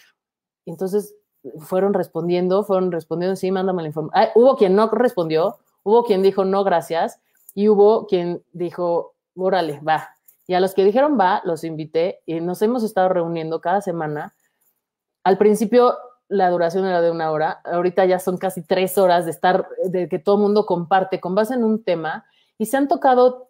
Entonces 0.66 1.14
fueron 1.58 1.94
respondiendo, 1.94 2.64
fueron 2.64 2.90
respondiendo, 2.90 3.36
sí, 3.36 3.50
mándame 3.50 3.82
la 3.82 3.88
información. 3.88 4.22
Ah, 4.22 4.30
hubo 4.34 4.56
quien 4.56 4.74
no 4.74 4.88
respondió, 4.88 5.58
hubo 5.82 6.04
quien 6.04 6.22
dijo 6.22 6.44
no, 6.44 6.64
gracias, 6.64 7.20
y 7.54 7.68
hubo 7.68 8.06
quien 8.06 8.42
dijo, 8.52 9.14
órale, 9.36 9.80
va. 9.80 10.16
Y 10.46 10.54
a 10.54 10.60
los 10.60 10.74
que 10.74 10.84
dijeron 10.84 11.18
va, 11.18 11.40
los 11.44 11.64
invité 11.64 12.22
y 12.26 12.40
nos 12.40 12.60
hemos 12.62 12.82
estado 12.82 13.08
reuniendo 13.08 13.60
cada 13.60 13.80
semana. 13.80 14.34
Al 15.22 15.38
principio 15.38 15.94
la 16.28 16.50
duración 16.50 16.86
era 16.86 17.00
de 17.00 17.10
una 17.10 17.30
hora, 17.30 17.60
ahorita 17.64 18.04
ya 18.06 18.18
son 18.18 18.38
casi 18.38 18.62
tres 18.62 18.98
horas 18.98 19.24
de 19.24 19.30
estar, 19.30 19.68
de 19.84 20.08
que 20.08 20.18
todo 20.18 20.36
el 20.36 20.42
mundo 20.42 20.66
comparte 20.66 21.20
con 21.20 21.34
base 21.34 21.54
en 21.54 21.64
un 21.64 21.84
tema 21.84 22.24
y 22.58 22.66
se 22.66 22.76
han 22.76 22.88
tocado 22.88 23.48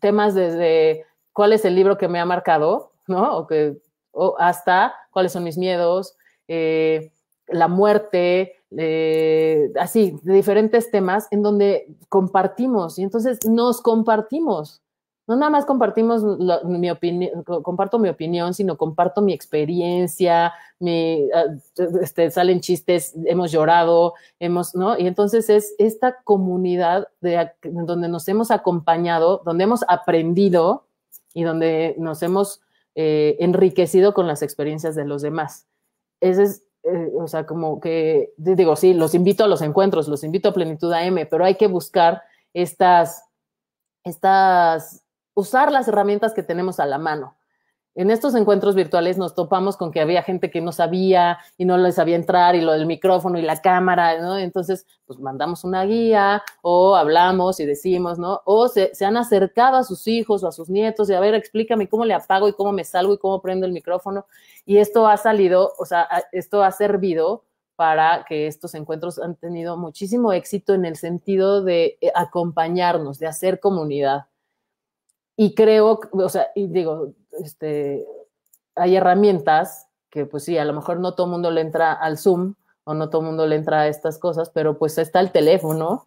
temas 0.00 0.34
desde 0.34 1.06
cuál 1.32 1.52
es 1.52 1.64
el 1.64 1.74
libro 1.74 1.98
que 1.98 2.08
me 2.08 2.20
ha 2.20 2.24
marcado, 2.26 2.92
¿no? 3.06 3.36
O 3.36 3.46
que, 3.46 3.78
o 4.12 4.36
hasta 4.38 4.94
cuáles 5.10 5.32
son 5.32 5.44
mis 5.44 5.58
miedos, 5.58 6.16
eh, 6.54 7.12
la 7.48 7.66
muerte, 7.66 8.56
eh, 8.76 9.72
así, 9.80 10.18
de 10.22 10.34
diferentes 10.34 10.90
temas 10.90 11.26
en 11.30 11.42
donde 11.42 11.88
compartimos 12.10 12.98
y 12.98 13.02
entonces 13.02 13.38
nos 13.46 13.80
compartimos. 13.80 14.82
No 15.26 15.36
nada 15.36 15.50
más 15.50 15.64
compartimos 15.64 16.22
mi 16.64 16.90
opinión, 16.90 17.42
comparto 17.62 17.98
mi 17.98 18.10
opinión, 18.10 18.52
sino 18.52 18.76
comparto 18.76 19.22
mi 19.22 19.32
experiencia, 19.32 20.52
mi, 20.78 21.26
este, 22.02 22.30
salen 22.30 22.60
chistes, 22.60 23.14
hemos 23.24 23.50
llorado, 23.50 24.12
hemos, 24.38 24.74
¿no? 24.74 24.98
Y 24.98 25.06
entonces 25.06 25.48
es 25.48 25.74
esta 25.78 26.22
comunidad 26.22 27.08
de, 27.22 27.50
donde 27.62 28.08
nos 28.08 28.28
hemos 28.28 28.50
acompañado, 28.50 29.40
donde 29.46 29.64
hemos 29.64 29.84
aprendido 29.88 30.84
y 31.32 31.44
donde 31.44 31.94
nos 31.98 32.22
hemos 32.22 32.60
eh, 32.94 33.36
enriquecido 33.38 34.12
con 34.12 34.26
las 34.26 34.42
experiencias 34.42 34.94
de 34.94 35.06
los 35.06 35.22
demás. 35.22 35.66
Ese 36.22 36.44
es, 36.44 36.64
eh, 36.84 37.10
o 37.18 37.26
sea, 37.26 37.46
como 37.46 37.80
que, 37.80 38.32
digo, 38.36 38.76
sí, 38.76 38.94
los 38.94 39.14
invito 39.14 39.42
a 39.42 39.48
los 39.48 39.60
encuentros, 39.60 40.06
los 40.06 40.22
invito 40.22 40.48
a 40.50 40.54
Plenitud 40.54 40.92
AM, 40.92 41.26
pero 41.28 41.44
hay 41.44 41.56
que 41.56 41.66
buscar 41.66 42.22
estas, 42.54 43.24
estas, 44.04 45.04
usar 45.34 45.72
las 45.72 45.88
herramientas 45.88 46.32
que 46.32 46.44
tenemos 46.44 46.78
a 46.78 46.86
la 46.86 46.98
mano. 46.98 47.36
En 47.94 48.10
estos 48.10 48.34
encuentros 48.34 48.74
virtuales 48.74 49.18
nos 49.18 49.34
topamos 49.34 49.76
con 49.76 49.92
que 49.92 50.00
había 50.00 50.22
gente 50.22 50.50
que 50.50 50.62
no 50.62 50.72
sabía 50.72 51.38
y 51.58 51.66
no 51.66 51.76
les 51.76 51.96
sabía 51.96 52.16
entrar 52.16 52.54
y 52.54 52.62
lo 52.62 52.72
del 52.72 52.86
micrófono 52.86 53.38
y 53.38 53.42
la 53.42 53.60
cámara, 53.60 54.18
¿no? 54.18 54.38
Entonces, 54.38 54.86
pues 55.04 55.18
mandamos 55.20 55.62
una 55.62 55.84
guía 55.84 56.42
o 56.62 56.96
hablamos 56.96 57.60
y 57.60 57.66
decimos, 57.66 58.18
¿no? 58.18 58.40
O 58.46 58.68
se, 58.68 58.94
se 58.94 59.04
han 59.04 59.18
acercado 59.18 59.76
a 59.76 59.84
sus 59.84 60.06
hijos 60.08 60.42
o 60.42 60.48
a 60.48 60.52
sus 60.52 60.70
nietos 60.70 61.10
y 61.10 61.14
a 61.14 61.20
ver, 61.20 61.34
explícame 61.34 61.86
cómo 61.86 62.06
le 62.06 62.14
apago 62.14 62.48
y 62.48 62.54
cómo 62.54 62.72
me 62.72 62.84
salgo 62.84 63.12
y 63.12 63.18
cómo 63.18 63.42
prendo 63.42 63.66
el 63.66 63.72
micrófono. 63.72 64.26
Y 64.64 64.78
esto 64.78 65.06
ha 65.06 65.18
salido, 65.18 65.74
o 65.78 65.84
sea, 65.84 66.08
esto 66.32 66.62
ha 66.64 66.70
servido 66.72 67.44
para 67.76 68.24
que 68.26 68.46
estos 68.46 68.74
encuentros 68.74 69.18
han 69.18 69.36
tenido 69.36 69.76
muchísimo 69.76 70.32
éxito 70.32 70.72
en 70.72 70.86
el 70.86 70.96
sentido 70.96 71.62
de 71.62 71.98
acompañarnos, 72.14 73.18
de 73.18 73.26
hacer 73.26 73.60
comunidad. 73.60 74.26
Y 75.36 75.54
creo, 75.54 76.00
o 76.12 76.28
sea, 76.28 76.48
y 76.54 76.68
digo, 76.68 77.14
este, 77.32 78.06
hay 78.74 78.96
herramientas 78.96 79.88
que 80.10 80.26
pues 80.26 80.44
sí, 80.44 80.58
a 80.58 80.64
lo 80.64 80.74
mejor 80.74 81.00
no 81.00 81.14
todo 81.14 81.26
el 81.26 81.32
mundo 81.32 81.50
le 81.50 81.62
entra 81.62 81.92
al 81.92 82.18
Zoom 82.18 82.54
o 82.84 82.94
no 82.94 83.08
todo 83.08 83.22
el 83.22 83.28
mundo 83.28 83.46
le 83.46 83.56
entra 83.56 83.82
a 83.82 83.88
estas 83.88 84.18
cosas, 84.18 84.50
pero 84.50 84.78
pues 84.78 84.98
está 84.98 85.20
el 85.20 85.32
teléfono, 85.32 86.06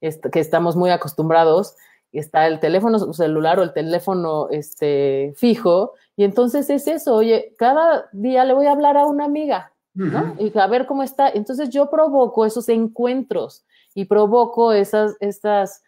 este, 0.00 0.30
que 0.30 0.40
estamos 0.40 0.76
muy 0.76 0.90
acostumbrados, 0.90 1.74
está 2.12 2.46
el 2.46 2.60
teléfono 2.60 2.98
celular 3.12 3.58
o 3.58 3.62
el 3.62 3.72
teléfono 3.72 4.48
este, 4.50 5.32
fijo, 5.36 5.94
y 6.16 6.24
entonces 6.24 6.68
es 6.70 6.86
eso, 6.86 7.14
oye, 7.14 7.54
cada 7.58 8.08
día 8.12 8.44
le 8.44 8.52
voy 8.52 8.66
a 8.66 8.72
hablar 8.72 8.96
a 8.96 9.06
una 9.06 9.24
amiga, 9.24 9.72
¿no? 9.94 10.04
Uh 10.04 10.24
-huh. 10.36 10.54
Y 10.54 10.58
a 10.58 10.66
ver 10.66 10.86
cómo 10.86 11.02
está. 11.02 11.28
Entonces 11.28 11.70
yo 11.70 11.90
provoco 11.90 12.46
esos 12.46 12.68
encuentros 12.68 13.64
y 13.94 14.04
provoco 14.04 14.72
esas, 14.72 15.16
estas, 15.20 15.82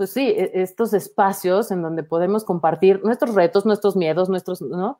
pues 0.00 0.12
sí, 0.12 0.34
estos 0.34 0.94
espacios 0.94 1.70
en 1.70 1.82
donde 1.82 2.02
podemos 2.02 2.42
compartir 2.42 3.04
nuestros 3.04 3.34
retos, 3.34 3.66
nuestros 3.66 3.96
miedos, 3.96 4.30
nuestros, 4.30 4.62
¿no? 4.62 4.98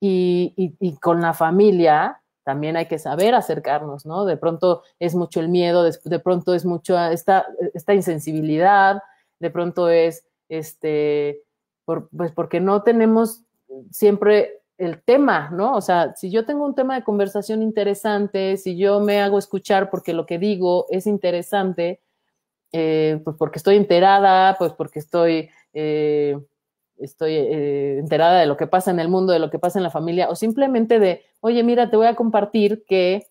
Y, 0.00 0.52
y, 0.56 0.74
y, 0.80 0.96
con 0.96 1.20
la 1.20 1.32
familia 1.32 2.20
también 2.42 2.76
hay 2.76 2.86
que 2.86 2.98
saber 2.98 3.36
acercarnos, 3.36 4.04
¿no? 4.04 4.24
De 4.24 4.36
pronto 4.36 4.82
es 4.98 5.14
mucho 5.14 5.38
el 5.38 5.48
miedo, 5.48 5.84
de, 5.84 6.18
pronto 6.18 6.54
es 6.54 6.64
mucho 6.64 6.98
esta, 6.98 7.46
esta 7.72 7.94
insensibilidad, 7.94 9.00
de 9.38 9.50
pronto 9.50 9.88
es, 9.88 10.24
este, 10.48 11.44
pues 11.84 12.32
porque 12.32 12.58
no 12.58 12.82
tenemos 12.82 13.44
siempre 13.92 14.60
el 14.76 15.04
tema, 15.04 15.50
¿no? 15.50 15.76
O 15.76 15.80
sea, 15.80 16.16
si 16.16 16.32
yo 16.32 16.44
tengo 16.44 16.66
un 16.66 16.74
tema 16.74 16.96
de 16.96 17.04
conversación 17.04 17.62
interesante, 17.62 18.56
si 18.56 18.76
yo 18.76 18.98
me 18.98 19.20
hago 19.20 19.38
escuchar 19.38 19.88
porque 19.88 20.12
lo 20.12 20.26
que 20.26 20.40
digo 20.40 20.86
es 20.90 21.06
interesante, 21.06 22.00
eh, 22.72 23.20
pues 23.24 23.36
porque 23.36 23.58
estoy 23.58 23.76
enterada, 23.76 24.56
pues 24.58 24.72
porque 24.72 24.98
estoy, 24.98 25.50
eh, 25.74 26.38
estoy 26.98 27.34
eh, 27.34 27.98
enterada 27.98 28.40
de 28.40 28.46
lo 28.46 28.56
que 28.56 28.66
pasa 28.66 28.90
en 28.90 29.00
el 29.00 29.08
mundo, 29.08 29.32
de 29.32 29.38
lo 29.38 29.50
que 29.50 29.58
pasa 29.58 29.78
en 29.78 29.82
la 29.82 29.90
familia, 29.90 30.28
o 30.28 30.36
simplemente 30.36 30.98
de, 30.98 31.22
oye, 31.40 31.62
mira, 31.62 31.90
te 31.90 31.96
voy 31.96 32.06
a 32.06 32.16
compartir 32.16 32.84
que 32.86 33.26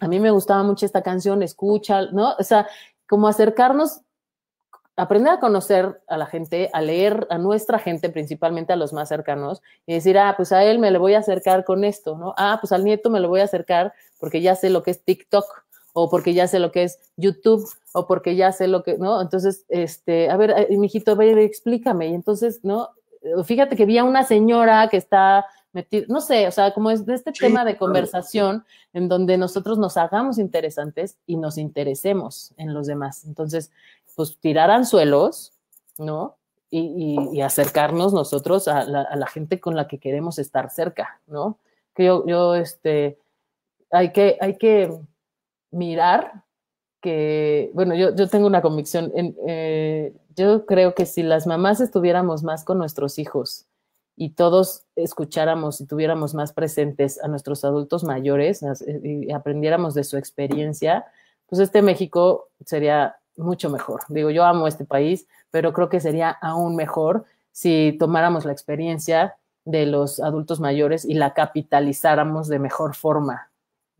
a 0.00 0.08
mí 0.08 0.20
me 0.20 0.30
gustaba 0.30 0.62
mucho 0.62 0.86
esta 0.86 1.02
canción, 1.02 1.42
escucha, 1.42 2.02
¿no? 2.12 2.34
O 2.38 2.42
sea, 2.44 2.68
como 3.08 3.26
acercarnos 3.26 4.02
aprender 4.98 5.32
a 5.32 5.38
conocer 5.38 6.02
a 6.08 6.16
la 6.16 6.26
gente, 6.26 6.70
a 6.72 6.80
leer 6.80 7.28
a 7.30 7.38
nuestra 7.38 7.78
gente, 7.78 8.10
principalmente 8.10 8.72
a 8.72 8.76
los 8.76 8.92
más 8.92 9.08
cercanos, 9.08 9.62
y 9.86 9.94
decir, 9.94 10.18
ah, 10.18 10.34
pues 10.36 10.50
a 10.50 10.64
él 10.64 10.80
me 10.80 10.90
le 10.90 10.98
voy 10.98 11.14
a 11.14 11.20
acercar 11.20 11.64
con 11.64 11.84
esto, 11.84 12.18
¿no? 12.18 12.34
Ah, 12.36 12.58
pues 12.60 12.72
al 12.72 12.84
nieto 12.84 13.08
me 13.08 13.20
lo 13.20 13.28
voy 13.28 13.40
a 13.40 13.44
acercar 13.44 13.92
porque 14.18 14.40
ya 14.40 14.56
sé 14.56 14.70
lo 14.70 14.82
que 14.82 14.90
es 14.90 15.04
TikTok, 15.04 15.44
o 15.92 16.10
porque 16.10 16.34
ya 16.34 16.48
sé 16.48 16.58
lo 16.58 16.72
que 16.72 16.82
es 16.82 16.98
YouTube, 17.16 17.68
o 17.92 18.06
porque 18.06 18.36
ya 18.36 18.52
sé 18.52 18.68
lo 18.68 18.82
que, 18.82 18.98
¿no? 18.98 19.20
Entonces, 19.20 19.64
este, 19.68 20.30
a 20.30 20.36
ver, 20.36 20.50
eh, 20.56 20.76
mijito, 20.76 21.16
ve, 21.16 21.34
ve, 21.34 21.44
explícame. 21.44 22.08
Y 22.08 22.14
entonces, 22.14 22.60
¿no? 22.62 22.90
Fíjate 23.44 23.76
que 23.76 23.86
vi 23.86 23.98
a 23.98 24.04
una 24.04 24.22
señora 24.24 24.88
que 24.88 24.96
está 24.96 25.44
metida, 25.72 26.06
no 26.08 26.20
sé, 26.20 26.46
o 26.46 26.50
sea, 26.52 26.72
como 26.72 26.90
es 26.90 27.04
de 27.04 27.14
este 27.14 27.32
Sí, 27.32 27.40
tema 27.40 27.64
de 27.64 27.72
claro. 27.72 27.86
conversación 27.86 28.64
en 28.92 29.08
donde 29.08 29.36
nosotros 29.36 29.76
nos 29.78 29.96
hagamos 29.96 30.38
interesantes 30.38 31.18
y 31.26 31.36
nos 31.36 31.58
interesemos 31.58 32.52
en 32.56 32.72
los 32.74 32.86
demás. 32.86 33.24
Entonces, 33.24 33.70
pues 34.16 34.38
tirar 34.38 34.70
anzuelos, 34.70 35.52
¿no? 35.98 36.36
Y, 36.70 36.80
y- 36.80 37.36
y 37.38 37.40
acercarnos 37.40 38.12
nosotros 38.12 38.68
a 38.68 38.84
la, 38.84 39.02
a 39.02 39.16
la 39.16 39.26
gente 39.26 39.58
con 39.60 39.74
la 39.76 39.88
que 39.88 39.98
queremos 39.98 40.38
estar 40.38 40.70
cerca, 40.70 41.20
¿no? 41.26 41.58
Que 41.94 42.04
yo, 42.04 42.24
yo, 42.26 42.54
este, 42.54 43.18
hay 43.90 44.12
que, 44.12 44.36
hay 44.40 44.56
que 44.58 44.92
mirar 45.70 46.44
que, 47.00 47.70
bueno, 47.74 47.94
yo, 47.94 48.14
yo 48.14 48.28
tengo 48.28 48.46
una 48.46 48.62
convicción, 48.62 49.12
eh, 49.46 50.12
yo 50.34 50.66
creo 50.66 50.94
que 50.94 51.06
si 51.06 51.22
las 51.22 51.46
mamás 51.46 51.80
estuviéramos 51.80 52.42
más 52.42 52.64
con 52.64 52.78
nuestros 52.78 53.18
hijos 53.18 53.66
y 54.16 54.30
todos 54.30 54.82
escucháramos 54.96 55.80
y 55.80 55.86
tuviéramos 55.86 56.34
más 56.34 56.52
presentes 56.52 57.22
a 57.22 57.28
nuestros 57.28 57.64
adultos 57.64 58.02
mayores 58.04 58.62
eh, 58.62 59.00
y 59.02 59.32
aprendiéramos 59.32 59.94
de 59.94 60.04
su 60.04 60.16
experiencia, 60.16 61.06
pues 61.46 61.60
este 61.60 61.82
México 61.82 62.48
sería 62.64 63.16
mucho 63.36 63.70
mejor. 63.70 64.00
Digo, 64.08 64.30
yo 64.30 64.44
amo 64.44 64.66
este 64.66 64.84
país, 64.84 65.26
pero 65.50 65.72
creo 65.72 65.88
que 65.88 66.00
sería 66.00 66.30
aún 66.30 66.76
mejor 66.76 67.24
si 67.52 67.96
tomáramos 67.98 68.44
la 68.44 68.52
experiencia 68.52 69.36
de 69.64 69.86
los 69.86 70.20
adultos 70.20 70.60
mayores 70.60 71.04
y 71.04 71.14
la 71.14 71.34
capitalizáramos 71.34 72.48
de 72.48 72.58
mejor 72.58 72.94
forma. 72.94 73.50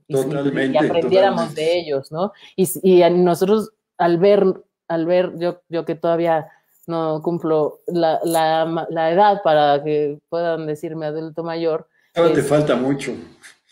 Y- 0.08 0.14
Totalmente, 0.14 0.72
Y 0.72 0.76
aprendiéramos 0.86 1.48
totalmente. 1.50 1.60
de 1.60 1.78
ellos, 1.78 2.10
¿no? 2.10 2.32
Y, 2.56 2.66
y 2.82 3.02
a 3.02 3.10
nosotros, 3.10 3.72
al 3.98 4.18
ver, 4.18 4.42
al 4.88 5.04
ver, 5.06 5.32
yo, 5.38 5.60
yo 5.68 5.84
que 5.84 5.94
todavía 5.94 6.48
no 6.86 7.20
cumplo 7.22 7.80
la, 7.86 8.18
la 8.24 8.86
la 8.88 9.10
edad 9.12 9.42
para 9.42 9.84
que 9.84 10.18
puedan 10.30 10.66
decirme 10.66 11.04
adulto 11.06 11.44
mayor, 11.44 11.86
Ahora 12.14 12.32
te 12.32 12.42
falta 12.42 12.74
mucho. 12.74 13.12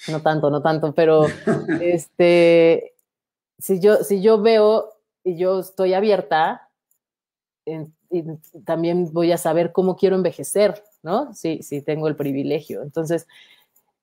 no 0.08 0.20
tanto, 0.20 0.50
no 0.50 0.60
tanto, 0.60 0.92
pero 0.92 1.24
este, 1.80 2.92
si 3.58 3.80
yo, 3.80 3.96
si 4.04 4.20
yo 4.20 4.40
veo 4.42 4.92
y 5.24 5.36
yo 5.38 5.60
estoy 5.60 5.94
abierta, 5.94 6.68
en- 7.64 7.94
y 8.10 8.22
también 8.64 9.12
voy 9.12 9.32
a 9.32 9.38
saber 9.38 9.72
cómo 9.72 9.96
quiero 9.96 10.14
envejecer, 10.14 10.84
¿no? 11.02 11.32
Si, 11.34 11.62
si 11.62 11.82
tengo 11.82 12.06
el 12.06 12.14
privilegio. 12.14 12.82
Entonces, 12.82 13.26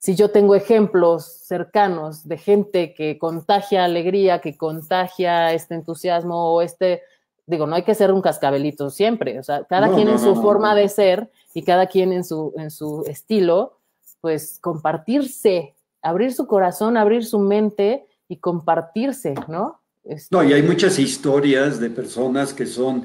si 0.03 0.15
yo 0.15 0.31
tengo 0.31 0.53
ejemplos 0.53 1.23
cercanos 1.45 2.27
de 2.27 2.37
gente 2.37 2.93
que 2.93 3.17
contagia 3.17 3.85
alegría, 3.85 4.41
que 4.41 4.57
contagia 4.57 5.53
este 5.53 5.75
entusiasmo 5.75 6.51
o 6.53 6.61
este, 6.61 7.03
digo, 7.45 7.67
no 7.67 7.75
hay 7.75 7.83
que 7.83 7.95
ser 7.95 8.11
un 8.11 8.21
cascabelito 8.21 8.89
siempre, 8.89 9.39
o 9.39 9.43
sea, 9.43 9.63
cada 9.63 9.87
No, 9.87 9.95
quien 9.95 10.07
no, 10.07 10.15
en 10.15 10.19
su 10.19 10.35
no, 10.35 10.41
forma 10.41 10.75
de 10.75 10.89
ser 10.89 11.31
y 11.53 11.61
cada 11.61 11.87
quien 11.87 12.11
en 12.11 12.25
su, 12.25 12.53
en 12.57 12.69
su 12.69 13.05
estilo, 13.07 13.79
pues 14.19 14.59
compartirse, 14.59 15.73
abrir 16.01 16.33
su 16.33 16.47
corazón, 16.47 16.97
abrir 16.97 17.23
su 17.23 17.39
mente 17.39 18.05
y 18.27 18.35
compartirse, 18.35 19.35
¿no? 19.47 19.79
Este, 20.03 20.35
No, 20.35 20.43
y 20.43 20.51
hay 20.51 20.63
muchas 20.63 20.99
historias 20.99 21.79
de 21.79 21.89
personas 21.89 22.51
que 22.53 22.65
son 22.65 23.03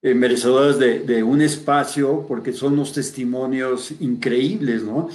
eh, 0.00 0.14
merecedoras 0.14 0.78
de, 0.78 1.00
de 1.00 1.22
un 1.22 1.42
espacio 1.42 2.24
porque 2.26 2.54
son 2.54 2.72
unos 2.72 2.94
testimonios 2.94 3.92
increíbles, 4.00 4.82
¿no? 4.82 5.10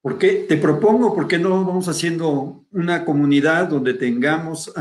Porque 0.00 0.46
te 0.48 0.56
propongo, 0.56 1.14
¿por 1.14 1.26
qué 1.26 1.38
no 1.38 1.50
vamos 1.50 1.88
haciendo 1.88 2.64
una 2.70 3.04
comunidad 3.04 3.68
donde 3.68 3.94
tengamos 3.94 4.72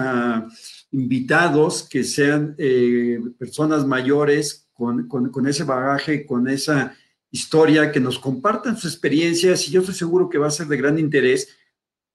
invitados 0.91 1.87
que 1.89 2.03
sean 2.03 2.55
eh, 2.57 3.19
personas 3.37 3.85
mayores 3.85 4.67
con, 4.73 5.47
ese 5.47 5.63
bagaje, 5.63 6.25
con 6.25 6.47
esa 6.47 6.95
historia, 7.31 7.91
que 7.91 7.99
nos 7.99 8.19
compartan 8.19 8.77
sus 8.77 8.93
experiencias 8.93 9.67
y 9.67 9.71
yo 9.71 9.81
estoy 9.81 9.95
seguro 9.95 10.29
que 10.29 10.37
va 10.37 10.47
a 10.47 10.51
ser 10.51 10.67
de 10.67 10.77
gran 10.77 10.99
interés 10.99 11.49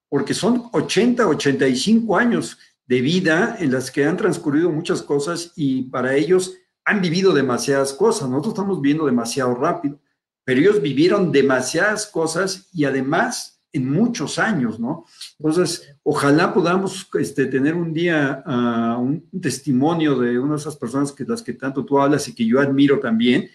porque 0.09 0.33
son 0.33 0.69
80, 0.71 1.27
85 1.27 2.17
años 2.17 2.57
de 2.85 3.01
vida 3.01 3.57
en 3.59 3.71
las 3.71 3.91
que 3.91 4.05
han 4.05 4.17
transcurrido 4.17 4.69
muchas 4.69 5.01
cosas 5.01 5.51
y 5.55 5.83
para 5.83 6.15
ellos 6.15 6.57
han 6.85 7.01
vivido 7.01 7.33
demasiadas 7.33 7.93
cosas. 7.93 8.29
Nosotros 8.29 8.53
estamos 8.53 8.81
viviendo 8.81 9.05
demasiado 9.05 9.55
rápido, 9.55 9.99
pero 10.43 10.59
ellos 10.59 10.81
vivieron 10.81 11.31
demasiadas 11.31 12.07
cosas 12.07 12.69
y 12.73 12.85
además 12.85 13.53
en 13.73 13.91
muchos 13.91 14.37
años, 14.37 14.79
¿no? 14.79 15.05
Entonces, 15.39 15.95
ojalá 16.03 16.53
podamos 16.53 17.09
este, 17.19 17.47
tener 17.47 17.73
un 17.73 17.91
día 17.91 18.43
ah, 18.45 18.97
un 18.99 19.27
testimonio 19.41 20.17
de 20.19 20.37
una 20.37 20.53
de 20.53 20.59
esas 20.59 20.75
personas 20.75 21.11
que 21.11 21.23
las 21.23 21.41
que 21.41 21.53
tanto 21.53 21.83
tú 21.83 21.99
hablas 21.99 22.27
y 22.27 22.35
que 22.35 22.45
yo 22.45 22.59
admiro 22.59 22.99
también 22.99 23.49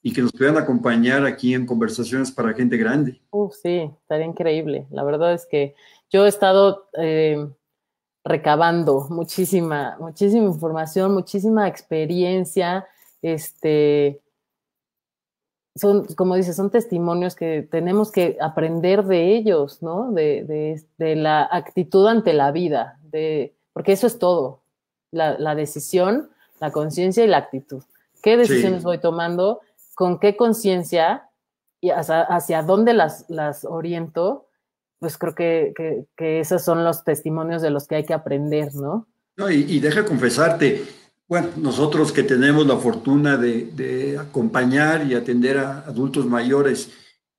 y 0.00 0.12
que 0.12 0.22
nos 0.22 0.32
puedan 0.32 0.58
acompañar 0.58 1.26
aquí 1.26 1.54
en 1.54 1.66
conversaciones 1.66 2.30
para 2.30 2.54
gente 2.54 2.76
grande. 2.76 3.20
Uf, 3.30 3.54
sí, 3.60 3.90
estaría 4.02 4.26
increíble. 4.26 4.86
La 4.90 5.02
verdad 5.02 5.34
es 5.34 5.44
que 5.46 5.74
yo 6.08 6.24
he 6.24 6.28
estado 6.28 6.88
eh, 6.96 7.48
recabando 8.22 9.08
muchísima, 9.10 9.96
muchísima 9.98 10.46
información, 10.46 11.14
muchísima 11.14 11.66
experiencia. 11.66 12.86
Este, 13.22 14.20
son, 15.76 16.04
como 16.14 16.36
dices, 16.36 16.56
son 16.56 16.70
testimonios 16.70 17.34
que 17.34 17.62
tenemos 17.68 18.12
que 18.12 18.36
aprender 18.40 19.04
de 19.04 19.34
ellos, 19.34 19.82
¿no? 19.82 20.12
De, 20.12 20.44
de- 20.44 20.82
de 20.98 21.16
la 21.16 21.48
actitud 21.50 22.06
ante 22.06 22.32
la 22.32 22.52
vida, 22.52 22.98
de, 23.10 23.54
porque 23.72 23.92
eso 23.92 24.06
es 24.06 24.18
todo. 24.18 24.60
La, 25.10 25.38
la 25.38 25.54
decisión, 25.54 26.30
la 26.60 26.70
conciencia 26.70 27.24
y 27.24 27.28
la 27.28 27.38
actitud. 27.38 27.82
¿Qué 28.22 28.36
decisiones 28.36 28.80
Sí. 28.80 28.84
voy 28.84 28.98
tomando? 28.98 29.60
¿Con 29.94 30.18
qué 30.18 30.36
conciencia? 30.36 31.28
y 31.80 31.90
hacia, 31.90 32.22
hacia 32.22 32.62
dónde 32.62 32.94
las, 32.94 33.26
las 33.28 33.66
oriento, 33.66 34.46
pues 35.00 35.18
creo 35.18 35.34
que, 35.34 35.74
que, 35.76 36.06
que 36.16 36.40
esos 36.40 36.62
son 36.62 36.82
los 36.82 37.04
testimonios 37.04 37.60
de 37.60 37.68
los 37.68 37.86
que 37.86 37.96
hay 37.96 38.04
que 38.06 38.14
aprender, 38.14 38.74
¿no? 38.74 39.06
No, 39.36 39.50
y, 39.50 39.66
y 39.68 39.80
deja 39.80 40.02
confesarte, 40.06 40.82
bueno, 41.28 41.48
nosotros 41.56 42.12
que 42.12 42.22
tenemos 42.22 42.66
la 42.66 42.76
fortuna 42.76 43.36
de, 43.36 43.66
de 43.74 44.18
acompañar 44.18 45.06
y 45.06 45.14
atender 45.14 45.58
a 45.58 45.80
adultos 45.80 46.26
mayores 46.26 46.90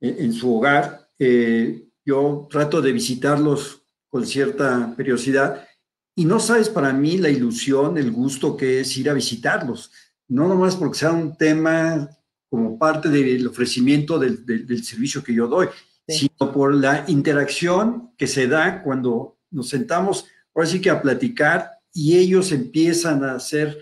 en, 0.01 0.25
en 0.25 0.33
su 0.33 0.55
hogar, 0.55 1.09
eh, 1.19 1.87
yo 2.05 2.47
trato 2.49 2.81
de 2.81 2.91
visitarlos 2.91 3.83
con 4.09 4.25
cierta 4.25 4.93
periodicidad 4.95 5.67
y 6.15 6.25
no 6.25 6.39
sabes 6.39 6.69
para 6.69 6.93
mí 6.93 7.17
la 7.17 7.29
ilusión, 7.29 7.97
el 7.97 8.11
gusto 8.11 8.55
que 8.55 8.79
es 8.81 8.95
ir 8.97 9.09
a 9.09 9.13
visitarlos, 9.13 9.91
no 10.27 10.47
nomás 10.47 10.75
porque 10.75 10.97
sea 10.99 11.11
un 11.11 11.37
tema 11.37 12.09
como 12.49 12.77
parte 12.79 13.09
del 13.09 13.45
ofrecimiento 13.47 14.17
del, 14.17 14.45
del- 14.45 14.65
del 14.65 14.83
servicio 14.83 15.23
que 15.23 15.33
yo 15.33 15.47
doy, 15.47 15.67
Sí. 16.07 16.29
sino 16.37 16.51
por 16.53 16.73
la 16.75 17.03
interacción 17.07 18.11
que 18.15 18.27
se 18.27 18.47
da 18.47 18.83
cuando 18.83 19.39
nos 19.49 19.69
sentamos, 19.69 20.27
ahora 20.53 20.67
sí 20.69 20.79
que 20.79 20.91
a 20.91 21.01
platicar 21.01 21.71
y 21.97 22.17
ellos 22.17 22.51
empiezan 22.51 23.23
a 23.23 23.35
hacer 23.35 23.79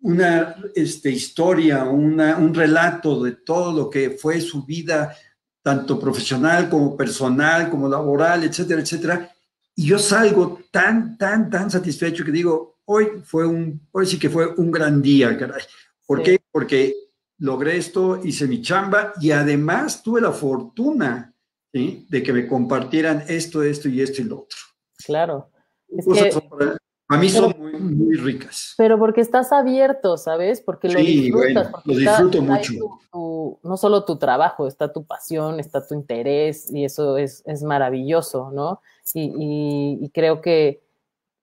una 0.00 0.54
este, 0.76 1.10
historia, 1.10 1.82
una, 1.84 2.36
un 2.38 2.54
relato 2.54 3.24
de 3.24 3.32
todo 3.32 3.72
lo 3.72 3.90
que 3.90 4.10
fue 4.10 4.40
su 4.40 4.64
vida, 4.64 5.16
tanto 5.60 5.98
profesional 5.98 6.70
como 6.70 6.96
personal, 6.96 7.68
como 7.70 7.88
laboral, 7.88 8.44
etcétera, 8.44 8.82
etcétera. 8.82 9.34
Y 9.74 9.86
yo 9.86 9.98
salgo 9.98 10.60
tan, 10.70 11.18
tan, 11.18 11.50
tan 11.50 11.70
satisfecho 11.72 12.24
que 12.24 12.30
digo, 12.30 12.78
hoy 12.84 13.08
fue 13.24 13.44
un, 13.46 13.80
hoy 13.90 14.06
sí 14.06 14.16
que 14.16 14.30
fue 14.30 14.54
un 14.54 14.70
gran 14.70 15.02
día, 15.02 15.36
caray. 15.36 15.62
¿Por 16.06 16.18
Sí. 16.18 16.24
qué? 16.24 16.40
Porque 16.52 16.94
logré 17.38 17.78
esto, 17.78 18.20
hice 18.24 18.46
mi 18.46 18.62
chamba 18.62 19.12
y 19.20 19.32
además 19.32 20.04
tuve 20.04 20.20
la 20.20 20.30
fortuna 20.30 21.34
¿sí? 21.72 22.06
de 22.08 22.22
que 22.22 22.32
me 22.32 22.46
compartieran 22.46 23.24
esto, 23.26 23.64
esto 23.64 23.88
y 23.88 24.00
esto 24.02 24.22
y 24.22 24.26
lo 24.26 24.42
otro. 24.42 24.58
Claro. 25.04 25.50
Es 25.88 26.04
que- 26.04 26.40
para, 26.48 26.76
para 27.06 27.20
mí 27.20 27.28
son 27.28 27.54
muy, 27.58 27.72
muy 27.72 28.16
ricas. 28.16 28.74
Pero 28.78 28.98
porque 28.98 29.20
estás 29.20 29.52
abierto, 29.52 30.16
¿sabes? 30.16 30.60
Porque 30.60 30.88
lo 30.88 31.00
Sí, 31.00 31.04
disfrutas. 31.22 31.52
bueno, 31.54 31.68
porque 31.72 31.88
lo 31.92 31.98
disfruto 31.98 32.38
está 32.38 32.52
mucho. 32.52 32.72
tu- 32.78 32.98
tu- 33.12 33.58
no 33.62 33.76
solo 33.76 34.04
tu 34.04 34.16
trabajo, 34.16 34.66
está 34.66 34.92
tu 34.92 35.04
pasión, 35.04 35.60
está 35.60 35.86
tu 35.86 35.94
interés, 35.94 36.70
y 36.72 36.84
eso 36.84 37.16
es, 37.18 37.42
es 37.46 37.62
maravilloso, 37.62 38.50
¿no? 38.52 38.80
Y, 39.12 39.22
y- 39.38 40.04
y 40.04 40.10
creo 40.10 40.40
que 40.40 40.82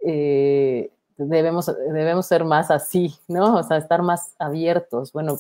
eh, 0.04 0.92
debemos, 1.18 1.72
debemos 1.94 2.26
ser 2.26 2.44
más 2.44 2.72
así, 2.72 3.16
¿no? 3.28 3.58
O 3.58 3.64
sea, 3.64 3.78
estar 3.78 4.02
más 4.02 4.34
abiertos. 4.40 5.14
Bueno, 5.14 5.38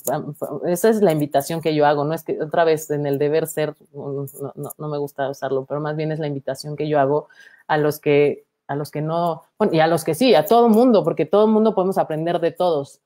esa 0.65 0.89
es 0.89 1.01
la 1.01 1.11
invitación 1.11 1.61
que 1.61 1.74
yo 1.74 1.86
hago, 1.88 2.03
no 2.03 2.13
es 2.13 2.24
que 2.24 2.39
otra 2.41 2.63
vez 2.63 2.91
en 2.91 3.07
el 3.07 3.17
deber 3.17 3.47
ser, 3.47 3.76
no, 3.93 4.26
no- 4.55 4.72
no 4.78 4.88
me 4.88 4.97
gusta 4.99 5.28
usarlo, 5.30 5.65
pero 5.65 5.82
más 5.82 5.95
bien 5.95 6.11
es 6.11 6.19
la 6.19 6.28
invitación 6.28 6.76
que 6.76 6.88
yo 6.88 6.99
hago 6.99 7.28
a 7.67 7.78
los 7.78 7.99
que 7.99 8.45
a 8.72 8.76
los 8.76 8.89
que 8.89 9.01
no, 9.01 9.43
bueno, 9.59 9.74
y 9.74 9.80
a 9.80 9.88
los 9.88 10.03
que 10.03 10.15
sí, 10.15 10.34
a 10.34 10.45
todo 10.45 10.69
mundo, 10.69 11.03
porque 11.03 11.26
todo 11.26 11.45
mundo 11.47 11.76
podemos 11.76 11.97
aprender 11.97 12.39
de 12.39 12.51
todos, 12.51 13.01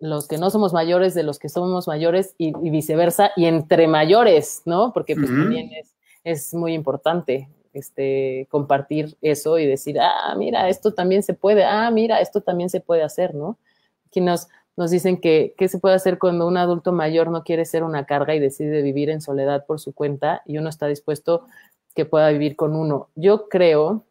los 0.00 0.26
que 0.26 0.38
no 0.38 0.50
somos 0.50 0.72
mayores 0.72 1.14
de 1.14 1.22
los 1.22 1.38
que 1.38 1.48
somos 1.48 1.86
mayores 1.86 2.34
y, 2.38 2.52
y 2.66 2.70
viceversa, 2.70 3.30
y 3.36 3.44
entre 3.44 3.86
mayores, 3.86 4.62
¿no? 4.64 4.92
Porque 4.92 5.14
pues 5.14 5.28
también 5.28 5.70
es, 5.72 5.94
es 6.24 6.54
muy 6.54 6.72
importante 6.74 7.48
este, 7.74 8.46
compartir 8.50 9.16
eso 9.20 9.58
y 9.58 9.66
decir, 9.66 10.00
ah, 10.00 10.34
mira, 10.38 10.68
esto 10.68 10.94
también 10.94 11.22
se 11.22 11.34
puede, 11.34 11.64
ah, 11.64 11.90
mira, 11.90 12.20
esto 12.20 12.40
también 12.40 12.70
se 12.70 12.80
puede 12.80 13.02
hacer, 13.02 13.34
¿no? 13.34 13.58
Aquí 14.06 14.20
nos, 14.20 14.48
nos 14.76 14.90
dicen 14.90 15.20
que 15.20 15.54
qué 15.58 15.68
se 15.68 15.78
puede 15.78 15.94
hacer 15.94 16.18
cuando 16.18 16.46
un 16.46 16.56
adulto 16.56 16.92
mayor 16.92 17.30
no 17.30 17.44
quiere 17.44 17.64
ser 17.66 17.82
una 17.82 18.06
carga 18.06 18.34
y 18.34 18.40
decide 18.40 18.80
vivir 18.80 19.10
en 19.10 19.20
soledad 19.20 19.66
por 19.66 19.80
su 19.80 19.92
cuenta 19.92 20.42
y 20.46 20.56
uno 20.56 20.70
está 20.70 20.86
dispuesto 20.86 21.46
que 21.94 22.04
pueda 22.04 22.30
vivir 22.30 22.56
con 22.56 22.74
uno. 22.74 23.08
Yo 23.14 23.48
creo 23.48 24.04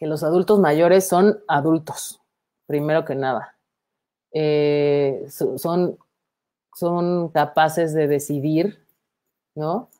que 0.00 0.06
los 0.06 0.22
adultos 0.24 0.58
mayores 0.58 1.06
son 1.06 1.40
adultos, 1.46 2.20
primero 2.66 3.04
que 3.04 3.14
nada. 3.14 3.54
Eh, 4.32 5.26
so- 5.28 5.58
son, 5.58 5.98
son 6.74 7.28
capaces 7.28 7.92
de 7.92 8.08
decidir, 8.08 8.82
¿no? 9.54 9.90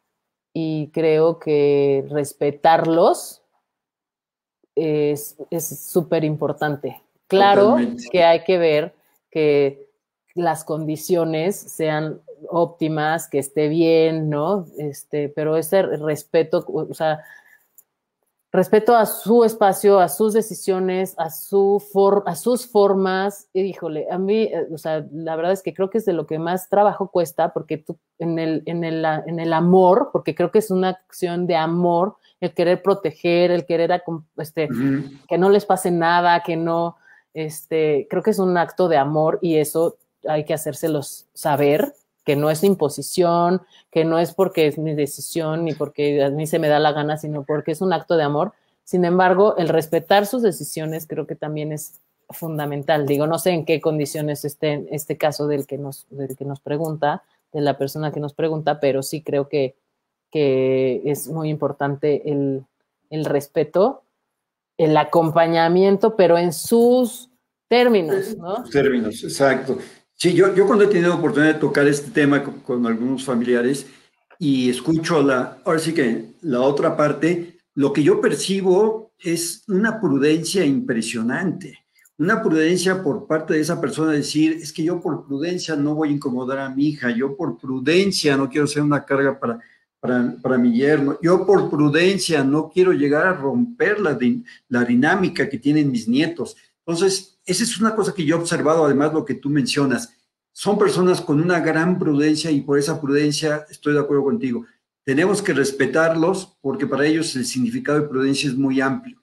Y 0.55 0.88
creo 0.88 1.38
que 1.38 2.07
respetarlos 2.09 3.42
es 4.74 5.36
es 5.51 5.80
súper 5.86 6.24
importante. 6.24 7.03
Claro 7.26 7.72
Totalmente. 7.72 8.09
que 8.11 8.24
hay 8.24 8.42
que 8.44 8.57
ver 8.57 8.94
que 9.30 9.90
las 10.34 10.64
condiciones 10.64 11.57
sean 11.57 12.22
óptimas, 12.48 13.28
que 13.28 13.38
esté 13.38 13.68
bien, 13.68 14.30
¿no? 14.30 14.64
Este, 14.78 15.28
pero 15.28 15.57
ese 15.57 15.82
respeto, 15.82 16.64
o 16.66 16.94
sea, 16.94 17.22
respeto 18.53 18.96
a 18.96 19.07
su 19.07 19.44
espacio, 19.44 20.01
a 20.01 20.09
sus 20.09 20.32
decisiones, 20.32 21.14
a, 21.18 21.30
su 21.30 21.80
for- 21.92 22.24
a 22.26 22.34
sus 22.34 22.66
formas. 22.66 23.48
Híjole, 23.53 24.09
a 24.11 24.18
mí, 24.18 24.42
eh, 24.42 24.66
o 24.72 24.78
sea, 24.78 25.07
la 25.12 25.36
verdad 25.36 25.53
es 25.53 25.62
que 25.62 25.72
creo 25.72 25.88
que 25.88 25.98
es 25.98 26.05
de 26.05 26.12
lo 26.12 26.26
que 26.26 26.38
más 26.38 26.68
trabajo 26.68 27.11
cuesta, 27.11 27.53
porque 27.53 27.78
tú, 27.78 27.96
en 28.18 28.38
el, 28.38 28.62
en 28.66 28.82
el, 28.84 29.05
en 29.05 29.38
el 29.38 29.53
amor, 29.53 30.11
porque 30.12 30.34
creo 30.34 30.51
que 30.51 30.59
es 30.59 30.70
una 30.70 30.88
acción 30.88 31.46
de 31.46 31.57
amor, 31.57 32.16
el 32.40 32.53
querer 32.55 32.82
proteger, 32.82 33.51
el 33.51 33.66
querer 33.66 34.03
este, 34.38 34.68
que 35.28 35.38
no 35.38 35.51
les 35.51 35.66
pase 35.66 35.90
nada, 35.90 36.42
que 36.42 36.57
no, 36.57 36.96
este, 37.34 38.07
creo 38.11 38.22
que 38.22 38.30
es 38.30 38.38
un 38.38 38.57
acto 38.57 38.88
de 38.88 38.96
amor 38.96 39.38
y 39.42 39.57
eso 39.57 39.96
hay 40.26 40.44
que 40.44 40.55
hacérselos 40.55 41.26
saber, 41.34 41.94
que 42.24 42.36
no 42.36 42.50
es 42.50 42.64
imposición, 42.64 43.62
que 43.90 44.04
no 44.04 44.18
es 44.18 44.34
porque 44.34 44.66
es 44.66 44.78
mi 44.78 44.94
decisión 44.94 45.64
ni 45.64 45.74
porque 45.74 46.22
a 46.22 46.30
mí 46.30 46.46
se 46.46 46.58
me 46.58 46.68
da 46.68 46.78
la 46.78 46.92
gana, 46.92 47.16
sino 47.16 47.44
porque 47.44 47.72
es 47.72 47.80
un 47.80 47.92
acto 47.92 48.16
de 48.16 48.24
amor. 48.24 48.52
Sin 48.84 49.04
embargo, 49.04 49.56
el 49.56 49.68
respetar 49.68 50.26
sus 50.26 50.42
decisiones 50.42 51.06
creo 51.06 51.26
que 51.26 51.36
también 51.36 51.72
es 51.72 52.00
fundamental. 52.28 53.06
Digo, 53.06 53.26
no 53.26 53.38
sé 53.38 53.50
en 53.50 53.64
qué 53.64 53.80
condiciones 53.80 54.44
esté 54.44 54.86
este 54.90 55.16
caso 55.16 55.46
del 55.46 55.66
que 55.66 55.78
nos, 55.78 56.06
del 56.10 56.36
que 56.36 56.44
nos 56.44 56.60
pregunta, 56.60 57.22
de 57.52 57.60
la 57.60 57.78
persona 57.78 58.12
que 58.12 58.20
nos 58.20 58.34
pregunta, 58.34 58.78
pero 58.80 59.02
sí 59.02 59.22
creo 59.22 59.48
que, 59.48 59.74
que 60.30 61.02
es 61.04 61.28
muy 61.28 61.48
importante 61.48 62.30
el, 62.30 62.64
el 63.10 63.24
respeto 63.24 64.02
el 64.80 64.96
acompañamiento, 64.96 66.16
pero 66.16 66.38
en 66.38 66.54
sus 66.54 67.28
términos, 67.68 68.34
¿no? 68.38 68.64
términos, 68.64 69.22
exacto. 69.22 69.76
Sí, 70.22 70.34
yo, 70.34 70.54
yo 70.54 70.66
cuando 70.66 70.84
he 70.84 70.88
tenido 70.88 71.14
oportunidad 71.14 71.54
de 71.54 71.60
tocar 71.60 71.88
este 71.88 72.10
tema 72.10 72.44
con, 72.44 72.60
con 72.60 72.86
algunos 72.86 73.24
familiares 73.24 73.86
y 74.38 74.68
escucho 74.68 75.22
la, 75.22 75.62
ahora 75.64 75.78
sí 75.78 75.94
que 75.94 76.34
la 76.42 76.60
otra 76.60 76.94
parte, 76.94 77.56
lo 77.74 77.90
que 77.94 78.02
yo 78.02 78.20
percibo 78.20 79.12
es 79.18 79.64
una 79.66 79.98
prudencia 79.98 80.62
impresionante, 80.62 81.86
una 82.18 82.42
prudencia 82.42 83.02
por 83.02 83.26
parte 83.26 83.54
de 83.54 83.60
esa 83.60 83.80
persona 83.80 84.12
decir, 84.12 84.52
es 84.60 84.74
que 84.74 84.84
yo 84.84 85.00
por 85.00 85.26
prudencia 85.26 85.74
no 85.74 85.94
voy 85.94 86.10
a 86.10 86.12
incomodar 86.12 86.58
a 86.58 86.68
mi 86.68 86.88
hija, 86.88 87.10
yo 87.16 87.34
por 87.34 87.58
prudencia 87.58 88.36
no 88.36 88.50
quiero 88.50 88.66
ser 88.66 88.82
una 88.82 89.06
carga 89.06 89.40
para, 89.40 89.58
para, 90.00 90.36
para 90.42 90.58
mi 90.58 90.76
yerno, 90.76 91.18
yo 91.22 91.46
por 91.46 91.70
prudencia 91.70 92.44
no 92.44 92.68
quiero 92.68 92.92
llegar 92.92 93.26
a 93.26 93.32
romper 93.32 93.98
la, 93.98 94.18
la 94.68 94.84
dinámica 94.84 95.48
que 95.48 95.56
tienen 95.56 95.90
mis 95.90 96.06
nietos. 96.06 96.58
Entonces, 96.84 97.29
esa 97.47 97.64
es 97.64 97.78
una 97.80 97.95
cosa 97.95 98.14
que 98.14 98.24
yo 98.24 98.36
he 98.36 98.41
observado, 98.41 98.84
además 98.84 99.12
lo 99.12 99.24
que 99.24 99.34
tú 99.34 99.49
mencionas. 99.49 100.12
Son 100.53 100.78
personas 100.78 101.20
con 101.20 101.41
una 101.41 101.61
gran 101.61 101.99
prudencia 101.99 102.51
y 102.51 102.61
por 102.61 102.78
esa 102.78 103.01
prudencia 103.01 103.66
estoy 103.70 103.95
de 103.95 104.01
acuerdo 104.01 104.24
contigo. 104.24 104.66
Tenemos 105.05 105.41
que 105.43 105.53
respetarlos 105.55 106.57
porque 106.61 106.86
para 106.86 107.07
ellos 107.07 107.34
el 107.36 107.45
significado 107.47 108.01
de 108.01 108.09
prudencia 108.09 108.49
es 108.51 108.57
muy 108.57 108.80
amplio. 108.80 109.22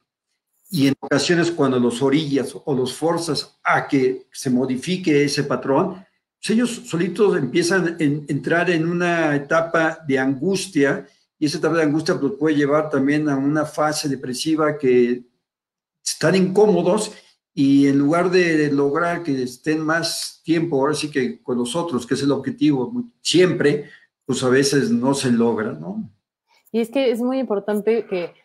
Y 0.70 0.88
en 0.88 0.96
ocasiones 1.00 1.52
cuando 1.52 1.80
los 1.80 2.02
orillas 2.02 2.54
o 2.66 2.76
los 2.76 2.94
forzas 2.94 3.58
a 3.64 3.88
que 3.88 4.28
se 4.32 4.50
modifique 4.50 5.24
ese 5.24 5.44
patrón, 5.44 6.06
pues 6.40 6.50
ellos 6.50 6.82
solitos 6.86 7.38
empiezan 7.38 7.88
a 7.88 7.96
en- 8.00 8.26
entrar 8.28 8.70
en 8.70 8.88
una 8.88 9.36
etapa 9.36 10.00
de 10.08 10.20
angustia 10.20 11.08
y 11.40 11.46
esa 11.46 11.60
etapa 11.60 11.78
de 11.78 11.84
angustia 11.84 12.16
los 12.16 12.34
puede 12.34 12.56
llevar 12.56 12.90
también 12.90 13.30
a 13.30 13.38
una 13.38 13.66
fase 13.66 14.10
depresiva 14.10 14.78
que 14.78 15.24
están 16.06 16.36
incómodos 16.36 17.12
y 17.60 17.88
en 17.88 17.98
lugar 17.98 18.30
de 18.30 18.72
lograr 18.72 19.24
que 19.24 19.42
estén 19.42 19.84
más 19.84 20.42
tiempo, 20.44 20.76
ahora 20.76 20.94
sí 20.94 21.10
que 21.10 21.42
con 21.42 21.58
nosotros, 21.58 22.06
que 22.06 22.14
es 22.14 22.22
el 22.22 22.32
objetivo 22.32 22.94
siempre, 23.20 23.90
pues 24.28 24.44
a 24.44 24.50
veces 24.50 24.92
no 24.92 25.16
se 25.16 25.32
logra, 25.32 25.72
¿no? 25.72 26.08
Y 26.72 26.82
es 26.82 26.92
que 26.92 27.10
es 27.10 27.20
muy 27.20 27.40
importante 27.40 28.06
que, 28.06 28.36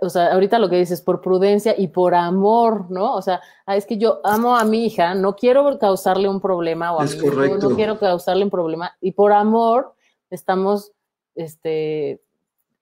o 0.00 0.08
sea, 0.08 0.32
ahorita 0.32 0.58
lo 0.58 0.70
que 0.70 0.78
dices, 0.78 1.02
por 1.02 1.20
prudencia 1.20 1.74
y 1.76 1.88
por 1.88 2.14
amor, 2.14 2.90
¿no? 2.90 3.14
O 3.14 3.20
sea, 3.20 3.42
ah, 3.66 3.76
es 3.76 3.84
que 3.84 3.98
yo 3.98 4.22
amo 4.24 4.56
a 4.56 4.64
mi 4.64 4.86
hija, 4.86 5.14
no 5.14 5.36
quiero 5.36 5.78
causarle 5.78 6.26
un 6.26 6.40
problema 6.40 6.94
o 6.94 7.02
a 7.02 7.04
Es 7.04 7.18
mi 7.18 7.26
hijo, 7.26 7.34
correcto. 7.34 7.68
no 7.68 7.76
quiero 7.76 7.98
causarle 7.98 8.44
un 8.44 8.50
problema, 8.50 8.96
y 8.98 9.12
por 9.12 9.32
amor 9.32 9.94
estamos, 10.30 10.92
este, 11.34 12.23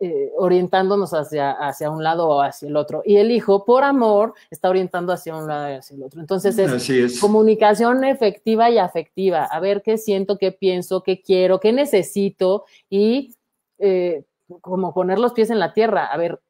eh, 0.04 0.32
orientándonos 0.36 1.14
hacia, 1.14 1.52
hacia 1.52 1.88
un 1.88 2.02
lado 2.02 2.28
o 2.28 2.42
hacia 2.42 2.66
el 2.66 2.74
otro. 2.74 3.02
Y 3.04 3.18
el 3.18 3.30
hijo, 3.30 3.64
por 3.64 3.84
amor, 3.84 4.34
está 4.50 4.68
orientando 4.68 5.12
hacia 5.12 5.36
un 5.36 5.46
lado 5.46 5.70
y 5.70 5.76
hacia 5.76 5.94
el 5.94 6.02
otro. 6.02 6.20
Entonces 6.20 6.58
es 6.58 7.20
comunicación 7.20 8.02
efectiva 8.02 8.68
y 8.68 8.78
afectiva, 8.78 9.44
a 9.44 9.60
ver 9.60 9.80
qué 9.80 9.98
siento, 9.98 10.38
qué 10.38 10.50
pienso, 10.50 11.04
qué 11.04 11.22
quiero, 11.22 11.60
qué 11.60 11.72
necesito 11.72 12.64
y 12.90 13.36
eh, 13.78 14.24
como 14.60 14.92
poner 14.92 15.20
los 15.20 15.34
pies 15.34 15.50
en 15.50 15.60
la 15.60 15.72
tierra, 15.72 16.06
a 16.06 16.16
ver, 16.16 16.42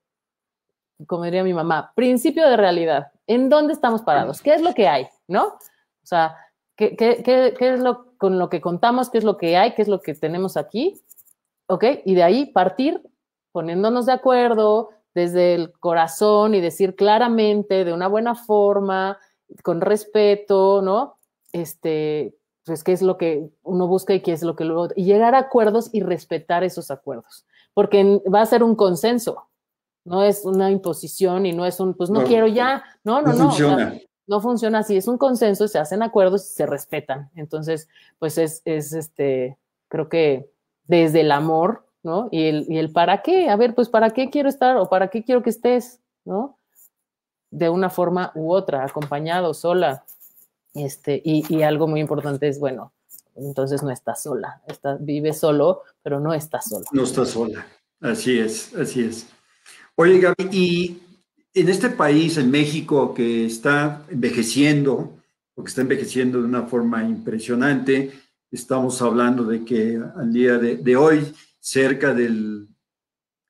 como 1.07 1.25
diría 1.25 1.45
mi 1.45 1.53
mamá, 1.53 1.93
principio 1.95 2.49
de 2.49 2.57
realidad, 2.57 3.13
¿en 3.27 3.51
dónde 3.51 3.75
estamos 3.75 4.01
parados? 4.01 4.41
¿Qué 4.41 4.55
es 4.55 4.63
lo 4.63 4.73
que 4.73 4.89
hay? 4.89 5.09
¿No? 5.29 5.49
O 5.49 6.05
sea, 6.05 6.39
¿qué, 6.75 6.97
qué, 6.97 7.23
qué, 7.23 7.55
qué 7.59 7.75
es 7.75 7.81
lo 7.81 8.17
con 8.17 8.39
lo 8.39 8.49
que 8.49 8.63
contamos? 8.63 9.11
¿Qué 9.11 9.19
es 9.19 9.25
lo 9.25 9.37
que 9.37 9.59
hay? 9.59 9.75
¿Qué 9.75 9.83
es 9.83 9.89
lo 9.89 10.01
que 10.01 10.15
tenemos 10.15 10.57
aquí? 10.57 11.03
¿Ok? 11.67 11.85
Y 12.07 12.15
de 12.15 12.23
ahí 12.23 12.47
partir 12.47 13.03
poniéndonos 13.53 14.07
de 14.07 14.13
acuerdo 14.13 14.91
desde 15.15 15.55
el 15.55 15.73
corazón 15.73 16.55
y 16.55 16.61
decir 16.61 16.97
claramente, 16.97 17.85
de 17.85 17.93
una 17.93 18.09
buena 18.09 18.35
forma, 18.35 19.19
con 19.63 19.81
respeto, 19.81 20.81
¿no? 20.83 21.17
Este, 21.53 22.35
pues 22.65 22.83
qué 22.83 22.93
es 22.93 23.03
lo 23.03 23.19
que 23.19 23.51
uno 23.63 23.87
busca 23.87 24.15
y 24.15 24.21
qué 24.21 24.33
es 24.33 24.43
lo 24.43 24.57
que 24.57 24.65
luego, 24.65 24.89
y 24.97 25.05
llegar 25.05 25.35
a 25.35 25.39
acuerdos 25.39 25.91
y 25.93 26.01
respetar 26.01 26.65
esos 26.65 26.91
acuerdos, 26.91 27.45
porque 27.75 28.21
va 28.33 28.41
a 28.41 28.47
ser 28.47 28.63
un 28.63 28.75
consenso, 28.77 29.49
no 30.05 30.23
es 30.23 30.45
una 30.45 30.71
imposición 30.71 31.45
y 31.47 31.53
no 31.53 31.67
es 31.67 31.79
un, 31.81 31.95
pues 31.95 32.11
no, 32.11 32.21
No, 32.21 32.27
quiero 32.27 32.47
ya, 32.47 32.83
no, 33.05 33.21
no, 33.23 33.33
No 33.33 33.39
no, 33.39 33.49
o 33.49 33.53
sea, 33.53 33.69
funciona. 33.69 34.01
no 34.27 34.41
funciona 34.41 34.79
así, 34.79 34.97
es 34.97 35.09
un 35.09 35.19
consenso, 35.19 35.69
se 35.69 35.79
hacen 35.79 36.03
acuerdos 36.03 36.51
y 36.51 36.55
se 36.55 36.67
respetan. 36.67 37.31
Entonces, 37.35 37.89
pues 38.19 38.39
es, 38.39 38.63
es 38.65 38.93
este, 38.95 39.59
creo 39.89 40.09
que 40.09 40.51
desde 40.87 41.21
el 41.21 41.33
amor, 41.33 41.87
¿no? 42.03 42.29
Y 42.31 42.45
el, 42.45 42.67
y 42.69 42.79
el 42.79 42.91
para 42.91 43.23
qué, 43.23 43.49
a 43.49 43.57
ver, 43.57 43.75
pues 43.75 43.89
para 43.89 44.11
qué 44.11 44.31
quiero 44.31 44.49
estar 44.49 44.77
o 44.77 44.89
para 44.89 45.09
qué 45.09 45.23
quiero 45.23 45.43
que 45.43 45.51
estés, 45.51 46.01
¿no? 46.25 46.57
De 47.51 47.69
una 47.69 47.91
forma 47.91 48.33
u 48.35 48.53
otra, 48.53 48.85
acompañado, 48.85 49.55
sola. 49.55 50.05
Este, 50.75 51.21
y, 51.25 51.45
y 51.55 51.63
algo 51.63 51.87
muy 51.87 52.01
importante 52.01 52.49
es, 52.49 52.59
bueno, 52.59 52.93
entonces 53.37 53.83
no 53.83 53.91
estás 53.91 54.23
sola, 54.23 54.63
está, 54.67 54.97
vive 54.99 55.33
solo, 55.33 55.83
pero 56.03 56.19
no 56.19 56.33
estás 56.35 56.69
sola. 56.69 56.87
No 56.93 57.05
está 57.05 57.25
sola. 57.25 57.67
Así 58.01 58.39
es, 58.39 58.75
así 58.75 59.05
es. 59.05 59.27
Oye, 59.95 60.19
Gaby, 60.19 60.49
y 60.51 61.03
en 61.55 61.69
este 61.69 61.91
país, 61.91 62.37
en 62.39 62.51
México, 62.51 63.15
que 63.15 63.47
está 63.47 64.03
envejeciendo, 64.09 65.13
porque 65.55 65.69
está 65.69 65.83
envejeciendo 65.83 66.39
de 66.41 66.47
una 66.47 66.63
forma 66.63 67.05
impresionante, 67.05 68.11
estamos 68.51 69.01
hablando 69.03 69.45
de 69.45 69.65
que 69.65 70.01
al 70.17 70.33
día 70.33 70.59
de 70.59 70.97
hoy 70.97 71.33
cerca 71.63 72.13
del 72.13 72.69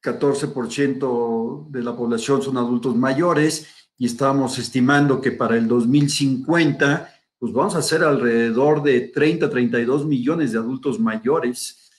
14% 0.02 1.70
de 1.70 1.82
la 1.82 1.96
población 1.96 2.42
son 2.42 2.58
adultos 2.58 2.94
mayores 2.94 3.66
y 3.96 4.04
estamos 4.04 4.58
estimando 4.58 5.20
que 5.20 5.32
para 5.32 5.56
el 5.56 5.66
2050 5.66 7.08
pues 7.38 7.52
vamos 7.52 7.74
a 7.74 7.82
ser 7.82 8.04
alrededor 8.04 8.82
de 8.82 9.00
30, 9.00 9.48
32 9.48 10.06
millones 10.06 10.52
de 10.52 10.58
adultos 10.58 11.00
mayores. 11.00 11.90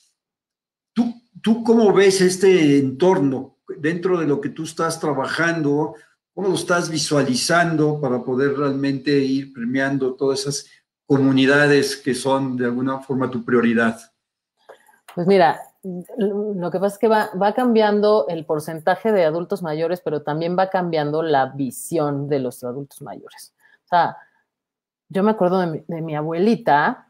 ¿Tú, 0.93 1.13
¿Tú 1.41 1.63
cómo 1.63 1.91
ves 1.91 2.21
este 2.21 2.77
entorno 2.77 3.57
dentro 3.79 4.19
de 4.19 4.27
lo 4.27 4.39
que 4.39 4.49
tú 4.49 4.63
estás 4.63 4.99
trabajando? 4.99 5.95
¿Cómo 6.33 6.49
lo 6.49 6.55
estás 6.55 6.89
visualizando 6.89 7.99
para 7.99 8.23
poder 8.23 8.55
realmente 8.55 9.17
ir 9.17 9.51
premiando 9.51 10.13
todas 10.13 10.41
esas 10.41 10.65
comunidades 11.05 11.97
que 11.97 12.13
son 12.13 12.55
de 12.55 12.65
alguna 12.65 12.99
forma 12.99 13.31
tu 13.31 13.43
prioridad? 13.43 13.99
Pues 15.13 15.27
mira, 15.27 15.59
lo 16.17 16.71
que 16.71 16.79
pasa 16.79 16.95
es 16.95 16.99
que 16.99 17.07
va, 17.07 17.29
va, 17.41 17.53
cambiando 17.53 18.25
el 18.29 18.45
porcentaje 18.45 19.11
de 19.11 19.25
adultos 19.25 19.61
mayores, 19.61 20.01
pero 20.01 20.21
también 20.21 20.57
va 20.57 20.69
cambiando 20.69 21.21
la 21.23 21.47
visión 21.47 22.29
de 22.29 22.39
los 22.39 22.63
adultos 22.63 23.01
mayores. 23.01 23.53
O 23.85 23.87
sea, 23.87 24.17
yo 25.09 25.23
me 25.23 25.31
acuerdo 25.31 25.59
de 25.59 25.67
mi, 25.67 25.83
de 25.87 26.01
mi 26.01 26.15
abuelita, 26.15 27.09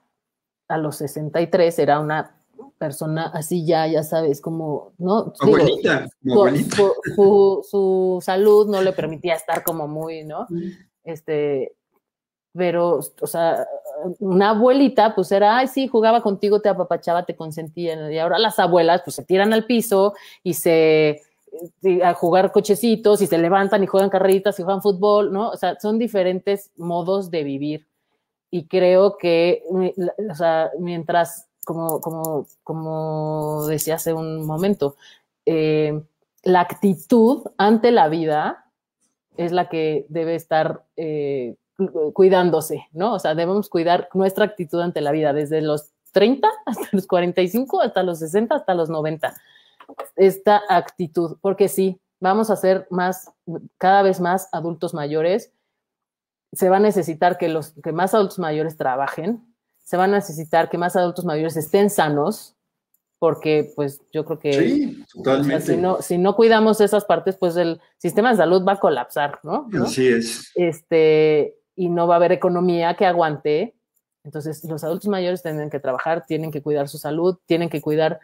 a 0.68 0.78
los 0.78 0.96
63, 0.98 1.78
era 1.80 2.00
una 2.00 2.36
persona 2.78 3.28
así 3.34 3.66
ya, 3.66 3.88
ya 3.88 4.04
sabes, 4.04 4.42
como, 4.42 4.94
¿no? 4.98 5.34
Abuelita, 5.40 6.08
Digo, 6.22 6.42
abuelita. 6.42 6.76
Su, 6.76 6.94
su, 7.16 7.68
su, 7.70 8.20
salud 8.22 8.68
no 8.70 8.82
le 8.82 8.94
permitía 8.94 9.36
estar 9.36 9.64
como 9.64 9.88
muy, 9.88 10.24
¿no? 10.24 10.48
Este, 11.04 11.76
pero, 12.54 13.00
o 13.22 13.28
sea, 13.28 13.66
una 14.20 14.52
abuelita, 14.52 15.16
pues 15.16 15.32
era, 15.32 15.58
ay, 15.58 15.68
sí, 15.68 15.88
jugaba 15.88 16.22
contigo, 16.22 16.62
te 16.62 16.70
apapachaba, 16.70 17.26
te 17.26 17.36
consentía, 17.36 18.12
y 18.12 18.18
ahora 18.18 18.40
las 18.40 18.60
abuelas, 18.60 19.02
pues 19.04 19.16
se 19.16 19.24
tiran 19.24 19.54
al 19.54 19.66
piso 19.66 20.14
y 20.44 20.54
se, 20.54 21.22
a 22.04 22.14
jugar 22.14 22.52
cochecitos 22.52 23.22
y 23.22 23.28
se 23.28 23.38
levantan 23.38 23.84
y 23.84 23.88
juegan 23.88 24.10
carreritas 24.10 24.60
y 24.60 24.64
juegan 24.64 24.82
fútbol, 24.82 25.32
¿no? 25.32 25.50
O 25.50 25.58
sea, 25.58 25.80
son 25.80 26.00
diferentes 26.00 26.72
modos 26.78 27.30
de 27.30 27.44
vivir. 27.44 27.88
Y 28.50 28.68
creo 28.68 29.18
que, 29.18 29.64
o 30.30 30.36
sea, 30.36 30.72
mientras 30.80 31.48
como, 31.66 32.02
como, 32.02 32.46
como 32.64 33.66
decía 33.68 33.96
hace 33.96 34.14
un 34.14 34.46
momento, 34.46 34.96
eh, 35.46 36.02
la 36.44 36.62
actitud 36.62 37.44
ante 37.58 37.92
la 37.92 38.10
vida 38.10 38.66
es 39.38 39.52
la 39.52 39.70
que 39.70 40.06
debe 40.10 40.36
estar 40.36 40.84
eh, 40.98 41.56
cuidándose, 42.14 42.88
¿no? 42.92 43.14
O 43.14 43.20
sea, 43.20 43.36
debemos 43.36 43.70
cuidar 43.70 44.10
nuestra 44.14 44.46
actitud 44.46 44.80
ante 44.80 45.02
la 45.02 45.12
vida 45.12 45.34
desde 45.34 45.62
los 45.62 45.92
30 46.12 46.48
hasta 46.66 46.88
los 46.92 47.08
45, 47.08 47.82
hasta 47.82 48.04
los 48.04 48.20
60, 48.20 48.56
hasta 48.56 48.74
los 48.74 48.90
90. 48.90 49.34
Esta 50.16 50.62
actitud, 50.70 51.38
porque 51.42 51.68
sí, 51.68 52.00
vamos 52.20 52.50
a 52.50 52.56
ser 52.56 52.88
más, 52.90 53.32
cada 53.78 54.02
vez 54.02 54.22
más 54.22 54.48
adultos 54.54 54.94
mayores. 54.94 55.52
Se 56.54 56.70
va 56.70 56.78
a 56.78 56.80
necesitar 56.80 57.38
que, 57.38 57.50
los, 57.50 57.74
que 57.84 57.92
más 57.92 58.14
adultos 58.14 58.40
mayores 58.40 58.78
trabajen, 58.78 59.44
se 59.84 59.98
van 59.98 60.14
a 60.14 60.18
necesitar 60.18 60.70
que 60.70 60.78
más 60.78 60.96
adultos 60.96 61.26
mayores 61.26 61.58
estén 61.58 61.90
sanos, 61.90 62.56
porque 63.20 63.72
pues 63.76 64.02
yo 64.12 64.24
creo 64.26 64.40
que 64.40 64.54
sí, 64.54 65.06
totalmente. 65.14 65.56
O 65.56 65.60
sea, 65.66 65.76
si, 65.76 65.82
no, 65.82 66.02
si 66.02 66.18
no 66.18 66.36
cuidamos 66.36 66.80
esas 66.80 67.06
partes, 67.06 67.38
pues 67.38 67.56
el 67.58 67.82
sistema 67.98 68.32
de 68.32 68.38
salud 68.38 68.64
va 68.66 68.74
a 68.74 68.80
colapsar, 68.80 69.40
¿no? 69.44 69.68
¿no? 69.72 69.86
Así 69.86 70.08
es. 70.08 70.52
Este, 70.56 71.58
y 71.76 71.90
no 71.90 72.08
va 72.08 72.16
a 72.16 72.18
haber 72.18 72.32
economía 72.32 72.96
que 72.96 73.06
aguante. 73.06 73.76
Entonces, 74.24 74.64
los 74.64 74.84
adultos 74.84 75.10
mayores 75.10 75.44
tienen 75.44 75.70
que 75.70 75.80
trabajar, 75.80 76.26
tienen 76.26 76.52
que 76.52 76.62
cuidar 76.62 76.88
su 76.88 76.98
salud, 76.98 77.38
tienen 77.46 77.70
que 77.70 77.82
cuidar, 77.82 78.20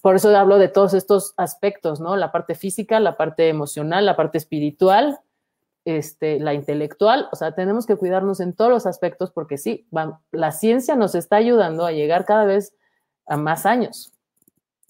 por 0.00 0.16
eso 0.16 0.34
hablo 0.36 0.58
de 0.58 0.68
todos 0.68 0.94
estos 0.94 1.34
aspectos, 1.36 2.00
¿no? 2.00 2.16
La 2.16 2.32
parte 2.32 2.54
física, 2.54 3.00
la 3.00 3.16
parte 3.16 3.48
emocional, 3.48 4.06
la 4.06 4.16
parte 4.16 4.38
espiritual, 4.38 5.20
este, 5.84 6.38
la 6.40 6.54
intelectual, 6.54 7.28
o 7.32 7.36
sea, 7.36 7.54
tenemos 7.54 7.86
que 7.86 7.96
cuidarnos 7.96 8.40
en 8.40 8.52
todos 8.52 8.70
los 8.70 8.86
aspectos 8.86 9.32
porque 9.32 9.58
sí, 9.58 9.86
la 10.30 10.52
ciencia 10.52 10.94
nos 10.94 11.14
está 11.16 11.36
ayudando 11.36 11.84
a 11.84 11.92
llegar 11.92 12.24
cada 12.24 12.44
vez 12.44 12.74
a 13.26 13.36
más 13.36 13.66
años 13.66 14.12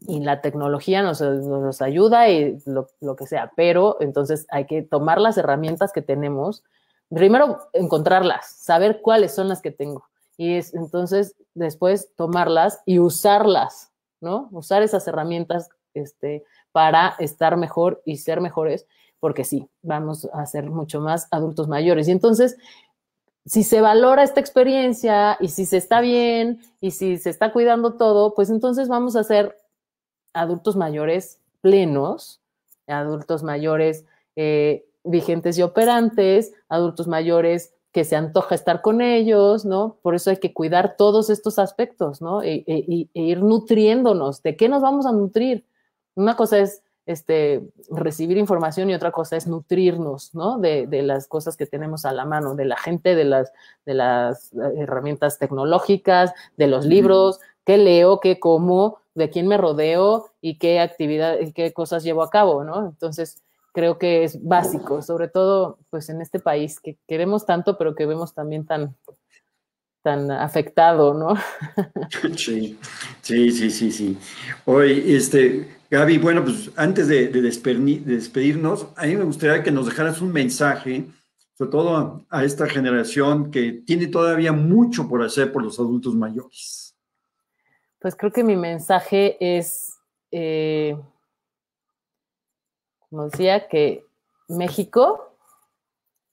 y 0.06 0.20
la 0.20 0.40
tecnología 0.40 1.02
nos, 1.02 1.20
nos 1.20 1.82
ayuda 1.82 2.28
y 2.28 2.58
lo, 2.66 3.16
que 3.16 3.26
sea, 3.26 3.52
pero 3.56 3.96
entonces 4.00 4.46
hay 4.50 4.66
que 4.66 4.82
tomar 4.82 5.20
las 5.20 5.38
herramientas 5.38 5.92
que 5.92 6.02
tenemos, 6.02 6.64
primero 7.14 7.58
encontrarlas, 7.72 8.46
saber 8.46 9.00
cuáles 9.02 9.34
son 9.34 9.48
las 9.48 9.60
que 9.60 9.70
tengo 9.70 10.04
y 10.36 10.54
es, 10.56 10.74
entonces 10.74 11.36
después 11.54 12.10
tomarlas 12.16 12.80
y 12.86 12.98
usarlas, 12.98 13.92
¿no? 14.20 14.48
Usar 14.52 14.82
esas 14.82 15.06
herramientas 15.06 15.68
este, 15.94 16.44
para 16.72 17.14
estar 17.18 17.56
mejor 17.56 18.02
y 18.04 18.16
ser 18.16 18.40
mejores 18.40 18.86
porque 19.22 19.44
sí, 19.44 19.68
vamos 19.82 20.28
a 20.32 20.44
ser 20.46 20.68
mucho 20.68 21.00
más 21.00 21.28
adultos 21.30 21.68
mayores. 21.68 22.08
Y 22.08 22.10
entonces, 22.10 22.56
si 23.46 23.62
se 23.62 23.80
valora 23.80 24.24
esta 24.24 24.40
experiencia 24.40 25.36
y 25.38 25.46
si 25.46 25.64
se 25.64 25.76
está 25.76 26.00
bien 26.00 26.60
y 26.80 26.90
si 26.90 27.18
se 27.18 27.30
está 27.30 27.52
cuidando 27.52 27.94
todo, 27.94 28.34
pues 28.34 28.50
entonces 28.50 28.88
vamos 28.88 29.14
a 29.14 29.22
ser 29.22 29.56
adultos 30.32 30.74
mayores 30.74 31.38
plenos, 31.60 32.40
adultos 32.88 33.44
mayores 33.44 34.06
eh, 34.34 34.86
vigentes 35.04 35.58
y 35.58 35.62
operantes, 35.62 36.52
adultos 36.68 37.08
mayores 37.08 37.74
que 37.92 38.04
se 38.04 38.16
antoja 38.16 38.54
estar 38.54 38.80
con 38.80 39.02
ellos, 39.02 39.64
¿no? 39.64 39.98
Por 40.02 40.14
eso 40.14 40.30
hay 40.30 40.38
que 40.38 40.54
cuidar 40.54 40.96
todos 40.96 41.28
estos 41.28 41.58
aspectos, 41.58 42.22
¿no? 42.22 42.42
E, 42.42 42.64
e, 42.66 43.08
e 43.12 43.20
ir 43.20 43.42
nutriéndonos. 43.42 44.42
¿De 44.42 44.56
qué 44.56 44.68
nos 44.68 44.80
vamos 44.80 45.04
a 45.04 45.12
nutrir? 45.12 45.66
Una 46.14 46.34
cosa 46.34 46.58
es 46.58 46.82
este, 47.04 47.68
recibir 47.90 48.38
información 48.38 48.88
y 48.88 48.94
otra 48.94 49.10
cosa 49.10 49.36
es 49.36 49.46
nutrirnos, 49.46 50.34
¿no? 50.34 50.58
De, 50.58 50.86
de, 50.86 51.02
las 51.02 51.26
cosas 51.26 51.56
que 51.56 51.66
tenemos 51.66 52.04
a 52.06 52.12
la 52.12 52.24
mano, 52.24 52.54
de 52.54 52.64
la 52.64 52.76
gente, 52.76 53.14
de 53.14 53.24
las, 53.24 53.52
de 53.84 53.94
las 53.94 54.52
herramientas 54.76 55.38
tecnológicas, 55.38 56.32
de 56.56 56.68
los 56.68 56.86
libros, 56.86 57.40
qué 57.64 57.76
leo, 57.76 58.20
qué 58.20 58.40
como, 58.40 58.98
de 59.14 59.30
quién 59.30 59.48
me 59.48 59.58
rodeo 59.58 60.30
y 60.40 60.58
qué 60.58 60.80
actividad, 60.80 61.36
qué 61.54 61.72
cosas 61.72 62.04
llevo 62.04 62.22
a 62.22 62.30
cabo, 62.30 62.64
¿no? 62.64 62.86
Entonces, 62.86 63.42
creo 63.72 63.98
que 63.98 64.24
es 64.24 64.42
básico, 64.42 65.02
sobre 65.02 65.28
todo, 65.28 65.78
pues, 65.90 66.08
en 66.08 66.20
este 66.20 66.38
país 66.38 66.80
que 66.80 66.98
queremos 67.08 67.46
tanto, 67.46 67.76
pero 67.78 67.94
que 67.94 68.06
vemos 68.06 68.34
también 68.34 68.66
tan, 68.66 68.96
tan 70.02 70.30
afectado, 70.30 71.14
¿no? 71.14 71.34
Sí, 72.36 72.78
sí, 73.22 73.50
sí, 73.50 73.70
sí, 73.70 73.90
sí. 73.90 74.18
Hoy, 74.66 75.14
este, 75.14 75.68
Gaby, 75.90 76.18
bueno, 76.18 76.44
pues 76.44 76.70
antes 76.76 77.08
de, 77.08 77.28
de, 77.28 77.42
de, 77.42 78.00
despedirnos, 78.14 78.86
a 78.96 79.06
mí 79.06 79.16
me 79.16 79.24
gustaría 79.24 79.62
que 79.62 79.70
nos 79.70 79.86
dejaras 79.86 80.20
un 80.20 80.32
mensaje, 80.32 81.06
sobre 81.54 81.70
todo 81.70 81.96
a, 81.96 82.20
a, 82.30 82.44
esta 82.44 82.66
generación 82.66 83.50
que 83.50 83.82
tiene 83.86 84.06
todavía 84.06 84.52
mucho 84.52 85.08
por 85.08 85.22
hacer 85.22 85.52
por 85.52 85.62
los 85.62 85.78
adultos 85.78 86.14
mayores. 86.14 86.94
Pues 88.00 88.16
creo 88.16 88.32
que 88.32 88.42
mi 88.42 88.56
mensaje 88.56 89.36
es, 89.38 89.94
eh, 90.32 90.96
como 93.12 93.28
decía, 93.28 93.68
que 93.68 94.06
México 94.48 95.36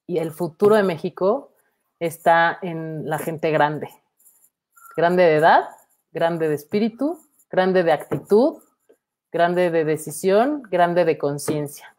y 0.08 0.20
el 0.20 0.32
futuro 0.32 0.76
de 0.76 0.84
México 0.84 1.52
está 2.00 2.58
en 2.62 3.10
la 3.10 3.20
gente 3.20 3.52
grande, 3.52 3.90
grande 4.96 5.24
de 5.24 5.36
edad, 5.36 5.66
grande 6.14 6.48
de 6.48 6.56
espíritu, 6.56 7.20
grande 7.52 7.84
de 7.84 7.92
actitud, 7.92 8.64
grande 9.30 9.72
de 9.72 9.84
decisión, 9.84 10.64
grande 10.72 11.04
de 11.04 11.18
conciencia. 11.18 11.98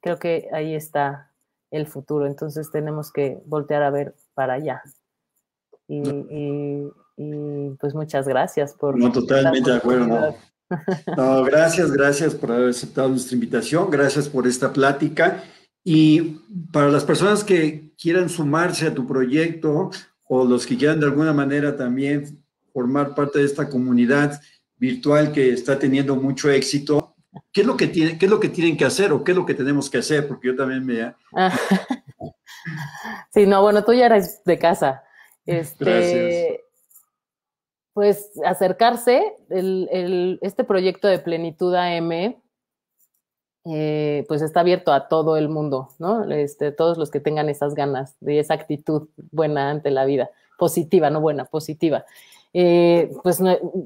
Creo 0.00 0.18
que 0.18 0.48
ahí 0.54 0.74
está 0.74 1.30
el 1.70 1.86
futuro, 1.86 2.26
entonces 2.26 2.70
tenemos 2.70 3.12
que 3.12 3.42
voltear 3.44 3.82
a 3.82 3.90
ver 3.90 4.14
para 4.32 4.54
allá. 4.54 4.82
Y, 5.86 6.00
y, 6.08 6.90
y 7.18 7.70
pues 7.78 7.94
muchas 7.94 8.26
gracias 8.26 8.72
por... 8.72 8.98
No, 8.98 9.12
totalmente 9.12 9.70
de 9.70 9.76
acuerdo. 9.76 10.06
No. 10.06 10.51
No, 11.16 11.44
gracias, 11.44 11.90
gracias 11.90 12.34
por 12.34 12.52
haber 12.52 12.70
aceptado 12.70 13.08
nuestra 13.08 13.34
invitación, 13.34 13.90
gracias 13.90 14.28
por 14.28 14.46
esta 14.46 14.72
plática. 14.72 15.42
Y 15.84 16.40
para 16.72 16.88
las 16.88 17.04
personas 17.04 17.42
que 17.42 17.92
quieran 17.98 18.28
sumarse 18.28 18.86
a 18.86 18.94
tu 18.94 19.06
proyecto 19.06 19.90
o 20.24 20.44
los 20.44 20.66
que 20.66 20.76
quieran 20.76 21.00
de 21.00 21.06
alguna 21.06 21.32
manera 21.32 21.76
también 21.76 22.42
formar 22.72 23.14
parte 23.14 23.40
de 23.40 23.44
esta 23.44 23.68
comunidad 23.68 24.40
virtual 24.76 25.32
que 25.32 25.52
está 25.52 25.78
teniendo 25.78 26.16
mucho 26.16 26.50
éxito, 26.50 27.14
¿qué 27.52 27.62
es 27.62 27.66
lo 27.66 27.76
que, 27.76 27.88
tiene, 27.88 28.18
qué 28.18 28.26
es 28.26 28.30
lo 28.30 28.40
que 28.40 28.48
tienen 28.48 28.76
que 28.76 28.84
hacer 28.84 29.12
o 29.12 29.22
qué 29.22 29.32
es 29.32 29.38
lo 29.38 29.46
que 29.46 29.54
tenemos 29.54 29.90
que 29.90 29.98
hacer? 29.98 30.26
Porque 30.26 30.48
yo 30.48 30.56
también 30.56 30.84
me... 30.84 31.14
Sí, 33.34 33.46
no, 33.46 33.62
bueno, 33.62 33.82
tú 33.84 33.92
ya 33.92 34.06
eres 34.06 34.42
de 34.44 34.58
casa. 34.58 35.02
Este, 35.44 35.84
Gracias. 35.84 36.60
Pues 37.94 38.30
acercarse, 38.44 39.36
el, 39.50 39.88
el, 39.92 40.38
este 40.42 40.64
proyecto 40.64 41.08
de 41.08 41.18
Plenitud 41.18 41.74
AM, 41.74 42.36
eh, 43.64 44.24
pues 44.26 44.42
está 44.42 44.60
abierto 44.60 44.92
a 44.92 45.08
todo 45.08 45.36
el 45.36 45.48
mundo, 45.48 45.88
¿no? 45.98 46.24
Este, 46.30 46.72
todos 46.72 46.98
los 46.98 47.10
que 47.10 47.20
tengan 47.20 47.48
esas 47.48 47.74
ganas 47.74 48.16
de 48.20 48.40
esa 48.40 48.54
actitud 48.54 49.08
buena 49.30 49.70
ante 49.70 49.90
la 49.90 50.04
vida, 50.04 50.30
positiva, 50.58 51.10
no 51.10 51.20
buena, 51.20 51.44
positiva. 51.44 52.04
Eh, 52.54 53.12
pues 53.22 53.40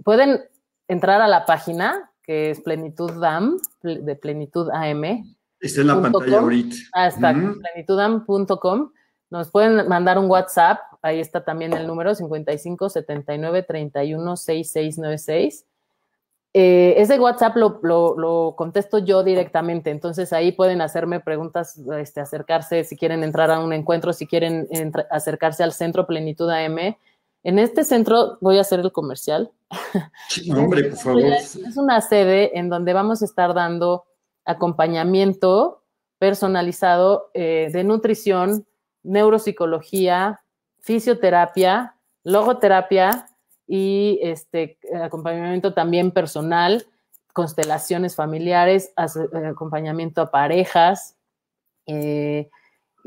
pueden 0.05 0.41
entrar 0.89 1.21
a 1.21 1.29
la 1.29 1.45
página 1.45 2.11
que 2.27 2.51
es 2.51 2.61
Plenitud 2.61 3.13
DAM, 3.21 3.59
de 3.83 4.17
Plenitud 4.17 4.69
AM. 4.71 5.37
Está 5.61 5.81
en 5.83 5.87
la 5.87 6.03
pantalla 6.03 6.39
ahorita. 6.41 6.77
Ah, 6.93 7.07
está, 7.07 7.33
plenitudam.com. 7.33 8.91
Nos 9.31 9.51
pueden 9.51 9.89
mandar 9.89 10.19
un 10.19 10.31
WhatsApp, 10.31 10.79
ahí 11.03 11.21
está 11.21 11.45
también 11.45 11.73
el 11.73 11.87
número 11.87 12.15
55 12.15 12.89
79 12.89 13.63
31 13.63 14.37
6696. 14.37 15.67
Eh, 16.59 16.95
ese 16.97 17.21
WhatsApp 17.21 17.57
lo, 17.57 17.81
lo, 17.83 18.17
lo, 18.17 18.55
contesto 18.57 18.99
yo 18.99 19.23
directamente, 19.23 19.91
entonces 19.91 20.33
ahí 20.33 20.53
pueden 20.53 20.81
hacerme 20.81 21.21
preguntas, 21.21 21.79
este, 21.99 22.21
acercarse, 22.21 22.85
si 22.85 22.97
quieren 22.97 23.23
entrar 23.25 23.51
a 23.51 23.61
un 23.61 23.75
encuentro, 23.75 24.15
si 24.15 24.27
quieren 24.27 24.67
acercarse 25.11 25.63
al 25.63 25.73
Centro 25.73 26.07
Plenitud 26.07 26.49
AM, 26.49 26.97
En 27.43 27.59
este 27.59 27.85
centro 27.85 28.39
voy 28.41 28.57
a 28.57 28.63
hacer 28.63 28.81
el 28.81 28.91
comercial. 28.91 29.51
Sí, 30.29 30.51
hombre, 30.51 30.85
por 30.85 30.99
favor. 30.99 31.23
Es, 31.25 31.57
es 31.57 31.77
una 31.77 32.01
sede 32.01 32.59
en 32.59 32.71
donde 32.71 32.95
vamos 32.95 33.21
a 33.21 33.27
estar 33.27 33.53
dando 33.53 34.07
acompañamiento 34.47 35.83
personalizado 36.19 37.31
eh, 37.35 37.69
de 37.73 37.85
nutrición, 37.85 38.67
neuropsicología, 39.07 40.41
fisioterapia, 40.81 41.95
logoterapia 42.25 43.27
y 43.67 44.19
este 44.23 44.79
acompañamiento 45.03 45.75
también 45.75 46.11
personal, 46.11 46.87
constelaciones 47.33 48.15
familiares, 48.17 48.93
eh, 48.97 49.47
acompañamiento 49.47 50.21
a 50.23 50.31
parejas. 50.31 51.17
eh, 51.87 52.49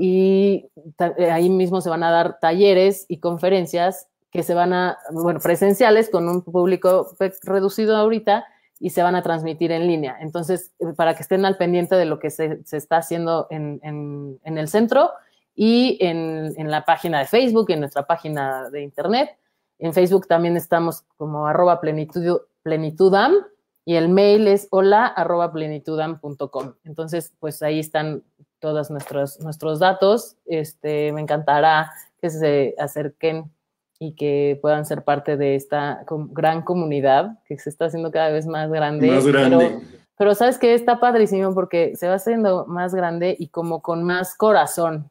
y 0.01 0.69
eh, 1.17 1.29
ahí 1.31 1.49
mismo 1.49 1.81
se 1.81 1.89
van 1.89 2.03
a 2.03 2.11
dar 2.11 2.39
talleres 2.39 3.05
y 3.09 3.19
conferencias 3.19 4.07
que 4.31 4.43
se 4.43 4.53
van 4.53 4.71
a, 4.71 4.97
bueno, 5.11 5.41
presenciales 5.41 6.09
con 6.09 6.29
un 6.29 6.41
público 6.41 7.13
pe- 7.17 7.33
reducido 7.43 7.97
ahorita 7.97 8.45
y 8.79 8.91
se 8.91 9.03
van 9.03 9.15
a 9.15 9.23
transmitir 9.23 9.73
en 9.73 9.87
línea. 9.87 10.15
Entonces, 10.21 10.71
para 10.95 11.15
que 11.15 11.23
estén 11.23 11.43
al 11.43 11.57
pendiente 11.57 11.95
de 11.95 12.05
lo 12.05 12.17
que 12.19 12.29
se, 12.29 12.63
se 12.63 12.77
está 12.77 12.97
haciendo 12.97 13.47
en, 13.49 13.81
en- 13.83 14.39
en 14.45 14.57
el 14.57 14.69
centro 14.69 15.11
y 15.55 15.97
en, 16.01 16.53
en 16.57 16.71
la 16.71 16.85
página 16.85 17.19
de 17.19 17.25
Facebook, 17.25 17.71
en 17.71 17.81
nuestra 17.81 18.05
página 18.05 18.69
de 18.69 18.81
internet. 18.81 19.37
En 19.77 19.93
Facebook 19.93 20.27
también 20.27 20.57
estamos 20.57 21.03
como 21.17 21.47
arroba 21.47 21.79
plenitud, 21.79 22.41
plenitudam 22.63 23.33
y 23.85 23.95
el 23.95 24.09
mail 24.09 24.47
es 24.47 24.67
hola 24.71 25.07
arroba 25.07 25.51
plenitudam.com. 25.51 26.73
Entonces, 26.83 27.33
pues 27.39 27.63
ahí 27.63 27.79
están 27.79 28.23
todos 28.59 28.91
nuestros, 28.91 29.39
nuestros 29.39 29.79
datos. 29.79 30.35
Este, 30.45 31.11
me 31.11 31.21
encantará 31.21 31.91
que 32.21 32.29
se 32.29 32.75
acerquen 32.77 33.51
y 33.97 34.13
que 34.13 34.59
puedan 34.61 34.85
ser 34.85 35.03
parte 35.03 35.37
de 35.37 35.55
esta 35.55 36.05
gran 36.31 36.61
comunidad 36.61 37.39
que 37.45 37.57
se 37.57 37.69
está 37.69 37.85
haciendo 37.85 38.11
cada 38.11 38.29
vez 38.29 38.45
más 38.45 38.69
grande. 38.69 39.11
Más 39.11 39.25
grande. 39.25 39.57
Pero, 39.57 39.81
pero 40.17 40.35
sabes 40.35 40.57
que 40.57 40.73
está 40.73 40.99
padrísimo 40.99 41.53
porque 41.53 41.95
se 41.95 42.07
va 42.07 42.15
haciendo 42.15 42.65
más 42.65 42.93
grande 42.93 43.35
y 43.37 43.47
como 43.47 43.81
con 43.81 44.03
más 44.03 44.35
corazón, 44.35 45.09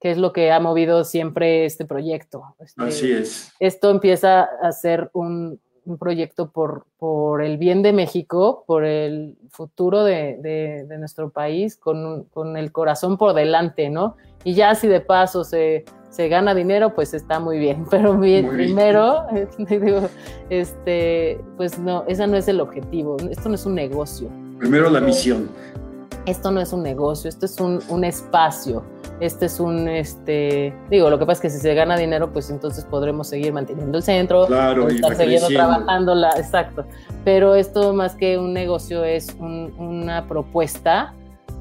que 0.00 0.10
es 0.10 0.18
lo 0.18 0.32
que 0.32 0.50
ha 0.52 0.60
movido 0.60 1.04
siempre 1.04 1.64
este 1.64 1.84
proyecto. 1.84 2.54
Este, 2.60 2.82
Así 2.82 3.12
es. 3.12 3.52
esto 3.58 3.90
empieza 3.90 4.42
a 4.62 4.70
ser 4.72 5.10
un, 5.12 5.58
un 5.84 5.98
proyecto 5.98 6.50
por, 6.50 6.84
por 6.98 7.42
el 7.42 7.56
bien 7.58 7.82
de 7.82 7.92
México, 7.92 8.62
por 8.66 8.84
el 8.84 9.36
futuro 9.50 10.04
de, 10.04 10.38
de- 10.40 10.84
de 10.86 10.98
nuestro 10.98 11.30
país, 11.30 11.76
con, 11.76 12.24
con 12.24 12.56
el 12.56 12.70
corazón 12.72 13.16
por 13.18 13.34
delante, 13.34 13.88
¿no? 13.90 14.16
Y 14.44 14.54
ya 14.54 14.74
si 14.76 14.86
de 14.86 15.00
paso 15.00 15.42
se, 15.44 15.84
se 16.10 16.28
gana 16.28 16.54
dinero, 16.54 16.94
pues 16.94 17.12
está 17.14 17.40
muy 17.40 17.58
bien, 17.58 17.84
pero 17.90 18.14
Muy 18.14 18.42
primero, 18.44 19.26
digo, 19.58 20.02
este, 20.48 21.40
pues 21.56 21.78
no, 21.78 22.04
ese 22.06 22.26
no 22.26 22.36
es 22.36 22.48
el 22.48 22.60
objetivo, 22.60 23.16
esto 23.30 23.48
no 23.48 23.54
es 23.54 23.66
un 23.66 23.74
negocio 23.74 24.28
Primero 24.58 24.90
la 24.90 25.00
misión. 25.00 25.48
esto 26.26 26.50
no 26.50 26.60
es 26.60 26.72
un 26.72 26.82
negocio, 26.82 27.28
esto 27.28 27.46
es 27.46 27.58
un, 27.60 27.80
un 27.88 28.04
espacio, 28.04 28.82
este 29.20 29.46
es 29.46 29.58
un, 29.60 29.88
este, 29.88 30.74
digo, 30.90 31.10
lo 31.10 31.18
que 31.18 31.26
pasa 31.26 31.38
es 31.38 31.40
que 31.42 31.50
si 31.50 31.58
se 31.60 31.74
gana 31.74 31.96
dinero, 31.96 32.32
pues 32.32 32.50
entonces 32.50 32.84
podremos 32.84 33.28
seguir 33.28 33.52
manteniendo 33.52 33.98
el 33.98 34.04
centro, 34.04 34.46
Claro, 34.46 34.88
estar 34.88 35.14
siguiendo 35.16 35.48
trabajando, 35.48 36.14
la, 36.14 36.30
exacto, 36.32 36.84
pero 37.24 37.54
esto 37.54 37.92
más 37.94 38.14
que 38.14 38.38
un 38.38 38.52
negocio 38.52 39.04
es 39.04 39.34
un- 39.40 39.74
una 39.78 40.26
propuesta 40.28 41.14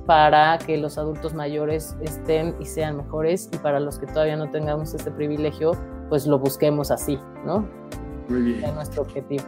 para 0.06 0.58
que 0.60 0.78
los 0.78 0.98
adultos 0.98 1.34
mayores 1.34 1.96
estén 2.02 2.56
y 2.62 2.66
sean 2.66 2.98
mejores 2.98 3.50
y 3.54 3.58
para 3.58 3.80
los 3.80 3.98
que 4.00 4.06
todavía 4.08 4.38
no 4.38 4.50
tengamos 4.50 4.94
ese 4.94 5.12
privilegio, 5.12 5.72
pues 6.10 6.26
lo 6.26 6.40
busquemos 6.40 6.92
así, 6.92 7.20
¿no? 7.46 7.68
Muy 8.30 8.42
bien. 8.42 8.64
Es 8.64 8.74
nuestro 8.74 9.02
objetivo. 9.02 9.44